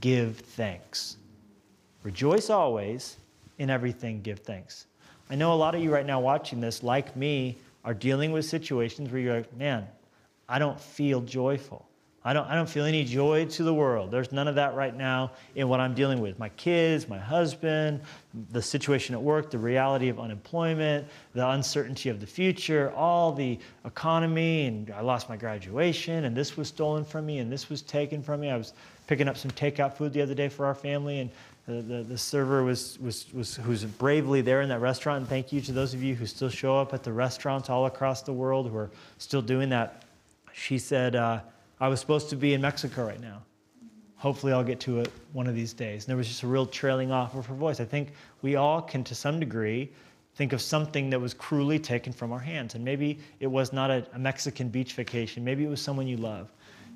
give 0.02 0.40
thanks. 0.40 1.18
Rejoice 2.02 2.50
always 2.50 3.18
in 3.58 3.70
everything, 3.70 4.22
give 4.22 4.40
thanks. 4.40 4.88
I 5.30 5.36
know 5.36 5.54
a 5.54 5.56
lot 5.56 5.76
of 5.76 5.82
you 5.82 5.92
right 5.92 6.06
now 6.06 6.20
watching 6.20 6.60
this, 6.60 6.84
like 6.84 7.16
me, 7.16 7.58
are 7.86 7.94
dealing 7.94 8.32
with 8.32 8.46
situations 8.46 9.12
where 9.12 9.22
you're 9.22 9.38
like, 9.38 9.56
man, 9.58 9.88
I 10.48 10.60
don't 10.60 10.80
feel 10.80 11.22
joyful. 11.22 11.88
I 12.26 12.32
don't, 12.32 12.48
I 12.48 12.56
don't 12.56 12.70
feel 12.70 12.86
any 12.86 13.04
joy 13.04 13.46
to 13.48 13.64
the 13.64 13.74
world. 13.74 14.10
There's 14.10 14.32
none 14.32 14.48
of 14.48 14.56
that 14.56 14.76
right 14.76 14.96
now 14.96 15.32
in 15.56 15.68
what 15.68 15.82
I'm 15.82 15.94
dealing 15.94 16.22
with. 16.22 16.40
My 16.40 16.48
kids, 16.50 17.10
my 17.10 17.18
husband, 17.18 18.00
the 18.52 18.62
situation 18.62 19.14
at 19.14 19.22
work, 19.22 19.52
the 19.52 19.58
reality 19.58 20.08
of 20.08 20.22
unemployment, 20.22 21.06
the 21.34 21.50
uncertainty 21.50 22.08
of 22.08 22.22
the 22.22 22.28
future, 22.28 22.94
all 22.96 23.34
the 23.34 23.60
economy, 23.84 24.68
and 24.68 24.90
I 24.92 25.02
lost 25.02 25.28
my 25.28 25.36
graduation, 25.36 26.24
and 26.24 26.36
this 26.36 26.56
was 26.56 26.70
stolen 26.70 27.04
from 27.04 27.26
me, 27.26 27.40
and 27.40 27.52
this 27.52 27.70
was 27.70 27.82
taken 27.82 28.24
from 28.24 28.40
me. 28.40 28.50
I 28.50 28.56
was 28.56 28.72
picking 29.06 29.28
up 29.28 29.36
some 29.36 29.52
takeout 29.52 29.94
food 29.94 30.14
the 30.14 30.22
other 30.22 30.36
day 30.36 30.48
for 30.48 30.66
our 30.66 30.76
family, 30.76 31.20
and 31.20 31.30
the, 31.68 31.82
the, 31.82 32.04
the, 32.04 32.18
server 32.18 32.64
was, 32.64 33.00
was, 33.00 33.26
was 33.34 33.56
who's 33.56 33.86
bravely 33.86 34.42
there 34.42 34.62
in 34.62 34.70
that 34.70 34.82
restaurant. 34.82 35.20
And 35.20 35.30
thank 35.30 35.54
you 35.54 35.62
to 35.62 35.72
those 35.72 35.94
of 35.94 36.04
you 36.04 36.14
who 36.14 36.26
still 36.26 36.50
show 36.50 36.78
up 36.78 36.94
at 36.94 37.04
the 37.04 37.14
restaurants 37.14 37.70
all 37.70 37.86
across 37.86 38.22
the 38.22 38.34
world 38.34 38.70
who 38.70 38.76
are 38.76 38.90
still 39.18 39.42
doing 39.42 39.70
that. 39.70 40.04
She 40.52 40.78
said, 40.78 41.16
uh, 41.16 41.40
I 41.80 41.88
was 41.88 42.00
supposed 42.00 42.30
to 42.32 42.36
be 42.36 42.54
in 42.54 42.62
Mexico 42.62 43.06
right 43.06 43.22
now. 43.22 43.42
Hopefully, 44.18 44.54
I'll 44.54 44.64
get 44.64 44.80
to 44.82 45.00
it 45.00 45.12
one 45.34 45.48
of 45.48 45.56
these 45.56 45.74
days. 45.74 46.04
And 46.04 46.10
there 46.10 46.18
was 46.18 46.28
just 46.28 46.44
a 46.44 46.48
real 46.48 46.66
trailing 46.66 47.12
off 47.12 47.36
of 47.36 47.46
her 47.46 47.56
voice. 47.56 47.80
I 47.80 47.86
think 47.86 48.12
we 48.42 48.56
all 48.56 48.82
can, 48.82 49.04
to 49.06 49.16
some 49.16 49.40
degree, 49.40 49.90
think 50.36 50.54
of 50.54 50.62
something 50.62 51.10
that 51.10 51.20
was 51.20 51.34
cruelly 51.34 51.80
taken 51.80 52.14
from 52.14 52.32
our 52.32 52.40
hands. 52.40 52.76
And 52.76 52.84
maybe 52.84 53.20
it 53.40 53.48
was 53.48 53.74
not 53.74 53.90
a, 53.90 54.06
a 54.14 54.20
Mexican 54.20 54.70
beach 54.70 54.94
vacation, 54.94 55.44
maybe 55.44 55.64
it 55.64 55.70
was 55.70 55.82
someone 55.82 56.08
you 56.08 56.18
love 56.18 56.50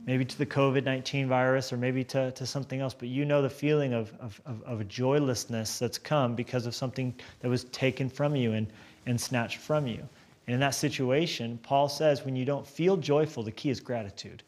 maybe 0.08 0.24
to 0.26 0.38
the 0.38 0.46
COVID 0.46 0.86
19 0.86 1.28
virus 1.28 1.72
or 1.72 1.78
maybe 1.78 2.04
to, 2.06 2.32
to 2.32 2.46
something 2.46 2.80
else, 2.80 2.96
but 2.96 3.10
you 3.10 3.26
know 3.26 3.42
the 3.42 3.50
feeling 3.50 3.94
of, 3.94 4.12
of, 4.20 4.42
of, 4.66 4.82
a 4.82 4.86
joylessness 4.86 5.78
that's 5.78 6.00
come 6.00 6.34
because 6.34 6.66
of 6.66 6.74
something 6.74 7.14
that 7.42 7.50
was 7.50 7.66
taken 7.66 8.10
from 8.10 8.36
you 8.36 8.54
and, 8.54 8.68
and 9.06 9.20
snatched 9.20 9.58
from 9.58 9.86
you. 9.86 10.00
And 10.48 10.54
in 10.54 10.60
that 10.62 10.74
situation, 10.74 11.60
Paul 11.62 11.90
says 11.90 12.24
when 12.24 12.36
you 12.36 12.46
don't 12.46 12.66
feel 12.66 12.96
joyful, 12.96 13.44
the 13.44 13.52
key 13.52 13.70
is 13.70 13.82
gratitude. 13.82 14.44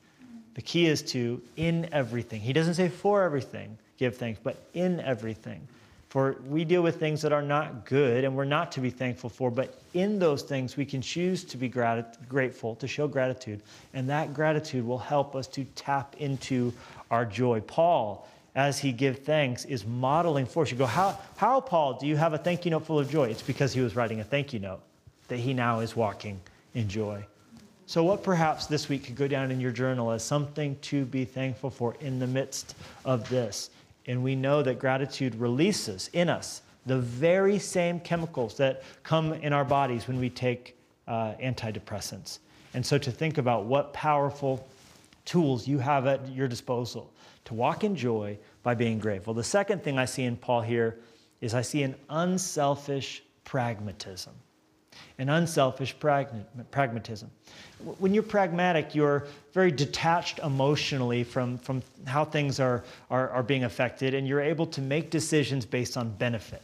The 0.56 0.62
key 0.62 0.88
is 0.88 1.04
to, 1.04 1.42
in 1.58 1.88
everything, 1.92 2.42
he 2.42 2.54
doesn't 2.54 2.76
say 2.76 2.90
for 2.90 3.22
everything, 3.24 3.78
give 3.98 4.16
thanks, 4.16 4.40
but 4.42 4.64
in 4.74 5.02
everything, 5.02 5.68
For 6.10 6.38
we 6.48 6.66
deal 6.66 6.82
with 6.82 7.00
things 7.00 7.22
that 7.22 7.32
are 7.32 7.42
not 7.44 7.86
good 7.86 8.24
and 8.24 8.36
we're 8.36 8.44
not 8.44 8.72
to 8.74 8.82
be 8.82 8.90
thankful 8.90 9.30
for, 9.30 9.52
but 9.52 9.80
in 9.94 10.18
those 10.18 10.42
things 10.42 10.76
we 10.76 10.86
can 10.86 11.04
choose 11.04 11.44
to 11.44 11.58
be 11.58 11.70
grat- 11.70 12.28
grateful, 12.28 12.76
to 12.78 12.88
show 12.88 13.08
gratitude, 13.08 13.62
and 13.94 14.10
that 14.10 14.34
gratitude 14.34 14.86
will 14.86 14.98
help 14.98 15.36
us 15.36 15.46
to 15.48 15.64
tap 15.76 16.16
into 16.18 16.74
our 17.12 17.26
joy. 17.26 17.62
Paul, 17.62 18.28
as 18.56 18.80
he 18.80 18.92
gives 18.92 19.20
thanks, 19.20 19.66
is 19.66 19.86
modeling 19.86 20.48
for 20.48 20.64
us. 20.64 20.72
You 20.72 20.78
go, 20.78 20.88
how, 20.88 21.20
how, 21.38 21.62
Paul, 21.62 22.00
do 22.00 22.08
you 22.08 22.18
have 22.18 22.34
a 22.34 22.40
thank 22.40 22.66
you 22.66 22.72
note 22.72 22.88
full 22.88 22.98
of 22.98 23.10
joy? 23.12 23.30
It's 23.30 23.44
because 23.44 23.72
he 23.72 23.82
was 23.82 23.96
writing 23.96 24.20
a 24.20 24.24
thank 24.24 24.52
you 24.52 24.60
note 24.60 24.82
that 25.28 25.38
he 25.38 25.54
now 25.54 25.80
is 25.80 25.96
walking 25.96 26.42
in 26.74 26.90
joy. 26.90 27.24
So, 27.86 28.04
what 28.04 28.24
perhaps 28.24 28.66
this 28.66 28.90
week 28.90 29.06
could 29.06 29.16
go 29.16 29.28
down 29.28 29.52
in 29.52 29.60
your 29.60 29.72
journal 29.72 30.12
as 30.12 30.24
something 30.24 30.76
to 30.82 31.06
be 31.06 31.26
thankful 31.26 31.70
for 31.70 31.96
in 32.02 32.20
the 32.20 32.28
midst 32.28 32.76
of 33.06 33.28
this? 33.30 33.70
And 34.10 34.24
we 34.24 34.36
know 34.36 34.64
that 34.64 34.80
gratitude 34.80 35.36
releases 35.36 36.10
in 36.14 36.30
us 36.30 36.64
the 36.88 36.98
very 36.98 37.60
same 37.60 38.00
chemicals 38.00 38.58
that 38.58 38.82
come 39.04 39.34
in 39.34 39.54
our 39.54 39.64
bodies 39.64 40.08
when 40.08 40.20
we 40.20 40.32
take 40.32 40.76
uh, 41.08 41.36
antidepressants. 41.36 42.40
And 42.74 42.84
so 42.84 42.98
to 42.98 43.12
think 43.12 43.38
about 43.38 43.66
what 43.66 43.94
powerful 43.94 44.68
tools 45.26 45.68
you 45.68 45.78
have 45.78 46.08
at 46.08 46.28
your 46.30 46.48
disposal 46.48 47.14
to 47.46 47.54
walk 47.54 47.84
in 47.84 47.96
joy 47.96 48.36
by 48.64 48.74
being 48.74 48.98
grateful. 48.98 49.36
The 49.36 49.44
second 49.44 49.84
thing 49.84 50.00
I 50.00 50.06
see 50.06 50.24
in 50.24 50.38
Paul 50.38 50.62
here 50.62 50.98
is 51.40 51.54
I 51.54 51.62
see 51.62 51.84
an 51.84 51.94
unselfish 52.10 53.22
pragmatism 53.44 54.34
and 55.20 55.30
unselfish 55.30 55.96
pragmatism. 56.00 57.30
When 58.00 58.14
you're 58.14 58.24
pragmatic, 58.24 58.96
you're 58.96 59.28
very 59.54 59.72
detached 59.72 60.40
emotionally 60.40 61.24
from, 61.24 61.58
from 61.58 61.84
how 62.08 62.26
things 62.26 62.60
are, 62.60 62.84
are, 63.12 63.30
are 63.30 63.44
being 63.44 63.66
affected, 63.66 64.14
and 64.14 64.28
you're 64.28 64.42
able 64.42 64.66
to 64.68 64.82
make 64.82 65.12
decisions 65.12 65.66
based 65.66 65.98
on 65.98 66.10
benefit. 66.12 66.62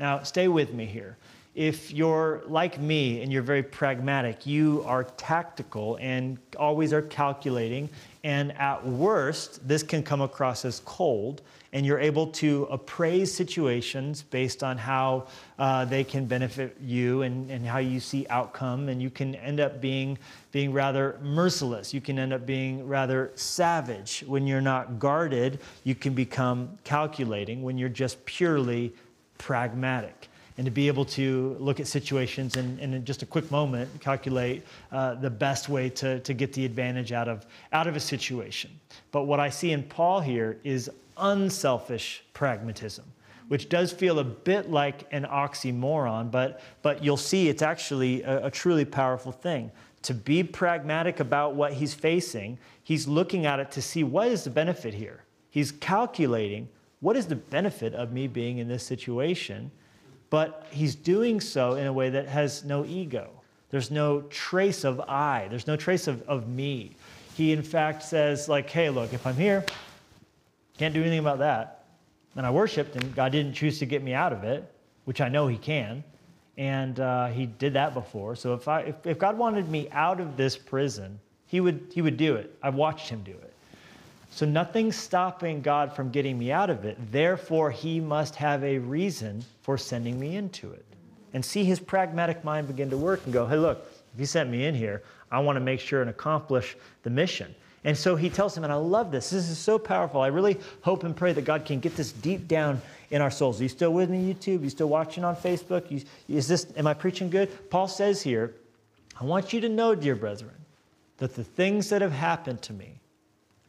Now, 0.00 0.22
stay 0.22 0.48
with 0.48 0.72
me 0.72 0.86
here. 0.86 1.16
If 1.54 1.90
you're 1.90 2.42
like 2.46 2.80
me 2.80 3.20
and 3.20 3.32
you're 3.32 3.42
very 3.42 3.62
pragmatic, 3.62 4.46
you 4.46 4.82
are 4.86 5.04
tactical 5.04 5.98
and 6.00 6.38
always 6.56 6.92
are 6.92 7.02
calculating, 7.02 7.90
and 8.24 8.52
at 8.52 8.84
worst, 8.84 9.66
this 9.66 9.82
can 9.82 10.02
come 10.02 10.20
across 10.20 10.64
as 10.64 10.80
cold 10.84 11.42
and 11.72 11.84
you're 11.84 11.98
able 11.98 12.26
to 12.26 12.66
appraise 12.70 13.32
situations 13.32 14.22
based 14.22 14.62
on 14.62 14.78
how 14.78 15.26
uh, 15.58 15.84
they 15.84 16.02
can 16.02 16.24
benefit 16.24 16.76
you 16.80 17.22
and, 17.22 17.50
and 17.50 17.66
how 17.66 17.78
you 17.78 18.00
see 18.00 18.26
outcome. 18.30 18.88
And 18.88 19.02
you 19.02 19.10
can 19.10 19.34
end 19.36 19.60
up 19.60 19.80
being 19.80 20.18
being 20.50 20.72
rather 20.72 21.18
merciless. 21.22 21.92
You 21.92 22.00
can 22.00 22.18
end 22.18 22.32
up 22.32 22.46
being 22.46 22.86
rather 22.88 23.32
savage. 23.34 24.24
When 24.26 24.46
you're 24.46 24.62
not 24.62 24.98
guarded 24.98 25.60
you 25.84 25.94
can 25.94 26.14
become 26.14 26.78
calculating. 26.84 27.62
When 27.62 27.76
you're 27.76 27.88
just 27.88 28.24
purely 28.24 28.94
pragmatic 29.36 30.27
and 30.58 30.64
to 30.64 30.72
be 30.72 30.88
able 30.88 31.04
to 31.04 31.56
look 31.60 31.78
at 31.78 31.86
situations 31.86 32.56
and, 32.56 32.78
and 32.80 32.92
in 32.92 33.04
just 33.04 33.22
a 33.22 33.26
quick 33.26 33.48
moment 33.50 33.88
calculate 34.00 34.64
uh, 34.90 35.14
the 35.14 35.30
best 35.30 35.68
way 35.68 35.88
to, 35.88 36.18
to 36.20 36.34
get 36.34 36.52
the 36.52 36.64
advantage 36.64 37.12
out 37.12 37.28
of, 37.28 37.46
out 37.72 37.86
of 37.86 37.94
a 37.94 38.00
situation. 38.00 38.68
But 39.12 39.22
what 39.22 39.38
I 39.38 39.50
see 39.50 39.70
in 39.70 39.84
Paul 39.84 40.20
here 40.20 40.58
is 40.64 40.90
unselfish 41.16 42.24
pragmatism, 42.34 43.04
which 43.46 43.68
does 43.68 43.92
feel 43.92 44.18
a 44.18 44.24
bit 44.24 44.68
like 44.68 45.06
an 45.12 45.24
oxymoron, 45.24 46.28
but, 46.30 46.60
but 46.82 47.04
you'll 47.04 47.16
see 47.16 47.48
it's 47.48 47.62
actually 47.62 48.22
a, 48.24 48.46
a 48.46 48.50
truly 48.50 48.84
powerful 48.84 49.30
thing. 49.30 49.70
To 50.02 50.14
be 50.14 50.42
pragmatic 50.42 51.20
about 51.20 51.54
what 51.54 51.72
he's 51.72 51.94
facing, 51.94 52.58
he's 52.82 53.06
looking 53.06 53.46
at 53.46 53.60
it 53.60 53.70
to 53.72 53.82
see 53.82 54.02
what 54.02 54.26
is 54.26 54.42
the 54.42 54.50
benefit 54.50 54.92
here. 54.92 55.22
He's 55.50 55.70
calculating 55.70 56.68
what 56.98 57.16
is 57.16 57.26
the 57.26 57.36
benefit 57.36 57.94
of 57.94 58.12
me 58.12 58.26
being 58.26 58.58
in 58.58 58.66
this 58.66 58.82
situation 58.82 59.70
but 60.30 60.66
he's 60.70 60.94
doing 60.94 61.40
so 61.40 61.74
in 61.74 61.86
a 61.86 61.92
way 61.92 62.10
that 62.10 62.26
has 62.28 62.64
no 62.64 62.84
ego. 62.84 63.30
There's 63.70 63.90
no 63.90 64.22
trace 64.22 64.84
of 64.84 65.00
I, 65.00 65.46
there's 65.48 65.66
no 65.66 65.76
trace 65.76 66.06
of, 66.06 66.22
of 66.28 66.48
me. 66.48 66.96
He, 67.34 67.52
in 67.52 67.62
fact, 67.62 68.02
says, 68.02 68.48
like, 68.48 68.68
hey, 68.68 68.90
look, 68.90 69.12
if 69.12 69.26
I'm 69.26 69.36
here, 69.36 69.64
can't 70.78 70.94
do 70.94 71.00
anything 71.00 71.18
about 71.18 71.38
that. 71.38 71.84
And 72.36 72.46
I 72.46 72.50
worshiped, 72.50 72.96
and 72.96 73.14
God 73.14 73.32
didn't 73.32 73.54
choose 73.54 73.78
to 73.80 73.86
get 73.86 74.02
me 74.02 74.14
out 74.14 74.32
of 74.32 74.44
it, 74.44 74.70
which 75.04 75.20
I 75.20 75.28
know 75.28 75.46
He 75.46 75.56
can. 75.56 76.02
And 76.56 76.98
uh, 76.98 77.28
He 77.28 77.46
did 77.46 77.74
that 77.74 77.94
before. 77.94 78.36
So 78.36 78.54
if, 78.54 78.68
I, 78.68 78.80
if, 78.80 79.06
if 79.06 79.18
God 79.18 79.38
wanted 79.38 79.68
me 79.68 79.88
out 79.90 80.20
of 80.20 80.36
this 80.36 80.56
prison, 80.56 81.18
he 81.46 81.60
would, 81.60 81.90
he 81.92 82.02
would 82.02 82.16
do 82.16 82.36
it. 82.36 82.54
I've 82.62 82.74
watched 82.74 83.08
Him 83.08 83.22
do 83.22 83.32
it. 83.32 83.54
So 84.30 84.46
nothing's 84.46 84.96
stopping 84.96 85.62
God 85.62 85.94
from 85.94 86.10
getting 86.10 86.38
me 86.38 86.52
out 86.52 86.70
of 86.70 86.84
it. 86.84 86.96
Therefore, 87.10 87.70
he 87.70 87.98
must 87.98 88.36
have 88.36 88.62
a 88.62 88.78
reason 88.78 89.44
for 89.62 89.76
sending 89.76 90.20
me 90.20 90.36
into 90.36 90.70
it. 90.70 90.84
And 91.34 91.44
see 91.44 91.64
his 91.64 91.80
pragmatic 91.80 92.44
mind 92.44 92.68
begin 92.68 92.90
to 92.90 92.96
work 92.96 93.20
and 93.24 93.32
go, 93.32 93.46
hey, 93.46 93.56
look, 93.56 93.86
if 94.14 94.20
you 94.20 94.26
sent 94.26 94.48
me 94.48 94.64
in 94.64 94.74
here, 94.74 95.02
I 95.30 95.40
want 95.40 95.56
to 95.56 95.60
make 95.60 95.80
sure 95.80 96.00
and 96.00 96.08
accomplish 96.08 96.76
the 97.02 97.10
mission. 97.10 97.54
And 97.84 97.96
so 97.96 98.16
he 98.16 98.30
tells 98.30 98.56
him, 98.56 98.64
and 98.64 98.72
I 98.72 98.76
love 98.76 99.10
this. 99.10 99.30
This 99.30 99.48
is 99.48 99.58
so 99.58 99.78
powerful. 99.78 100.20
I 100.20 100.28
really 100.28 100.58
hope 100.82 101.04
and 101.04 101.16
pray 101.16 101.32
that 101.32 101.44
God 101.44 101.64
can 101.64 101.80
get 101.80 101.96
this 101.96 102.12
deep 102.12 102.48
down 102.48 102.80
in 103.10 103.22
our 103.22 103.30
souls. 103.30 103.60
Are 103.60 103.62
you 103.62 103.68
still 103.68 103.92
with 103.92 104.10
me, 104.10 104.32
YouTube? 104.32 104.60
Are 104.60 104.64
you 104.64 104.70
still 104.70 104.88
watching 104.88 105.24
on 105.24 105.36
Facebook? 105.36 106.04
Is 106.28 106.48
this, 106.48 106.66
am 106.76 106.86
I 106.86 106.94
preaching 106.94 107.30
good? 107.30 107.70
Paul 107.70 107.88
says 107.88 108.22
here, 108.22 108.54
I 109.20 109.24
want 109.24 109.52
you 109.52 109.60
to 109.60 109.68
know, 109.68 109.94
dear 109.94 110.16
brethren, 110.16 110.54
that 111.18 111.34
the 111.34 111.44
things 111.44 111.90
that 111.90 112.02
have 112.02 112.12
happened 112.12 112.62
to 112.62 112.72
me, 112.72 113.00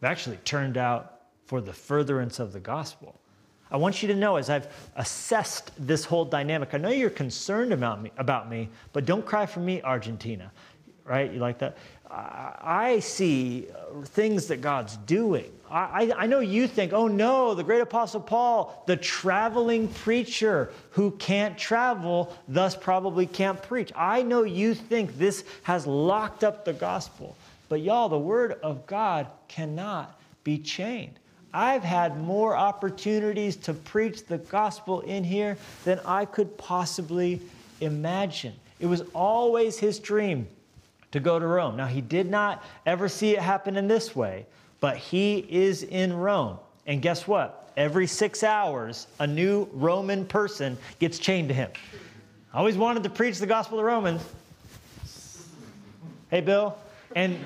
have 0.02 0.12
actually 0.12 0.38
turned 0.38 0.78
out 0.78 1.22
for 1.46 1.62
the 1.62 1.74
furtherance 1.74 2.40
of 2.40 2.54
the 2.54 2.60
gospel. 2.60 3.20
I 3.72 3.78
want 3.78 4.02
you 4.02 4.08
to 4.08 4.16
know 4.16 4.38
as 4.38 4.50
I've 4.50 4.68
assessed 4.96 5.72
this 5.78 6.04
whole 6.04 6.26
dynamic, 6.26 6.74
I 6.74 6.78
know 6.78 6.90
you're 6.90 7.10
concerned 7.10 7.72
about 7.72 8.02
me, 8.02 8.12
about 8.18 8.50
me 8.50 8.70
but 8.94 9.06
don't 9.06 9.26
cry 9.26 9.46
for 9.46 9.60
me, 9.60 9.82
Argentina. 9.84 10.52
Right? 11.06 11.32
You 11.32 11.40
like 11.40 11.60
that? 11.60 11.78
I 12.12 13.00
see 13.02 13.68
things 14.06 14.48
that 14.48 14.62
God's 14.62 14.98
doing. 14.98 15.52
I, 15.70 16.12
I, 16.18 16.26
know 16.26 16.40
you 16.40 16.68
think, 16.68 16.92
oh 16.92 17.08
no, 17.08 17.54
the 17.54 17.64
great 17.64 17.82
apostle 17.82 18.20
Paul, 18.20 18.84
the 18.88 18.98
traveling 18.98 19.88
preacher 19.88 20.72
who 20.92 21.12
can't 21.12 21.56
travel, 21.56 22.36
thus 22.48 22.76
probably 22.76 23.28
can't 23.28 23.62
preach. 23.62 23.92
I 23.96 24.24
know 24.24 24.42
you 24.44 24.74
think 24.74 25.20
this 25.20 25.44
has 25.64 25.86
locked 25.86 26.44
up 26.44 26.66
the 26.66 26.74
gospel. 26.74 27.36
But 27.70 27.82
y'all, 27.82 28.10
the 28.10 28.20
word 28.20 28.54
of 28.64 28.86
God 28.88 29.28
cannot 29.48 30.20
be 30.44 30.58
chained. 30.58 31.20
I've 31.54 31.84
had 31.84 32.20
more 32.20 32.56
opportunities 32.56 33.56
to 33.58 33.74
preach 33.74 34.26
the 34.26 34.38
gospel 34.38 35.02
in 35.02 35.24
here 35.24 35.58
than 35.84 36.00
I 36.06 36.26
could 36.26 36.58
possibly 36.58 37.42
imagine. 37.82 38.54
It 38.80 38.86
was 38.86 39.04
always 39.14 39.78
his 39.80 40.00
dream 40.00 40.48
to 41.12 41.20
go 41.20 41.40
to 41.40 41.46
Rome. 41.46 41.76
Now, 41.76 41.88
he 41.88 42.02
did 42.02 42.30
not 42.30 42.64
ever 42.86 43.08
see 43.10 43.32
it 43.32 43.40
happen 43.40 43.78
in 43.78 43.88
this 43.88 44.16
way, 44.16 44.46
but 44.80 44.98
he 44.98 45.40
is 45.50 45.84
in 45.84 46.14
Rome. 46.14 46.58
And 46.86 47.02
guess 47.02 47.28
what? 47.28 47.72
Every 47.78 48.08
six 48.08 48.44
hours, 48.44 49.08
a 49.20 49.26
new 49.26 49.68
Roman 49.74 50.26
person 50.26 50.78
gets 51.00 51.18
chained 51.18 51.50
to 51.50 51.54
him. 51.54 51.72
I 52.54 52.60
always 52.60 52.78
wanted 52.78 53.04
to 53.04 53.10
preach 53.10 53.40
the 53.40 53.48
gospel 53.48 53.78
to 53.78 53.84
Romans. 53.84 54.24
Hey, 56.30 56.42
Bill, 56.42 56.78
and 57.16 57.40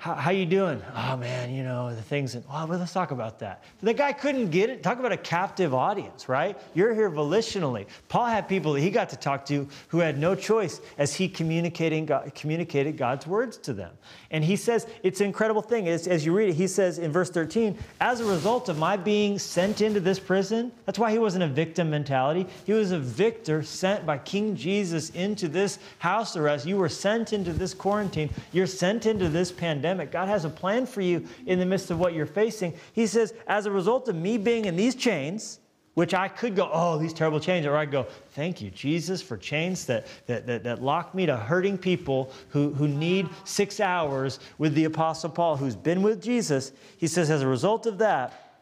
how, 0.00 0.14
how, 0.14 0.30
you 0.30 0.46
doing? 0.46 0.82
Oh 0.96 1.18
man, 1.18 1.52
you 1.52 1.62
know, 1.62 1.94
the 1.94 2.00
things, 2.00 2.34
and, 2.34 2.42
well, 2.48 2.66
let's 2.66 2.94
talk 2.94 3.10
about 3.10 3.38
that. 3.40 3.62
The 3.82 3.92
guy 3.92 4.14
couldn't 4.14 4.48
get 4.48 4.70
it. 4.70 4.82
Talk 4.82 4.98
about 4.98 5.12
a 5.12 5.16
captive 5.18 5.74
audience, 5.74 6.26
right? 6.26 6.58
You're 6.72 6.94
here 6.94 7.10
volitionally. 7.10 7.86
Paul 8.08 8.24
had 8.24 8.48
people 8.48 8.72
that 8.72 8.80
he 8.80 8.88
got 8.88 9.10
to 9.10 9.16
talk 9.16 9.44
to 9.46 9.68
who 9.88 9.98
had 9.98 10.18
no 10.18 10.34
choice 10.34 10.80
as 10.96 11.14
he 11.14 11.28
communicating 11.28 12.06
God, 12.06 12.34
communicated 12.34 12.96
God's 12.96 13.26
words 13.26 13.58
to 13.58 13.74
them. 13.74 13.92
And 14.30 14.42
he 14.42 14.56
says, 14.56 14.86
it's 15.02 15.20
an 15.20 15.26
incredible 15.26 15.60
thing. 15.60 15.86
As, 15.86 16.06
as 16.06 16.24
you 16.24 16.34
read 16.34 16.48
it, 16.48 16.54
he 16.54 16.66
says 16.66 16.98
in 16.98 17.12
verse 17.12 17.28
13, 17.28 17.76
as 18.00 18.20
a 18.20 18.24
result 18.24 18.70
of 18.70 18.78
my 18.78 18.96
being 18.96 19.38
sent 19.38 19.82
into 19.82 20.00
this 20.00 20.18
prison, 20.18 20.72
that's 20.86 20.98
why 20.98 21.10
he 21.10 21.18
wasn't 21.18 21.44
a 21.44 21.48
victim 21.48 21.90
mentality. 21.90 22.46
He 22.64 22.72
was 22.72 22.92
a 22.92 22.98
victor 22.98 23.62
sent 23.62 24.06
by 24.06 24.16
King 24.16 24.56
Jesus 24.56 25.10
into 25.10 25.46
this 25.46 25.78
house 25.98 26.36
arrest. 26.36 26.64
You 26.64 26.78
were 26.78 26.88
sent 26.88 27.34
into 27.34 27.52
this 27.52 27.74
quarantine. 27.74 28.30
You're 28.52 28.66
sent 28.66 29.04
into 29.04 29.28
this 29.28 29.52
pandemic 29.52 29.89
pandemic. 29.90 30.12
God 30.12 30.28
has 30.28 30.44
a 30.44 30.50
plan 30.50 30.86
for 30.86 31.00
you 31.00 31.26
in 31.46 31.58
the 31.58 31.66
midst 31.66 31.90
of 31.90 31.98
what 31.98 32.14
you're 32.14 32.26
facing. 32.26 32.74
He 32.92 33.06
says, 33.06 33.34
as 33.46 33.66
a 33.66 33.70
result 33.70 34.08
of 34.08 34.16
me 34.16 34.38
being 34.38 34.66
in 34.66 34.76
these 34.76 34.94
chains, 34.94 35.58
which 35.94 36.14
I 36.14 36.28
could 36.28 36.54
go, 36.54 36.70
oh, 36.72 36.98
these 36.98 37.12
terrible 37.12 37.40
chains, 37.40 37.66
or 37.66 37.76
I'd 37.76 37.90
go, 37.90 38.06
thank 38.30 38.62
you, 38.62 38.70
Jesus, 38.70 39.20
for 39.20 39.36
chains 39.36 39.86
that, 39.86 40.06
that, 40.26 40.46
that, 40.46 40.62
that 40.62 40.82
lock 40.82 41.14
me 41.14 41.26
to 41.26 41.36
hurting 41.36 41.76
people 41.76 42.32
who, 42.50 42.72
who 42.72 42.86
need 42.86 43.28
six 43.44 43.80
hours 43.80 44.38
with 44.58 44.74
the 44.74 44.84
Apostle 44.84 45.30
Paul, 45.30 45.56
who's 45.56 45.76
been 45.76 46.02
with 46.02 46.22
Jesus. 46.22 46.72
He 46.96 47.08
says, 47.08 47.28
as 47.30 47.42
a 47.42 47.48
result 47.48 47.86
of 47.86 47.98
that, 47.98 48.60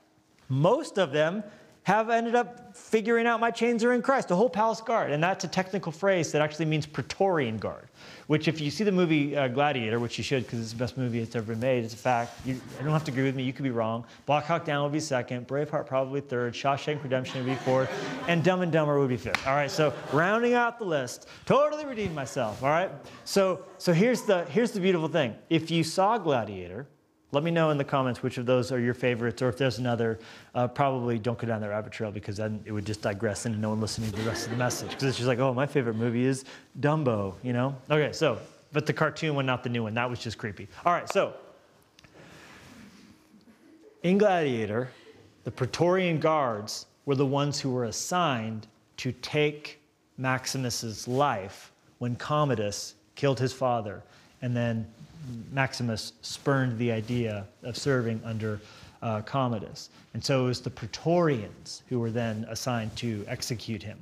most 0.48 0.96
of 0.96 1.12
them 1.12 1.44
have 1.82 2.10
ended 2.10 2.34
up 2.34 2.76
figuring 2.76 3.26
out 3.26 3.40
my 3.40 3.50
chains 3.50 3.84
are 3.84 3.92
in 3.92 4.02
Christ, 4.02 4.28
the 4.28 4.36
whole 4.36 4.50
palace 4.50 4.80
guard. 4.80 5.10
And 5.10 5.22
that's 5.22 5.44
a 5.44 5.48
technical 5.48 5.92
phrase 5.92 6.32
that 6.32 6.42
actually 6.42 6.66
means 6.66 6.86
Praetorian 6.86 7.58
guard, 7.58 7.88
which, 8.28 8.46
if 8.46 8.60
you 8.60 8.70
see 8.70 8.84
the 8.84 8.92
movie 8.92 9.36
uh, 9.36 9.48
Gladiator, 9.48 9.98
which 9.98 10.18
you 10.18 10.22
should 10.22 10.44
because 10.44 10.60
it's 10.60 10.72
the 10.72 10.78
best 10.78 10.96
movie 10.96 11.18
that's 11.18 11.34
ever 11.34 11.46
been 11.46 11.60
made, 11.60 11.82
it's 11.82 11.94
a 11.94 11.96
fact. 11.96 12.38
You, 12.46 12.54
you 12.54 12.60
don't 12.84 12.92
have 12.92 13.04
to 13.04 13.10
agree 13.10 13.24
with 13.24 13.34
me, 13.34 13.42
you 13.42 13.52
could 13.52 13.62
be 13.64 13.70
wrong. 13.70 14.04
Black 14.26 14.44
Hawk 14.44 14.64
Down 14.64 14.84
would 14.84 14.92
be 14.92 15.00
second, 15.00 15.48
Braveheart 15.48 15.86
probably 15.86 16.20
third, 16.20 16.54
Shawshank 16.54 17.02
Redemption 17.02 17.44
would 17.44 17.50
be 17.50 17.56
fourth, 17.56 17.90
and 18.28 18.44
Dumb 18.44 18.60
and 18.60 18.70
Dumber 18.70 18.98
would 18.98 19.08
be 19.08 19.16
fifth. 19.16 19.46
All 19.46 19.54
right, 19.54 19.70
so 19.70 19.92
rounding 20.12 20.54
out 20.54 20.78
the 20.78 20.84
list, 20.84 21.26
totally 21.46 21.86
redeemed 21.86 22.14
myself. 22.14 22.62
All 22.62 22.68
right, 22.68 22.90
so, 23.24 23.64
so 23.78 23.92
here's, 23.92 24.22
the, 24.22 24.44
here's 24.46 24.70
the 24.70 24.80
beautiful 24.80 25.08
thing. 25.08 25.34
If 25.48 25.70
you 25.70 25.82
saw 25.82 26.18
Gladiator, 26.18 26.86
let 27.30 27.44
me 27.44 27.50
know 27.50 27.70
in 27.70 27.76
the 27.76 27.84
comments 27.84 28.22
which 28.22 28.38
of 28.38 28.46
those 28.46 28.72
are 28.72 28.80
your 28.80 28.94
favorites, 28.94 29.42
or 29.42 29.48
if 29.48 29.58
there's 29.58 29.78
another, 29.78 30.18
uh, 30.54 30.66
probably 30.66 31.18
don't 31.18 31.38
go 31.38 31.46
down 31.46 31.60
that 31.60 31.68
rabbit 31.68 31.92
trail 31.92 32.10
because 32.10 32.38
then 32.38 32.60
it 32.64 32.72
would 32.72 32.86
just 32.86 33.02
digress 33.02 33.44
into 33.44 33.58
no 33.58 33.68
one 33.70 33.80
listening 33.80 34.10
to 34.10 34.16
the 34.16 34.22
rest 34.28 34.46
of 34.46 34.50
the 34.50 34.56
message. 34.56 34.90
Because 34.90 35.04
it's 35.04 35.18
just 35.18 35.28
like, 35.28 35.38
oh, 35.38 35.52
my 35.52 35.66
favorite 35.66 35.96
movie 35.96 36.24
is 36.24 36.44
Dumbo, 36.80 37.34
you 37.42 37.52
know? 37.52 37.76
Okay, 37.90 38.12
so, 38.12 38.38
but 38.72 38.86
the 38.86 38.94
cartoon 38.94 39.34
one, 39.34 39.44
not 39.44 39.62
the 39.62 39.68
new 39.68 39.82
one. 39.82 39.92
That 39.94 40.08
was 40.08 40.20
just 40.20 40.38
creepy. 40.38 40.68
All 40.86 40.92
right, 40.92 41.08
so 41.08 41.34
in 44.02 44.16
Gladiator, 44.16 44.88
the 45.44 45.50
Praetorian 45.50 46.20
guards 46.20 46.86
were 47.04 47.14
the 47.14 47.26
ones 47.26 47.60
who 47.60 47.70
were 47.70 47.84
assigned 47.84 48.66
to 48.98 49.12
take 49.12 49.80
Maximus's 50.16 51.06
life 51.06 51.72
when 51.98 52.16
Commodus 52.16 52.94
killed 53.16 53.38
his 53.38 53.52
father 53.52 54.02
and 54.40 54.56
then 54.56 54.86
Maximus 55.52 56.12
spurned 56.22 56.78
the 56.78 56.92
idea 56.92 57.46
of 57.62 57.76
serving 57.76 58.20
under 58.24 58.60
uh, 59.02 59.22
Commodus. 59.22 59.90
And 60.14 60.24
so 60.24 60.44
it 60.44 60.48
was 60.48 60.60
the 60.60 60.70
Praetorians 60.70 61.82
who 61.88 62.00
were 62.00 62.10
then 62.10 62.46
assigned 62.48 62.94
to 62.96 63.24
execute 63.28 63.82
him. 63.82 63.98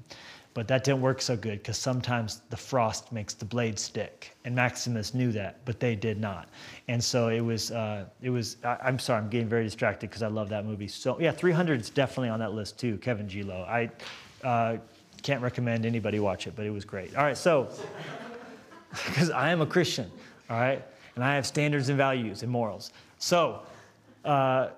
But 0.54 0.66
that 0.68 0.84
didn't 0.84 1.02
work 1.02 1.20
so 1.20 1.36
good 1.36 1.58
because 1.58 1.76
sometimes 1.76 2.40
the 2.48 2.56
frost 2.56 3.12
makes 3.12 3.34
the 3.34 3.44
blade 3.44 3.78
stick, 3.78 4.34
and 4.46 4.54
Maximus 4.54 5.12
knew 5.12 5.30
that, 5.32 5.58
but 5.66 5.80
they 5.80 5.94
did 5.94 6.18
not. 6.18 6.48
And 6.88 7.04
so 7.04 7.28
it 7.28 7.42
was. 7.42 7.72
Uh, 7.72 8.06
it 8.22 8.30
was. 8.30 8.56
I, 8.64 8.88
am 8.88 8.98
sorry, 8.98 9.22
I'm 9.22 9.28
getting 9.28 9.50
very 9.50 9.64
distracted 9.64 10.08
because 10.08 10.22
I 10.22 10.28
love 10.28 10.48
that 10.48 10.64
movie. 10.64 10.88
So 10.88 11.20
yeah, 11.20 11.30
300 11.30 11.82
is 11.82 11.90
definitely 11.90 12.30
on 12.30 12.38
that 12.38 12.54
list 12.54 12.78
too. 12.78 12.96
Kevin 12.96 13.28
G. 13.28 13.42
Lowe. 13.42 13.66
I 13.68 13.90
uh, 14.44 14.78
can't 15.20 15.42
recommend 15.42 15.84
anybody 15.84 16.20
watch 16.20 16.46
it, 16.46 16.54
but 16.56 16.64
it 16.64 16.70
was 16.70 16.86
great. 16.86 17.14
All 17.16 17.24
right, 17.24 17.36
so 17.36 17.68
because 18.90 19.30
I 19.30 19.50
am 19.50 19.60
a 19.60 19.66
Christian. 19.66 20.10
All 20.48 20.58
right, 20.58 20.82
and 21.16 21.24
I 21.24 21.34
have 21.34 21.46
standards 21.46 21.88
and 21.88 21.98
values 21.98 22.42
and 22.42 22.52
morals. 22.52 22.92
So, 23.18 23.62
uh, 24.24 24.68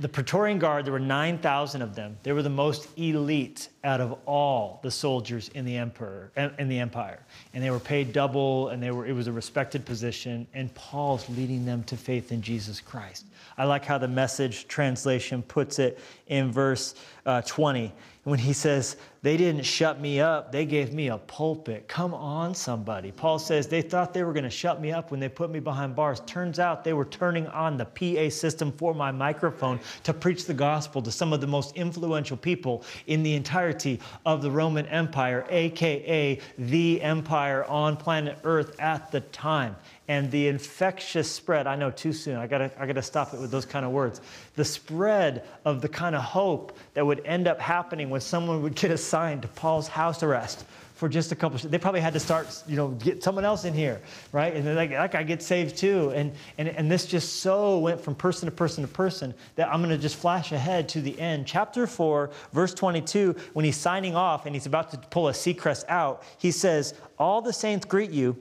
the 0.00 0.08
Praetorian 0.08 0.58
Guard, 0.58 0.84
there 0.84 0.92
were 0.92 0.98
9,000 0.98 1.80
of 1.80 1.94
them. 1.94 2.18
They 2.24 2.32
were 2.32 2.42
the 2.42 2.50
most 2.50 2.88
elite 2.98 3.68
out 3.84 4.00
of 4.00 4.18
all 4.26 4.80
the 4.82 4.90
soldiers 4.90 5.48
in 5.50 5.64
the 5.64 5.76
emperor 5.76 6.32
in 6.58 6.68
the 6.68 6.78
empire, 6.78 7.20
and 7.54 7.62
they 7.62 7.70
were 7.70 7.78
paid 7.78 8.12
double, 8.12 8.68
and 8.68 8.82
they 8.82 8.90
were 8.90 9.06
it 9.06 9.12
was 9.12 9.28
a 9.28 9.32
respected 9.32 9.84
position. 9.84 10.46
And 10.54 10.74
Paul's 10.74 11.28
leading 11.30 11.64
them 11.64 11.84
to 11.84 11.96
faith 11.96 12.32
in 12.32 12.42
Jesus 12.42 12.80
Christ. 12.80 13.26
I 13.56 13.64
like 13.64 13.84
how 13.84 13.96
the 13.96 14.08
Message 14.08 14.66
translation 14.66 15.42
puts 15.42 15.78
it 15.78 16.00
in 16.26 16.50
verse 16.50 16.96
uh, 17.24 17.42
20 17.42 17.92
when 18.26 18.40
he 18.40 18.52
says, 18.52 18.96
They 19.22 19.36
didn't 19.36 19.62
shut 19.62 20.00
me 20.00 20.18
up, 20.18 20.50
they 20.50 20.66
gave 20.66 20.92
me 20.92 21.10
a 21.10 21.16
pulpit. 21.16 21.86
Come 21.86 22.12
on, 22.12 22.56
somebody. 22.56 23.12
Paul 23.12 23.38
says, 23.38 23.68
They 23.68 23.82
thought 23.82 24.12
they 24.12 24.24
were 24.24 24.32
going 24.32 24.42
to 24.42 24.50
shut 24.50 24.80
me 24.80 24.90
up 24.90 25.12
when 25.12 25.20
they 25.20 25.28
put 25.28 25.48
me 25.48 25.60
behind 25.60 25.94
bars. 25.94 26.18
Turns 26.26 26.58
out 26.58 26.82
they 26.82 26.92
were 26.92 27.04
turning 27.04 27.46
on 27.46 27.76
the 27.76 27.84
PA 27.84 28.28
system 28.28 28.72
for 28.72 28.94
my 28.94 29.12
microphone 29.12 29.78
to 30.02 30.12
preach 30.12 30.44
the 30.44 30.54
gospel 30.54 31.00
to 31.02 31.12
some 31.12 31.32
of 31.32 31.40
the 31.40 31.46
most 31.46 31.76
influential 31.76 32.36
people 32.36 32.82
in 33.06 33.22
the 33.22 33.32
entirety 33.32 34.00
of 34.24 34.42
the 34.42 34.50
Roman 34.50 34.86
Empire, 34.86 35.46
AKA 35.48 36.40
the 36.58 37.00
empire 37.02 37.64
on 37.66 37.96
planet 37.96 38.38
Earth 38.42 38.74
at 38.80 39.12
the 39.12 39.20
time 39.20 39.76
and 40.08 40.30
the 40.30 40.48
infectious 40.48 41.30
spread 41.30 41.66
i 41.66 41.76
know 41.76 41.90
too 41.90 42.12
soon 42.12 42.36
i 42.36 42.46
gotta, 42.46 42.70
I 42.78 42.86
gotta 42.86 43.02
stop 43.02 43.34
it 43.34 43.40
with 43.40 43.50
those 43.50 43.66
kind 43.66 43.84
of 43.84 43.92
words. 43.92 44.20
The 44.54 44.64
spread 44.64 45.44
of 45.64 45.80
the 45.80 45.88
kind 45.88 46.14
of 46.14 46.22
hope 46.22 46.78
that 46.94 47.04
would 47.04 47.24
end 47.24 47.48
up 47.48 47.60
happening 47.60 48.10
when 48.10 48.20
someone 48.20 48.62
would 48.62 48.74
get 48.74 48.90
assigned 48.90 49.42
to 49.42 49.48
paul's 49.48 49.88
house 49.88 50.22
arrest 50.22 50.64
for 50.96 51.10
just 51.10 51.30
a 51.30 51.36
couple 51.36 51.58
they 51.58 51.78
probably 51.78 52.00
had 52.00 52.14
to 52.14 52.20
start 52.20 52.62
you 52.66 52.74
know 52.74 52.88
get 52.88 53.22
someone 53.22 53.44
else 53.44 53.64
in 53.66 53.74
here 53.74 54.00
right? 54.32 54.54
And 54.54 54.74
like 54.74 54.90
that 54.90 55.12
guy 55.12 55.22
gets 55.22 55.46
saved 55.46 55.76
too. 55.76 56.10
And, 56.10 56.32
and 56.58 56.68
and 56.68 56.90
this 56.90 57.06
just 57.06 57.40
so 57.40 57.78
went 57.78 58.00
from 58.00 58.14
person 58.14 58.46
to 58.46 58.54
person 58.54 58.82
to 58.82 58.88
person 58.88 59.34
that 59.56 59.68
i'm 59.68 59.80
going 59.80 59.94
to 59.94 59.98
just 59.98 60.16
flash 60.16 60.52
ahead 60.52 60.88
to 60.90 61.00
the 61.00 61.18
end. 61.20 61.46
Chapter 61.46 61.86
4 61.86 62.30
verse 62.52 62.74
22 62.74 63.36
when 63.52 63.64
he's 63.64 63.76
signing 63.76 64.16
off 64.16 64.46
and 64.46 64.54
he's 64.54 64.66
about 64.66 64.90
to 64.90 64.98
pull 64.98 65.28
a 65.28 65.32
Seacrest 65.32 65.84
out 65.88 66.22
he 66.38 66.50
says 66.50 66.94
all 67.18 67.42
the 67.42 67.52
saints 67.52 67.84
greet 67.84 68.10
you 68.10 68.36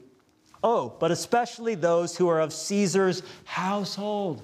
Oh, 0.67 0.91
but 0.99 1.11
especially 1.11 1.75
those 1.75 2.17
who 2.17 2.27
are 2.27 2.39
of 2.39 2.51
Caesar's 2.51 3.21
household. 3.43 4.43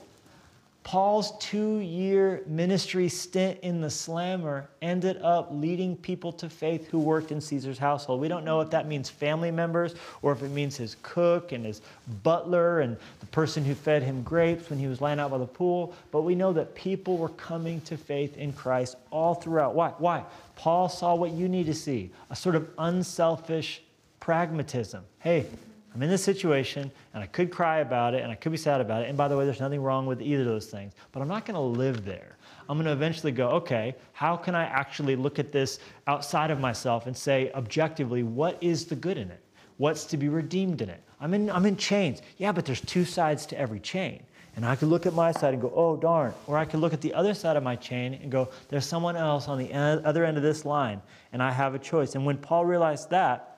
Paul's 0.83 1.35
two 1.39 1.77
year 1.79 2.43
ministry 2.45 3.09
stint 3.09 3.59
in 3.61 3.81
the 3.81 3.89
slammer 3.89 4.67
ended 4.83 5.19
up 5.23 5.47
leading 5.51 5.97
people 5.97 6.31
to 6.33 6.47
faith 6.47 6.87
who 6.89 6.99
worked 6.99 7.31
in 7.31 7.41
Caesar's 7.41 7.79
household. 7.79 8.21
We 8.21 8.27
don't 8.27 8.45
know 8.45 8.61
if 8.61 8.69
that 8.69 8.87
means 8.87 9.09
family 9.09 9.49
members 9.49 9.95
or 10.21 10.31
if 10.31 10.43
it 10.43 10.49
means 10.49 10.77
his 10.77 10.95
cook 11.01 11.53
and 11.53 11.65
his 11.65 11.81
butler 12.21 12.81
and 12.81 12.97
the 13.19 13.25
person 13.27 13.65
who 13.65 13.73
fed 13.73 14.03
him 14.03 14.21
grapes 14.21 14.69
when 14.69 14.77
he 14.77 14.85
was 14.85 15.01
lying 15.01 15.19
out 15.19 15.31
by 15.31 15.39
the 15.39 15.47
pool, 15.47 15.91
but 16.11 16.21
we 16.21 16.35
know 16.35 16.53
that 16.53 16.75
people 16.75 17.17
were 17.17 17.29
coming 17.29 17.81
to 17.81 17.97
faith 17.97 18.37
in 18.37 18.53
Christ 18.53 18.95
all 19.09 19.33
throughout. 19.33 19.73
Why? 19.73 19.89
Why? 19.97 20.23
Paul 20.55 20.87
saw 20.87 21.15
what 21.15 21.31
you 21.31 21.49
need 21.49 21.65
to 21.65 21.73
see 21.73 22.11
a 22.29 22.35
sort 22.35 22.53
of 22.53 22.69
unselfish 22.77 23.81
pragmatism. 24.19 25.03
Hey, 25.17 25.47
I'm 25.93 26.01
in 26.01 26.09
this 26.09 26.23
situation 26.23 26.89
and 27.13 27.23
I 27.23 27.27
could 27.27 27.51
cry 27.51 27.79
about 27.79 28.13
it 28.13 28.23
and 28.23 28.31
I 28.31 28.35
could 28.35 28.51
be 28.51 28.57
sad 28.57 28.79
about 28.79 29.03
it. 29.03 29.09
And 29.09 29.17
by 29.17 29.27
the 29.27 29.35
way, 29.35 29.45
there's 29.45 29.59
nothing 29.59 29.81
wrong 29.81 30.05
with 30.05 30.21
either 30.21 30.41
of 30.41 30.47
those 30.47 30.67
things, 30.67 30.93
but 31.11 31.21
I'm 31.21 31.27
not 31.27 31.45
going 31.45 31.55
to 31.55 31.59
live 31.59 32.05
there. 32.05 32.37
I'm 32.69 32.77
going 32.77 32.85
to 32.85 32.93
eventually 32.93 33.33
go, 33.33 33.49
okay, 33.49 33.95
how 34.13 34.37
can 34.37 34.55
I 34.55 34.63
actually 34.63 35.17
look 35.17 35.37
at 35.37 35.51
this 35.51 35.79
outside 36.07 36.49
of 36.49 36.59
myself 36.59 37.07
and 37.07 37.17
say 37.17 37.51
objectively, 37.53 38.23
what 38.23 38.57
is 38.61 38.85
the 38.85 38.95
good 38.95 39.17
in 39.17 39.29
it? 39.29 39.43
What's 39.77 40.05
to 40.05 40.17
be 40.17 40.29
redeemed 40.29 40.81
in 40.81 40.89
it? 40.89 41.03
I'm 41.19 41.33
in, 41.33 41.49
I'm 41.49 41.65
in 41.65 41.75
chains. 41.75 42.21
Yeah, 42.37 42.51
but 42.51 42.65
there's 42.65 42.81
two 42.81 43.03
sides 43.03 43.45
to 43.47 43.59
every 43.59 43.79
chain. 43.79 44.23
And 44.55 44.65
I 44.65 44.75
could 44.75 44.89
look 44.89 45.05
at 45.05 45.13
my 45.13 45.31
side 45.31 45.53
and 45.53 45.61
go, 45.61 45.71
oh, 45.75 45.95
darn. 45.95 46.33
Or 46.47 46.57
I 46.57 46.65
could 46.65 46.79
look 46.79 46.93
at 46.93 47.01
the 47.01 47.13
other 47.13 47.33
side 47.33 47.57
of 47.57 47.63
my 47.63 47.75
chain 47.75 48.13
and 48.21 48.31
go, 48.31 48.49
there's 48.69 48.85
someone 48.85 49.15
else 49.15 49.47
on 49.47 49.57
the 49.57 49.73
other 49.73 50.25
end 50.25 50.37
of 50.37 50.43
this 50.43 50.65
line, 50.65 51.01
and 51.33 51.41
I 51.41 51.51
have 51.51 51.73
a 51.73 51.79
choice. 51.79 52.15
And 52.15 52.25
when 52.25 52.37
Paul 52.37 52.65
realized 52.65 53.09
that, 53.11 53.50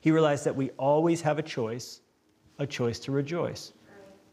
he 0.00 0.10
realized 0.10 0.44
that 0.44 0.54
we 0.54 0.70
always 0.70 1.20
have 1.22 1.38
a 1.38 1.42
choice, 1.42 2.00
a 2.58 2.66
choice 2.66 2.98
to 3.00 3.12
rejoice. 3.12 3.72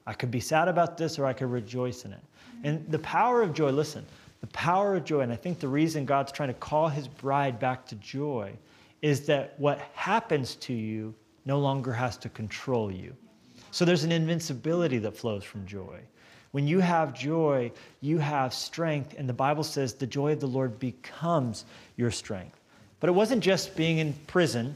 I 0.08 0.14
could 0.14 0.32
be 0.32 0.40
sad 0.40 0.68
about 0.68 0.98
this 0.98 1.18
or 1.18 1.26
I 1.26 1.34
could 1.34 1.50
rejoice 1.50 2.06
in 2.06 2.14
it. 2.14 2.22
And 2.64 2.86
the 2.90 3.00
power 3.00 3.42
of 3.42 3.54
joy, 3.54 3.72
listen, 3.72 4.06
the 4.42 4.48
power 4.48 4.96
of 4.96 5.04
joy, 5.04 5.22
and 5.22 5.34
I 5.34 5.36
think 5.36 5.60
the 5.60 5.68
reason 5.68 6.06
God's 6.06 6.32
trying 6.32 6.50
to 6.50 6.54
call 6.54 6.88
his 6.88 7.08
bride 7.08 7.60
back 7.60 7.86
to 7.88 7.96
joy 7.96 8.54
is 9.02 9.26
that 9.26 9.56
what 9.58 9.80
happens 9.94 10.56
to 10.56 10.74
you 10.74 11.14
no 11.46 11.60
longer 11.60 11.94
has 11.94 12.18
to 12.18 12.30
control 12.30 12.92
you. 12.92 13.16
So 13.72 13.86
there's 13.86 14.04
an 14.04 14.12
invincibility 14.12 15.00
that 15.00 15.18
flows 15.18 15.44
from 15.44 15.66
joy. 15.66 16.00
When 16.52 16.68
you 16.68 16.80
have 16.80 17.14
joy, 17.14 17.72
you 18.02 18.18
have 18.20 18.54
strength, 18.54 19.16
and 19.18 19.28
the 19.28 19.34
Bible 19.34 19.64
says 19.64 19.94
the 19.94 20.08
joy 20.08 20.32
of 20.32 20.40
the 20.40 20.48
Lord 20.48 20.80
becomes 20.80 21.66
your 21.98 22.12
strength. 22.12 22.60
But 23.00 23.10
it 23.10 23.14
wasn't 23.14 23.44
just 23.44 23.76
being 23.76 23.98
in 23.98 24.14
prison 24.28 24.76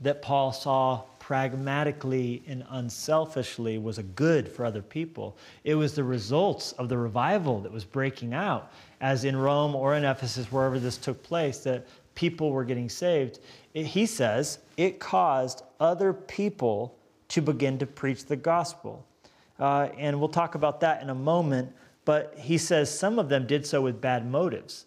that 0.00 0.22
Paul 0.22 0.52
saw 0.52 1.02
pragmatically 1.18 2.42
and 2.46 2.64
unselfishly 2.70 3.78
was 3.78 3.98
a 3.98 4.02
good 4.02 4.48
for 4.48 4.64
other 4.64 4.82
people. 4.82 5.36
It 5.64 5.74
was 5.74 5.94
the 5.94 6.04
results 6.04 6.72
of 6.72 6.88
the 6.88 6.96
revival 6.96 7.60
that 7.60 7.72
was 7.72 7.84
breaking 7.84 8.32
out, 8.32 8.70
as 9.00 9.24
in 9.24 9.36
Rome 9.36 9.74
or 9.74 9.96
in 9.96 10.04
Ephesus, 10.04 10.52
wherever 10.52 10.78
this 10.78 10.96
took 10.96 11.22
place, 11.22 11.58
that 11.58 11.86
people 12.14 12.50
were 12.50 12.64
getting 12.64 12.88
saved. 12.88 13.40
It, 13.74 13.86
he 13.86 14.06
says 14.06 14.60
it 14.76 15.00
caused 15.00 15.62
other 15.80 16.12
people 16.12 16.96
to 17.28 17.42
begin 17.42 17.78
to 17.78 17.86
preach 17.86 18.26
the 18.26 18.36
gospel. 18.36 19.04
Uh, 19.58 19.88
and 19.98 20.18
we'll 20.18 20.28
talk 20.28 20.54
about 20.54 20.80
that 20.80 21.02
in 21.02 21.10
a 21.10 21.14
moment, 21.14 21.72
but 22.04 22.34
he 22.38 22.58
says 22.58 22.96
some 22.96 23.18
of 23.18 23.28
them 23.28 23.46
did 23.46 23.66
so 23.66 23.82
with 23.82 24.00
bad 24.00 24.30
motives. 24.30 24.85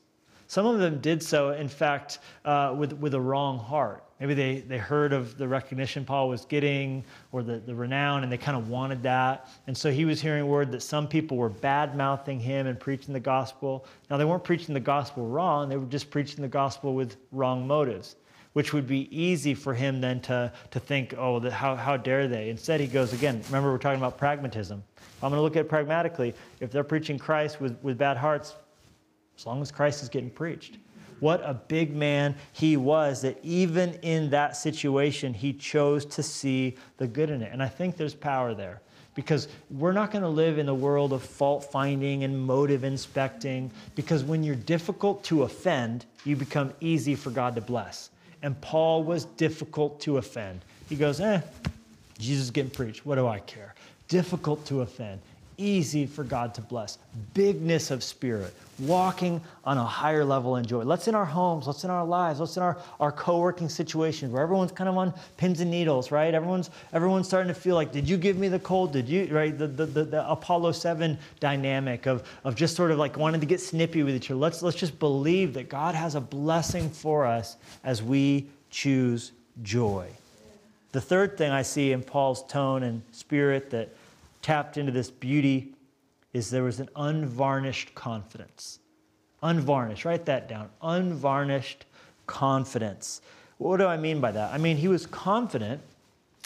Some 0.50 0.66
of 0.66 0.80
them 0.80 1.00
did 1.00 1.22
so, 1.22 1.52
in 1.52 1.68
fact, 1.68 2.18
uh, 2.44 2.74
with, 2.76 2.94
with 2.94 3.14
a 3.14 3.22
wrong 3.22 3.60
heart. 3.60 4.04
Maybe 4.20 4.34
they, 4.34 4.62
they 4.62 4.80
heard 4.80 5.14
of 5.14 5.38
the 5.38 5.48
recognition 5.48 6.04
Paul 6.04 6.28
was 6.28 6.46
getting 6.46 7.06
or 7.32 7.44
the, 7.44 7.60
the 7.60 7.76
renown 7.76 8.24
and 8.24 8.32
they 8.32 8.38
kind 8.40 8.58
of 8.58 8.68
wanted 8.68 9.04
that. 9.04 9.48
And 9.68 9.78
so 9.78 9.92
he 9.92 10.06
was 10.06 10.20
hearing 10.20 10.48
word 10.48 10.72
that 10.72 10.82
some 10.82 11.08
people 11.08 11.38
were 11.38 11.50
bad 11.50 11.96
mouthing 11.96 12.40
him 12.40 12.66
and 12.66 12.80
preaching 12.80 13.14
the 13.14 13.20
gospel. 13.20 13.86
Now, 14.10 14.18
they 14.18 14.26
weren't 14.26 14.44
preaching 14.44 14.74
the 14.74 14.80
gospel 14.80 15.28
wrong, 15.28 15.70
they 15.70 15.78
were 15.78 15.86
just 15.86 16.10
preaching 16.10 16.42
the 16.42 16.48
gospel 16.48 16.96
with 16.96 17.18
wrong 17.32 17.68
motives, 17.68 18.16
which 18.54 18.74
would 18.74 18.88
be 18.88 19.08
easy 19.16 19.54
for 19.54 19.76
him 19.76 20.02
then 20.02 20.20
to, 20.22 20.52
to 20.72 20.80
think, 20.80 21.14
oh, 21.16 21.38
the, 21.38 21.52
how, 21.52 21.76
how 21.76 21.96
dare 21.96 22.28
they? 22.28 22.50
Instead, 22.50 22.80
he 22.80 22.88
goes, 22.88 23.14
again, 23.14 23.40
remember 23.46 23.72
we're 23.72 23.78
talking 23.78 24.00
about 24.00 24.18
pragmatism. 24.18 24.84
I'm 25.22 25.30
going 25.30 25.38
to 25.38 25.44
look 25.44 25.58
at 25.58 25.66
it 25.66 25.70
pragmatically. 25.70 26.34
If 26.60 26.72
they're 26.72 26.84
preaching 26.84 27.20
Christ 27.20 27.62
with, 27.62 27.78
with 27.84 28.00
bad 28.00 28.18
hearts, 28.18 28.56
as 29.40 29.46
long 29.46 29.62
as 29.62 29.72
Christ 29.72 30.04
is 30.04 30.10
getting 30.10 30.30
preached. 30.30 30.78
what 31.22 31.42
a 31.44 31.54
big 31.54 31.96
man 31.96 32.36
he 32.54 32.78
was 32.78 33.22
that 33.22 33.38
even 33.44 33.94
in 34.02 34.30
that 34.30 34.56
situation, 34.56 35.34
he 35.34 35.52
chose 35.52 36.06
to 36.06 36.24
see 36.24 36.76
the 36.98 37.08
good 37.08 37.30
in 37.30 37.42
it. 37.42 37.52
And 37.52 37.62
I 37.62 37.68
think 37.68 37.98
there's 37.98 38.14
power 38.14 38.54
there 38.54 38.82
because 39.16 39.50
we're 39.70 39.92
not 39.92 40.12
going 40.12 40.22
to 40.22 40.30
live 40.30 40.60
in 40.60 40.70
a 40.70 40.74
world 40.74 41.12
of 41.12 41.22
fault 41.22 41.70
finding 41.72 42.24
and 42.24 42.40
motive 42.40 42.86
inspecting 42.86 43.70
because 43.96 44.24
when 44.24 44.44
you're 44.44 44.56
difficult 44.56 45.24
to 45.26 45.44
offend, 45.44 46.06
you 46.24 46.36
become 46.38 46.74
easy 46.80 47.16
for 47.16 47.30
God 47.30 47.56
to 47.56 47.62
bless. 47.62 48.12
And 48.44 48.60
Paul 48.62 49.04
was 49.04 49.26
difficult 49.26 50.00
to 50.02 50.18
offend. 50.18 50.62
He 50.88 50.96
goes, 50.96 51.20
eh, 51.20 51.42
Jesus 52.18 52.46
is 52.46 52.52
getting 52.52 52.72
preached. 52.72 53.06
What 53.06 53.16
do 53.16 53.28
I 53.28 53.40
care? 53.40 53.74
Difficult 54.08 54.66
to 54.68 54.82
offend 54.82 55.20
easy 55.60 56.06
for 56.06 56.24
God 56.24 56.54
to 56.56 56.62
bless. 56.62 56.98
Bigness 57.34 57.92
of 57.92 58.04
spirit, 58.04 58.54
walking 58.80 59.42
on 59.66 59.78
a 59.78 59.84
higher 59.84 60.24
level 60.24 60.56
in 60.56 60.66
joy. 60.66 60.84
Let's 60.84 61.08
in 61.08 61.16
our 61.16 61.26
homes, 61.26 61.68
let's 61.68 61.84
in 61.84 61.90
our 61.90 62.06
lives, 62.06 62.40
let's 62.40 62.58
in 62.58 62.64
our, 62.64 62.78
our 63.00 63.12
co-working 63.12 63.70
situations 63.70 64.32
where 64.32 64.42
everyone's 64.42 64.72
kind 64.72 64.90
of 64.90 64.98
on 64.98 65.14
pins 65.38 65.60
and 65.60 65.70
needles, 65.70 66.12
right? 66.12 66.34
Everyone's 66.34 66.70
everyone's 66.94 67.28
starting 67.28 67.54
to 67.54 67.60
feel 67.60 67.76
like, 67.76 67.92
did 67.92 68.08
you 68.08 68.18
give 68.18 68.38
me 68.38 68.48
the 68.48 68.60
cold? 68.60 68.94
Did 68.94 69.10
you 69.10 69.28
right? 69.32 69.58
The 69.58 69.68
the, 69.68 69.86
the, 69.86 70.04
the 70.06 70.30
Apollo 70.30 70.72
7 70.74 71.18
dynamic 71.40 72.08
of, 72.08 72.28
of 72.44 72.56
just 72.56 72.76
sort 72.76 72.92
of 72.92 72.98
like 72.98 73.18
wanting 73.18 73.42
to 73.42 73.48
get 73.48 73.60
snippy 73.62 74.04
with 74.04 74.16
each 74.16 74.32
other. 74.32 74.40
Let's 74.40 74.62
let's 74.62 74.78
just 74.78 74.98
believe 75.00 75.54
that 75.56 75.70
God 75.70 75.96
has 75.96 76.16
a 76.16 76.22
blessing 76.22 76.90
for 76.90 77.26
us 77.26 77.58
as 77.84 78.02
we 78.02 78.48
choose 78.72 79.32
joy. 79.64 80.10
The 80.92 81.02
third 81.02 81.38
thing 81.38 81.52
I 81.52 81.62
see 81.62 81.92
in 81.92 82.02
Paul's 82.02 82.44
tone 82.48 82.84
and 82.84 83.04
spirit 83.12 83.70
that 83.72 83.90
tapped 84.42 84.78
into 84.78 84.92
this 84.92 85.10
beauty 85.10 85.74
is 86.34 86.50
there 86.50 86.64
was 86.64 86.80
an 86.80 86.90
unvarnished 86.96 87.94
confidence. 87.96 88.80
Unvarnished, 89.42 90.06
write 90.06 90.26
that 90.26 90.48
down. 90.48 90.70
Unvarnished 90.82 91.86
confidence. 92.28 93.22
What 93.58 93.78
do 93.78 93.86
I 93.86 93.98
mean 93.98 94.22
by 94.22 94.32
that? 94.32 94.54
I 94.54 94.58
mean, 94.58 94.78
he 94.78 94.88
was 94.88 95.06
confident 95.06 95.82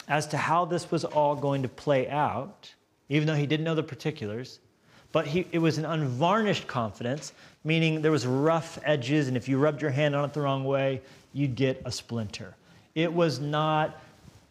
as 0.08 0.26
to 0.28 0.36
how 0.36 0.64
this 0.64 0.90
was 0.90 1.04
all 1.04 1.34
going 1.34 1.62
to 1.62 1.68
play 1.68 2.08
out, 2.08 2.72
even 3.08 3.26
though 3.26 3.34
he 3.34 3.46
didn't 3.46 3.64
know 3.64 3.74
the 3.74 3.82
particulars. 3.82 4.60
But 5.12 5.26
he, 5.26 5.46
it 5.52 5.58
was 5.58 5.78
an 5.78 5.84
unvarnished 5.84 6.66
confidence, 6.66 7.32
meaning 7.62 8.02
there 8.02 8.10
was 8.10 8.26
rough 8.26 8.78
edges, 8.84 9.28
and 9.28 9.36
if 9.36 9.48
you 9.48 9.58
rubbed 9.58 9.80
your 9.80 9.90
hand 9.90 10.16
on 10.16 10.24
it 10.24 10.32
the 10.32 10.40
wrong 10.40 10.64
way, 10.64 11.00
you'd 11.32 11.54
get 11.54 11.80
a 11.84 11.92
splinter. 11.92 12.56
It 12.94 13.12
was 13.12 13.38
not 13.38 14.00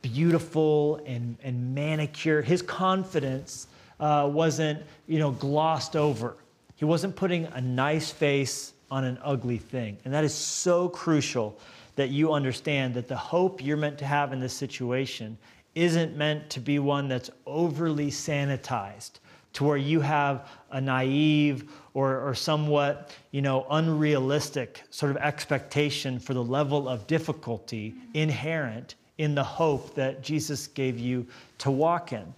beautiful 0.04 0.98
and, 1.08 1.36
and 1.42 1.74
manicured. 1.74 2.46
His 2.46 2.62
confidence 2.62 3.68
uh, 4.00 4.30
wasn't, 4.32 4.84
you 5.08 5.18
know, 5.18 5.32
glossed 5.32 5.96
over. 5.96 6.36
He 6.76 6.86
wasn't 6.86 7.16
putting 7.16 7.46
a 7.48 7.62
nice 7.62 8.12
face 8.12 8.74
on 8.92 9.04
an 9.04 9.18
ugly 9.24 9.58
thing. 9.58 9.98
And 10.06 10.14
that 10.14 10.24
is 10.24 10.36
so 10.36 10.88
crucial 10.88 11.58
that 11.96 12.10
you 12.10 12.34
understand 12.34 12.94
that 12.94 13.08
the 13.08 13.18
hope 13.18 13.64
you're 13.64 13.78
meant 13.78 13.98
to 14.00 14.06
have 14.06 14.34
in 14.34 14.40
this 14.40 14.54
situation 14.54 15.38
isn't 15.74 16.16
meant 16.16 16.50
to 16.52 16.60
be 16.60 16.78
one 16.78 17.08
that's 17.08 17.32
overly 17.48 18.12
sanitized 18.12 19.14
to 19.54 19.64
where 19.64 19.78
you 19.78 20.02
have 20.02 20.50
a 20.72 20.82
naive 20.82 21.72
or, 21.94 22.20
or 22.20 22.34
somewhat 22.34 23.12
you 23.32 23.42
know 23.42 23.66
unrealistic 23.70 24.84
sort 24.90 25.12
of 25.12 25.18
expectation 25.18 26.20
for 26.20 26.34
the 26.34 26.44
level 26.44 26.90
of 26.90 27.08
difficulty 27.08 27.94
inherent 28.14 28.96
in 29.18 29.36
the 29.36 29.44
hope 29.44 29.96
that 29.96 30.22
Jesus 30.22 30.68
gave 30.68 31.00
you 31.00 31.26
to 31.60 31.72
walk 31.72 32.14
in. 32.14 32.34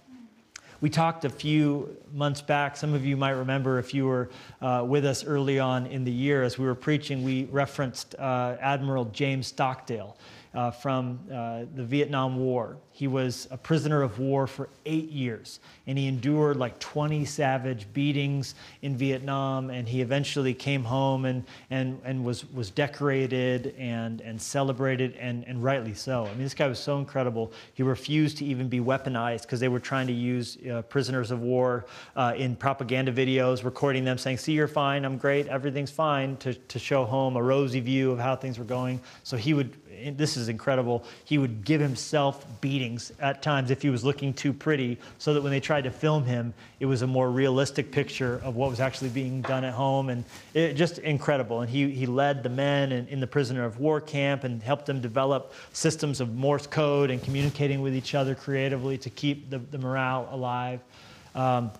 We 0.82 0.90
talked 0.90 1.24
a 1.24 1.30
few 1.30 1.96
months 2.12 2.42
back. 2.42 2.76
Some 2.76 2.92
of 2.92 3.04
you 3.04 3.16
might 3.16 3.30
remember 3.30 3.78
if 3.78 3.94
you 3.94 4.06
were 4.06 4.28
uh, 4.60 4.84
with 4.86 5.06
us 5.06 5.24
early 5.24 5.58
on 5.58 5.86
in 5.86 6.04
the 6.04 6.12
year 6.12 6.42
as 6.42 6.58
we 6.58 6.66
were 6.66 6.74
preaching, 6.74 7.24
we 7.24 7.44
referenced 7.44 8.14
uh, 8.18 8.56
Admiral 8.60 9.06
James 9.06 9.46
Stockdale 9.46 10.18
uh, 10.56 10.70
from 10.70 11.20
uh, 11.30 11.64
the 11.74 11.84
Vietnam 11.84 12.38
War. 12.38 12.78
He 12.90 13.08
was 13.08 13.46
a 13.50 13.58
prisoner 13.58 14.00
of 14.00 14.18
war 14.18 14.46
for 14.46 14.70
eight 14.86 15.10
years, 15.10 15.60
and 15.86 15.98
he 15.98 16.06
endured 16.06 16.56
like 16.56 16.78
20 16.78 17.26
savage 17.26 17.86
beatings 17.92 18.54
in 18.80 18.96
Vietnam. 18.96 19.68
And 19.68 19.86
he 19.86 20.00
eventually 20.00 20.54
came 20.54 20.82
home 20.82 21.26
and, 21.26 21.44
and, 21.68 22.00
and 22.04 22.24
was, 22.24 22.50
was 22.52 22.70
decorated 22.70 23.74
and, 23.78 24.22
and 24.22 24.40
celebrated, 24.40 25.14
and, 25.16 25.44
and 25.46 25.62
rightly 25.62 25.92
so. 25.92 26.24
I 26.24 26.30
mean, 26.30 26.38
this 26.38 26.54
guy 26.54 26.66
was 26.68 26.78
so 26.78 26.98
incredible. 26.98 27.52
He 27.74 27.82
refused 27.82 28.38
to 28.38 28.46
even 28.46 28.66
be 28.68 28.80
weaponized 28.80 29.42
because 29.42 29.60
they 29.60 29.68
were 29.68 29.80
trying 29.80 30.06
to 30.06 30.14
use 30.14 30.56
uh, 30.72 30.80
prisoners 30.82 31.30
of 31.30 31.40
war 31.40 31.84
uh, 32.16 32.32
in 32.34 32.56
propaganda 32.56 33.12
videos, 33.12 33.62
recording 33.62 34.04
them 34.04 34.16
saying, 34.16 34.38
See, 34.38 34.52
you're 34.52 34.68
fine, 34.68 35.04
I'm 35.04 35.18
great, 35.18 35.48
everything's 35.48 35.90
fine, 35.90 36.38
to, 36.38 36.54
to 36.54 36.78
show 36.78 37.04
home 37.04 37.36
a 37.36 37.42
rosy 37.42 37.80
view 37.80 38.10
of 38.10 38.18
how 38.18 38.36
things 38.36 38.58
were 38.58 38.64
going. 38.64 39.02
So 39.22 39.36
he 39.36 39.52
would 39.52 39.76
this 40.16 40.36
is 40.36 40.48
incredible. 40.48 41.04
He 41.24 41.38
would 41.38 41.64
give 41.64 41.80
himself 41.80 42.46
beatings 42.60 43.12
at 43.20 43.42
times 43.42 43.70
if 43.70 43.82
he 43.82 43.90
was 43.90 44.04
looking 44.04 44.32
too 44.32 44.52
pretty, 44.52 44.98
so 45.18 45.34
that 45.34 45.42
when 45.42 45.52
they 45.52 45.60
tried 45.60 45.84
to 45.84 45.90
film 45.90 46.24
him, 46.24 46.54
it 46.80 46.86
was 46.86 47.02
a 47.02 47.06
more 47.06 47.30
realistic 47.30 47.90
picture 47.90 48.40
of 48.44 48.56
what 48.56 48.70
was 48.70 48.80
actually 48.80 49.10
being 49.10 49.40
done 49.42 49.64
at 49.64 49.72
home. 49.72 50.08
And 50.08 50.24
it, 50.54 50.74
just 50.74 50.98
incredible. 50.98 51.60
And 51.62 51.70
he, 51.70 51.90
he 51.90 52.06
led 52.06 52.42
the 52.42 52.48
men 52.48 52.92
in, 52.92 53.06
in 53.08 53.20
the 53.20 53.26
prisoner 53.26 53.64
of 53.64 53.78
war 53.78 54.00
camp 54.00 54.44
and 54.44 54.62
helped 54.62 54.86
them 54.86 55.00
develop 55.00 55.52
systems 55.72 56.20
of 56.20 56.34
Morse 56.34 56.66
code 56.66 57.10
and 57.10 57.22
communicating 57.22 57.80
with 57.80 57.94
each 57.94 58.14
other 58.14 58.34
creatively 58.34 58.98
to 58.98 59.10
keep 59.10 59.50
the, 59.50 59.58
the 59.58 59.78
morale 59.78 60.28
alive. 60.30 60.80
Um, 61.34 61.70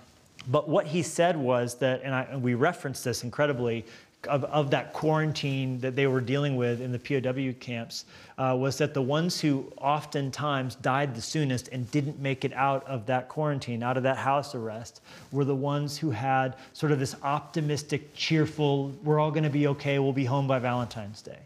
but 0.49 0.69
what 0.69 0.87
he 0.87 1.03
said 1.03 1.37
was 1.37 1.75
that, 1.77 2.03
and, 2.05 2.15
I, 2.15 2.23
and 2.23 2.43
we 2.43 2.55
referenced 2.55 3.03
this 3.03 3.25
incredibly, 3.25 3.85
of, 4.27 4.45
of 4.45 4.71
that 4.71 4.93
quarantine 4.93 5.79
that 5.81 5.97
they 5.97 6.07
were 6.07 6.21
dealing 6.21 6.57
with 6.57 6.81
in 6.81 6.93
the 6.93 6.99
POW 6.99 7.53
camps 7.61 8.05
uh, 8.39 8.57
was 8.59 8.79
that 8.79 8.95
the 8.95 9.03
ones 9.03 9.41
who 9.41 9.73
oftentimes 9.79 10.75
died 10.77 11.15
the 11.15 11.23
soonest 11.23 11.69
and 11.69 11.91
didn't 11.91 12.19
make 12.19 12.45
it 12.45 12.53
out 12.53 12.87
of 12.87 13.07
that 13.07 13.29
quarantine, 13.29 13.83
out 13.83 13.97
of 13.97 14.03
that 14.03 14.19
house 14.19 14.55
arrest, 14.55 15.01
were 15.33 15.45
the 15.45 15.55
ones 15.55 15.97
who 15.99 16.11
had 16.11 16.57
sort 16.73 16.93
of 16.93 16.99
this 16.99 17.17
optimistic, 17.23 18.15
cheerful, 18.15 18.93
we're 19.03 19.19
all 19.19 19.31
going 19.31 19.45
to 19.45 19.51
be 19.51 19.67
okay, 19.69 19.99
we'll 19.99 20.13
be 20.13 20.25
home 20.25 20.47
by 20.47 20.59
Valentine's 20.59 21.23
Day 21.23 21.39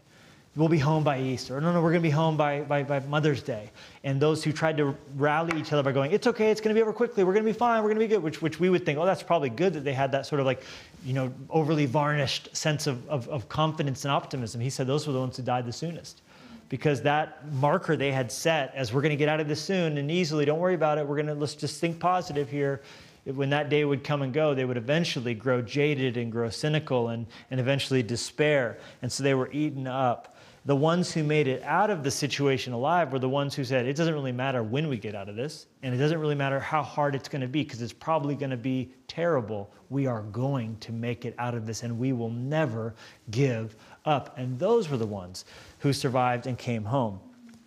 we'll 0.55 0.67
be 0.67 0.77
home 0.77 1.03
by 1.03 1.19
Easter. 1.19 1.59
No, 1.61 1.71
no, 1.71 1.81
we're 1.81 1.91
going 1.91 2.01
to 2.01 2.07
be 2.07 2.09
home 2.09 2.35
by, 2.35 2.61
by, 2.61 2.83
by, 2.83 2.99
Mother's 3.01 3.41
Day. 3.41 3.71
And 4.03 4.21
those 4.21 4.43
who 4.43 4.51
tried 4.51 4.77
to 4.77 4.95
rally 5.15 5.57
each 5.57 5.71
other 5.71 5.81
by 5.81 5.93
going, 5.93 6.11
it's 6.11 6.27
okay, 6.27 6.51
it's 6.51 6.59
going 6.59 6.75
to 6.75 6.77
be 6.77 6.81
over 6.81 6.91
quickly, 6.91 7.23
we're 7.23 7.33
going 7.33 7.45
to 7.45 7.51
be 7.51 7.57
fine, 7.57 7.81
we're 7.81 7.89
going 7.89 7.99
to 7.99 8.07
be 8.07 8.13
good, 8.13 8.21
which, 8.21 8.41
which 8.41 8.59
we 8.59 8.69
would 8.69 8.85
think, 8.85 8.99
oh, 8.99 9.05
that's 9.05 9.23
probably 9.23 9.49
good 9.49 9.73
that 9.73 9.83
they 9.83 9.93
had 9.93 10.11
that 10.11 10.25
sort 10.25 10.39
of 10.41 10.45
like, 10.45 10.63
you 11.05 11.13
know, 11.13 11.33
overly 11.49 11.85
varnished 11.85 12.55
sense 12.55 12.85
of, 12.87 13.07
of, 13.09 13.27
of 13.29 13.47
confidence 13.47 14.03
and 14.03 14.11
optimism. 14.11 14.59
He 14.59 14.69
said 14.69 14.87
those 14.87 15.07
were 15.07 15.13
the 15.13 15.19
ones 15.19 15.37
who 15.37 15.43
died 15.43 15.65
the 15.65 15.73
soonest. 15.73 16.21
Because 16.67 17.01
that 17.01 17.51
marker 17.55 17.97
they 17.97 18.13
had 18.13 18.31
set 18.31 18.73
as 18.75 18.93
we're 18.93 19.01
going 19.01 19.09
to 19.09 19.17
get 19.17 19.27
out 19.27 19.41
of 19.41 19.49
this 19.49 19.61
soon 19.61 19.97
and 19.97 20.09
easily, 20.09 20.45
don't 20.45 20.59
worry 20.59 20.73
about 20.73 20.97
it, 20.97 21.05
we're 21.05 21.17
going 21.17 21.27
to, 21.27 21.33
let's 21.33 21.55
just 21.55 21.81
think 21.81 21.99
positive 21.99 22.49
here 22.49 22.81
when 23.25 23.51
that 23.51 23.69
day 23.69 23.85
would 23.85 24.03
come 24.03 24.21
and 24.21 24.33
go, 24.33 24.53
they 24.53 24.65
would 24.65 24.77
eventually 24.77 25.33
grow 25.33 25.61
jaded 25.61 26.17
and 26.17 26.31
grow 26.31 26.49
cynical 26.49 27.09
and, 27.09 27.27
and 27.51 27.59
eventually 27.59 28.01
despair. 28.01 28.79
And 29.01 29.11
so 29.11 29.21
they 29.23 29.35
were 29.35 29.51
eaten 29.51 29.85
up 29.85 30.30
the 30.63 30.75
ones 30.75 31.11
who 31.11 31.23
made 31.23 31.47
it 31.47 31.63
out 31.63 31.89
of 31.89 32.03
the 32.03 32.11
situation 32.11 32.71
alive 32.71 33.11
were 33.11 33.17
the 33.17 33.29
ones 33.29 33.55
who 33.55 33.63
said, 33.63 33.87
it 33.87 33.95
doesn't 33.95 34.13
really 34.13 34.31
matter 34.31 34.61
when 34.61 34.89
we 34.89 34.97
get 34.97 35.15
out 35.15 35.27
of 35.27 35.35
this, 35.35 35.65
and 35.81 35.93
it 35.93 35.97
doesn't 35.97 36.19
really 36.19 36.35
matter 36.35 36.59
how 36.59 36.83
hard 36.83 37.15
it's 37.15 37.27
going 37.27 37.41
to 37.41 37.47
be, 37.47 37.63
because 37.63 37.81
it's 37.81 37.93
probably 37.93 38.35
going 38.35 38.51
to 38.51 38.57
be 38.57 38.91
terrible. 39.07 39.71
We 39.89 40.05
are 40.05 40.21
going 40.21 40.77
to 40.81 40.91
make 40.91 41.25
it 41.25 41.33
out 41.39 41.55
of 41.55 41.65
this, 41.65 41.81
and 41.81 41.97
we 41.97 42.13
will 42.13 42.29
never 42.29 42.93
give 43.31 43.75
up. 44.05 44.37
And 44.37 44.59
those 44.59 44.87
were 44.87 44.97
the 44.97 45.07
ones 45.07 45.45
who 45.79 45.93
survived 45.93 46.45
and 46.45 46.57
came 46.59 46.83
home. 46.83 47.19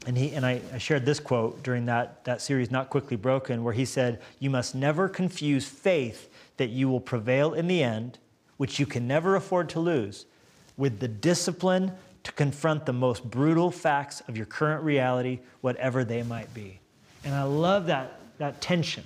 And, 0.06 0.16
he, 0.16 0.32
and 0.32 0.46
I, 0.46 0.60
I 0.72 0.78
shared 0.78 1.04
this 1.04 1.18
quote 1.18 1.64
during 1.64 1.86
that, 1.86 2.22
that 2.24 2.42
series, 2.42 2.70
Not 2.70 2.90
Quickly 2.90 3.16
Broken, 3.16 3.64
where 3.64 3.74
he 3.74 3.86
said, 3.86 4.20
You 4.38 4.50
must 4.50 4.74
never 4.74 5.08
confuse 5.08 5.66
faith 5.66 6.28
that 6.58 6.68
you 6.68 6.88
will 6.88 7.00
prevail 7.00 7.54
in 7.54 7.66
the 7.66 7.82
end, 7.82 8.18
which 8.56 8.78
you 8.78 8.86
can 8.86 9.08
never 9.08 9.34
afford 9.34 9.68
to 9.70 9.80
lose, 9.80 10.26
with 10.76 11.00
the 11.00 11.08
discipline 11.08 11.92
to 12.24 12.32
confront 12.32 12.84
the 12.86 12.92
most 12.92 13.30
brutal 13.30 13.70
facts 13.70 14.22
of 14.28 14.36
your 14.36 14.46
current 14.46 14.82
reality, 14.82 15.40
whatever 15.60 16.04
they 16.04 16.22
might 16.22 16.52
be. 16.52 16.80
And 17.24 17.34
I 17.34 17.44
love 17.44 17.86
that, 17.86 18.18
that 18.38 18.60
tension, 18.60 19.04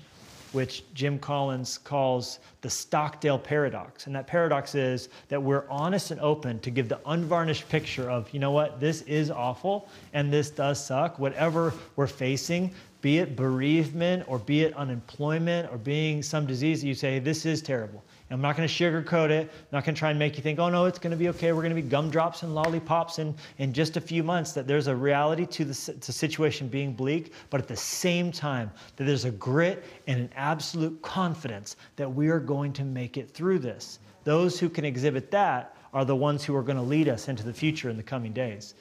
which 0.53 0.83
Jim 0.95 1.19
Collins 1.19 1.79
calls 1.79 2.39
the 2.63 2.71
Stockdale 2.71 3.39
paradox. 3.39 4.07
And 4.07 4.15
that 4.15 4.27
paradox 4.27 4.75
is 4.75 5.09
that 5.29 5.43
we're 5.43 5.69
honest 5.69 6.11
and 6.11 6.21
open 6.21 6.59
to 6.61 6.71
give 6.71 6.89
the 6.89 7.01
unvarnished 7.07 7.69
picture 7.69 8.09
of, 8.11 8.33
you 8.33 8.41
know 8.41 8.53
what, 8.53 8.81
this 8.81 9.03
is 9.03 9.31
awful 9.31 9.89
and 10.13 10.33
this 10.33 10.51
does 10.51 10.85
suck. 10.85 11.19
Whatever 11.19 11.75
we're 11.97 12.07
facing, 12.07 12.73
be 13.01 13.19
it 13.19 13.37
bereavement 13.37 14.25
or 14.27 14.39
be 14.39 14.63
it 14.63 14.75
unemployment 14.75 15.71
or 15.71 15.79
being 15.79 16.23
some 16.23 16.47
disease, 16.47 16.83
you 16.83 16.95
say, 16.95 17.19
this 17.19 17.47
is 17.47 17.63
terrible. 17.63 18.03
I'm 18.31 18.43
not 18.43 18.57
going 18.57 18.69
to 18.69 18.75
sugarcoat 18.75 19.31
it. 19.31 19.51
I'm 19.51 19.67
not 19.73 19.85
going 19.85 19.95
to 19.95 19.99
try 19.99 20.11
and 20.11 20.19
make 20.19 20.37
you 20.37 20.43
think, 20.43 20.59
oh 20.59 20.69
no, 20.69 20.85
it's 20.85 20.99
going 20.99 21.13
to 21.13 21.17
be 21.17 21.31
okay. 21.31 21.53
We're 21.53 21.63
going 21.63 21.75
to 21.75 21.81
be 21.81 21.89
gumdrops 21.89 22.43
and 22.43 22.55
lollipops 22.55 23.19
in, 23.19 23.35
in 23.57 23.73
just 23.73 23.97
a 23.97 24.01
few 24.01 24.23
months. 24.23 24.53
That 24.53 24.67
there's 24.67 24.87
a 24.87 24.95
reality 24.95 25.47
to 25.47 25.65
the 25.65 25.93
to 25.95 26.13
situation 26.13 26.69
being 26.69 26.93
bleak, 26.93 27.33
but 27.49 27.61
at 27.61 27.69
the 27.69 27.77
same 27.77 28.31
time, 28.31 28.71
that 28.97 29.05
there's 29.05 29.25
a 29.25 29.31
grit 29.31 29.85
and 30.07 30.21
an 30.21 30.31
absolute 30.37 31.01
confidence 31.01 31.77
that 31.97 32.13
we 32.13 32.29
are 32.29 32.41
going 32.41 32.73
to 32.75 32.85
make 32.85 33.17
it 33.17 33.31
through 33.31 33.61
this. 33.61 33.99
Those 34.25 34.61
who 34.61 34.69
can 34.69 34.85
exhibit 34.85 35.31
that 35.31 35.75
are 35.95 36.05
the 36.05 36.17
ones 36.17 36.45
who 36.45 36.55
are 36.55 36.63
going 36.63 36.77
to 36.77 36.83
lead 36.83 37.09
us 37.09 37.29
into 37.29 37.43
the 37.43 37.55
future 37.55 37.89
in 37.89 37.97
the 37.97 38.03
coming 38.03 38.33
days. 38.33 38.75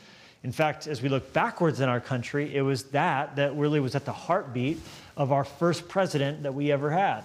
In 0.43 0.51
fact, 0.51 0.87
as 0.87 1.01
we 1.01 1.09
look 1.09 1.33
backwards 1.33 1.79
in 1.79 1.89
our 1.89 1.99
country, 1.99 2.55
it 2.55 2.61
was 2.61 2.83
that 2.85 3.35
that 3.37 3.55
really 3.55 3.79
was 3.79 3.95
at 3.95 4.05
the 4.05 4.13
heartbeat 4.13 4.79
of 5.15 5.31
our 5.31 5.43
first 5.43 5.87
president 5.87 6.43
that 6.43 6.53
we 6.53 6.71
ever 6.71 6.91
had. 6.91 7.23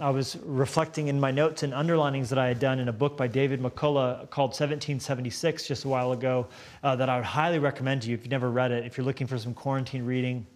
I 0.00 0.10
was 0.10 0.36
reflecting 0.44 1.06
in 1.06 1.20
my 1.20 1.30
notes 1.30 1.62
and 1.62 1.72
underlinings 1.72 2.28
that 2.30 2.38
I 2.38 2.48
had 2.48 2.58
done 2.58 2.80
in 2.80 2.88
a 2.88 2.92
book 2.92 3.16
by 3.16 3.28
David 3.28 3.62
McCullough 3.62 4.28
called 4.28 4.50
1776 4.50 5.68
just 5.68 5.84
a 5.84 5.88
while 5.88 6.10
ago 6.10 6.48
uh, 6.82 6.96
that 6.96 7.08
I 7.08 7.14
would 7.14 7.24
highly 7.24 7.60
recommend 7.60 8.02
to 8.02 8.08
you 8.08 8.14
if 8.14 8.22
you've 8.22 8.30
never 8.30 8.50
read 8.50 8.72
it, 8.72 8.84
if 8.84 8.96
you're 8.96 9.06
looking 9.06 9.28
for 9.28 9.38
some 9.38 9.54
quarantine 9.54 10.04
reading. 10.04 10.46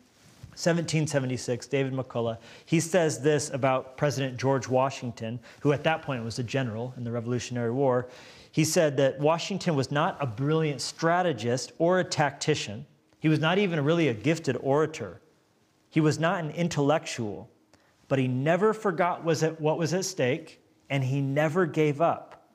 1776, 0.58 1.68
David 1.68 1.92
McCullough, 1.92 2.36
he 2.64 2.80
says 2.80 3.20
this 3.20 3.50
about 3.50 3.96
President 3.96 4.36
George 4.36 4.66
Washington, 4.66 5.38
who 5.60 5.72
at 5.72 5.84
that 5.84 6.02
point 6.02 6.24
was 6.24 6.40
a 6.40 6.42
general 6.42 6.92
in 6.96 7.04
the 7.04 7.12
Revolutionary 7.12 7.70
War. 7.70 8.08
He 8.50 8.64
said 8.64 8.96
that 8.96 9.20
Washington 9.20 9.76
was 9.76 9.92
not 9.92 10.16
a 10.20 10.26
brilliant 10.26 10.80
strategist 10.80 11.70
or 11.78 12.00
a 12.00 12.04
tactician. 12.04 12.86
He 13.20 13.28
was 13.28 13.38
not 13.38 13.58
even 13.58 13.84
really 13.84 14.08
a 14.08 14.14
gifted 14.14 14.56
orator. 14.60 15.20
He 15.90 16.00
was 16.00 16.18
not 16.18 16.42
an 16.42 16.50
intellectual, 16.50 17.48
but 18.08 18.18
he 18.18 18.26
never 18.26 18.72
forgot 18.72 19.22
what 19.24 19.78
was 19.78 19.94
at 19.94 20.04
stake, 20.04 20.60
and 20.90 21.04
he 21.04 21.20
never 21.20 21.66
gave 21.66 22.00
up. 22.00 22.48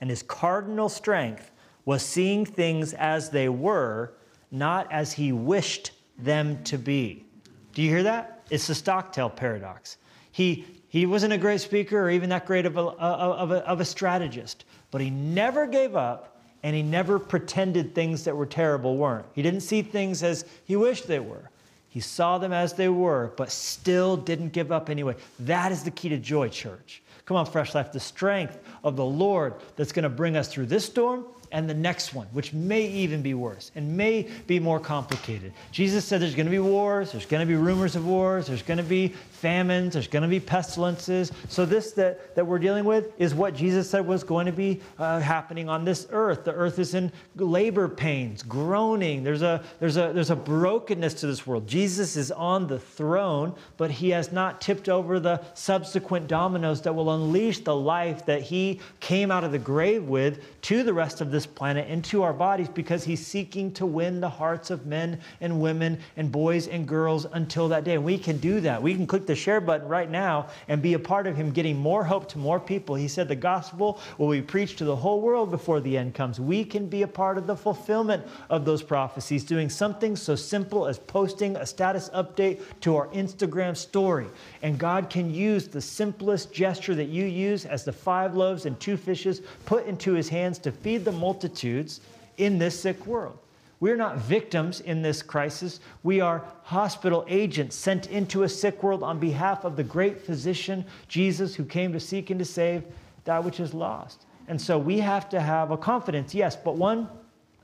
And 0.00 0.10
his 0.10 0.22
cardinal 0.22 0.88
strength 0.88 1.52
was 1.84 2.02
seeing 2.02 2.44
things 2.44 2.92
as 2.94 3.30
they 3.30 3.48
were, 3.48 4.14
not 4.50 4.90
as 4.92 5.12
he 5.12 5.32
wished 5.32 5.92
them 6.18 6.62
to 6.64 6.76
be. 6.76 7.24
Do 7.72 7.82
you 7.82 7.88
hear 7.88 8.02
that? 8.02 8.42
It's 8.50 8.66
the 8.66 8.74
Stockdale 8.74 9.30
paradox. 9.30 9.96
He, 10.32 10.66
he 10.88 11.06
wasn't 11.06 11.32
a 11.32 11.38
great 11.38 11.60
speaker 11.60 12.00
or 12.00 12.10
even 12.10 12.28
that 12.30 12.46
great 12.46 12.66
of 12.66 12.76
a, 12.76 12.80
of, 12.80 13.52
a, 13.52 13.66
of 13.66 13.80
a 13.80 13.84
strategist, 13.84 14.64
but 14.90 15.00
he 15.00 15.10
never 15.10 15.66
gave 15.66 15.94
up 15.94 16.40
and 16.62 16.76
he 16.76 16.82
never 16.82 17.18
pretended 17.18 17.94
things 17.94 18.24
that 18.24 18.36
were 18.36 18.46
terrible 18.46 18.96
weren't. 18.96 19.26
He 19.32 19.42
didn't 19.42 19.60
see 19.60 19.82
things 19.82 20.22
as 20.22 20.44
he 20.64 20.76
wished 20.76 21.06
they 21.06 21.20
were. 21.20 21.50
He 21.90 22.00
saw 22.00 22.38
them 22.38 22.52
as 22.52 22.72
they 22.72 22.88
were, 22.88 23.32
but 23.36 23.50
still 23.50 24.16
didn't 24.16 24.52
give 24.52 24.70
up 24.70 24.88
anyway. 24.88 25.16
That 25.40 25.72
is 25.72 25.82
the 25.82 25.90
key 25.90 26.08
to 26.08 26.18
joy, 26.18 26.48
church. 26.48 27.02
Come 27.26 27.36
on, 27.36 27.46
Fresh 27.46 27.74
Life, 27.74 27.92
the 27.92 28.00
strength 28.00 28.58
of 28.82 28.96
the 28.96 29.04
Lord 29.04 29.54
that's 29.76 29.92
going 29.92 30.04
to 30.04 30.08
bring 30.08 30.36
us 30.36 30.48
through 30.48 30.66
this 30.66 30.84
storm 30.84 31.26
and 31.52 31.68
the 31.68 31.74
next 31.74 32.14
one, 32.14 32.28
which 32.28 32.52
may 32.52 32.86
even 32.86 33.22
be 33.22 33.34
worse 33.34 33.72
and 33.74 33.96
may 33.96 34.28
be 34.46 34.60
more 34.60 34.78
complicated. 34.78 35.52
Jesus 35.72 36.04
said 36.04 36.20
there's 36.20 36.34
going 36.36 36.46
to 36.46 36.50
be 36.50 36.60
wars, 36.60 37.12
there's 37.12 37.26
going 37.26 37.40
to 37.40 37.46
be 37.46 37.56
rumors 37.56 37.96
of 37.96 38.06
wars, 38.06 38.46
there's 38.46 38.62
going 38.62 38.78
to 38.78 38.84
be 38.84 39.12
famines, 39.40 39.94
there's 39.94 40.06
going 40.06 40.22
to 40.22 40.28
be 40.28 40.38
pestilences. 40.38 41.32
So, 41.48 41.64
this 41.64 41.92
that, 41.92 42.34
that 42.34 42.46
we're 42.46 42.58
dealing 42.58 42.84
with 42.84 43.12
is 43.18 43.34
what 43.34 43.54
Jesus 43.54 43.88
said 43.88 44.06
was 44.06 44.22
going 44.22 44.46
to 44.46 44.52
be 44.52 44.80
uh, 44.98 45.20
happening 45.20 45.68
on 45.68 45.84
this 45.84 46.06
earth. 46.10 46.44
The 46.44 46.52
earth 46.52 46.78
is 46.78 46.94
in 46.94 47.10
labor 47.36 47.88
pains, 47.88 48.42
groaning. 48.42 49.24
There's 49.24 49.42
a, 49.42 49.64
there's, 49.78 49.96
a, 49.96 50.12
there's 50.12 50.30
a 50.30 50.36
brokenness 50.36 51.14
to 51.14 51.26
this 51.26 51.46
world. 51.46 51.66
Jesus 51.66 52.16
is 52.16 52.30
on 52.30 52.66
the 52.66 52.78
throne, 52.78 53.54
but 53.78 53.90
he 53.90 54.10
has 54.10 54.30
not 54.30 54.60
tipped 54.60 54.88
over 54.88 55.18
the 55.18 55.42
subsequent 55.54 56.28
dominoes 56.28 56.82
that 56.82 56.94
will 56.94 57.14
unleash 57.14 57.60
the 57.60 57.74
life 57.74 58.26
that 58.26 58.42
he 58.42 58.80
came 59.00 59.30
out 59.30 59.44
of 59.44 59.52
the 59.52 59.58
grave 59.58 60.04
with 60.04 60.42
to 60.62 60.82
the 60.82 60.92
rest 60.92 61.20
of 61.20 61.30
this 61.30 61.46
planet, 61.46 61.88
into 61.88 62.22
our 62.22 62.32
bodies, 62.34 62.68
because 62.68 63.04
he's 63.04 63.26
seeking 63.26 63.72
to 63.72 63.86
win 63.86 64.20
the 64.20 64.28
hearts 64.28 64.70
of 64.70 64.86
men 64.86 65.18
and 65.40 65.60
women 65.60 65.98
and 66.16 66.30
boys 66.30 66.68
and 66.68 66.86
girls 66.86 67.26
until 67.32 67.68
that 67.68 67.84
day. 67.84 67.94
And 67.94 68.04
we 68.04 68.18
can 68.18 68.36
do 68.38 68.60
that. 68.60 68.82
We 68.82 68.94
can 68.94 69.06
click 69.06 69.26
the 69.30 69.36
share 69.36 69.60
button 69.60 69.86
right 69.86 70.10
now 70.10 70.48
and 70.66 70.82
be 70.82 70.94
a 70.94 70.98
part 70.98 71.28
of 71.28 71.36
Him 71.36 71.52
getting 71.52 71.78
more 71.78 72.02
hope 72.02 72.28
to 72.30 72.38
more 72.38 72.58
people. 72.58 72.96
He 72.96 73.06
said 73.06 73.28
the 73.28 73.36
gospel 73.36 74.00
will 74.18 74.30
be 74.30 74.42
preached 74.42 74.78
to 74.78 74.84
the 74.84 74.96
whole 74.96 75.20
world 75.20 75.52
before 75.52 75.80
the 75.80 75.96
end 75.96 76.14
comes. 76.14 76.40
We 76.40 76.64
can 76.64 76.88
be 76.88 77.02
a 77.02 77.08
part 77.08 77.38
of 77.38 77.46
the 77.46 77.56
fulfillment 77.56 78.26
of 78.50 78.64
those 78.64 78.82
prophecies, 78.82 79.44
doing 79.44 79.70
something 79.70 80.16
so 80.16 80.34
simple 80.34 80.86
as 80.86 80.98
posting 80.98 81.54
a 81.56 81.64
status 81.64 82.10
update 82.10 82.60
to 82.80 82.96
our 82.96 83.06
Instagram 83.08 83.76
story. 83.76 84.26
And 84.62 84.78
God 84.78 85.08
can 85.08 85.32
use 85.32 85.68
the 85.68 85.80
simplest 85.80 86.52
gesture 86.52 86.96
that 86.96 87.08
you 87.08 87.24
use 87.24 87.64
as 87.64 87.84
the 87.84 87.92
five 87.92 88.34
loaves 88.34 88.66
and 88.66 88.78
two 88.80 88.96
fishes 88.96 89.42
put 89.64 89.86
into 89.86 90.12
His 90.12 90.28
hands 90.28 90.58
to 90.58 90.72
feed 90.72 91.04
the 91.04 91.12
multitudes 91.12 92.00
in 92.36 92.58
this 92.58 92.80
sick 92.80 93.06
world. 93.06 93.38
We're 93.80 93.96
not 93.96 94.18
victims 94.18 94.80
in 94.80 95.00
this 95.00 95.22
crisis. 95.22 95.80
We 96.02 96.20
are 96.20 96.44
hospital 96.64 97.24
agents 97.28 97.74
sent 97.74 98.08
into 98.08 98.42
a 98.42 98.48
sick 98.48 98.82
world 98.82 99.02
on 99.02 99.18
behalf 99.18 99.64
of 99.64 99.76
the 99.76 99.82
great 99.82 100.20
physician, 100.20 100.84
Jesus, 101.08 101.54
who 101.54 101.64
came 101.64 101.92
to 101.94 102.00
seek 102.00 102.28
and 102.28 102.38
to 102.38 102.44
save 102.44 102.84
that 103.24 103.42
which 103.42 103.58
is 103.58 103.72
lost. 103.72 104.26
And 104.48 104.60
so 104.60 104.78
we 104.78 104.98
have 104.98 105.30
to 105.30 105.40
have 105.40 105.70
a 105.70 105.78
confidence, 105.78 106.34
yes, 106.34 106.56
but 106.56 106.76
one 106.76 107.08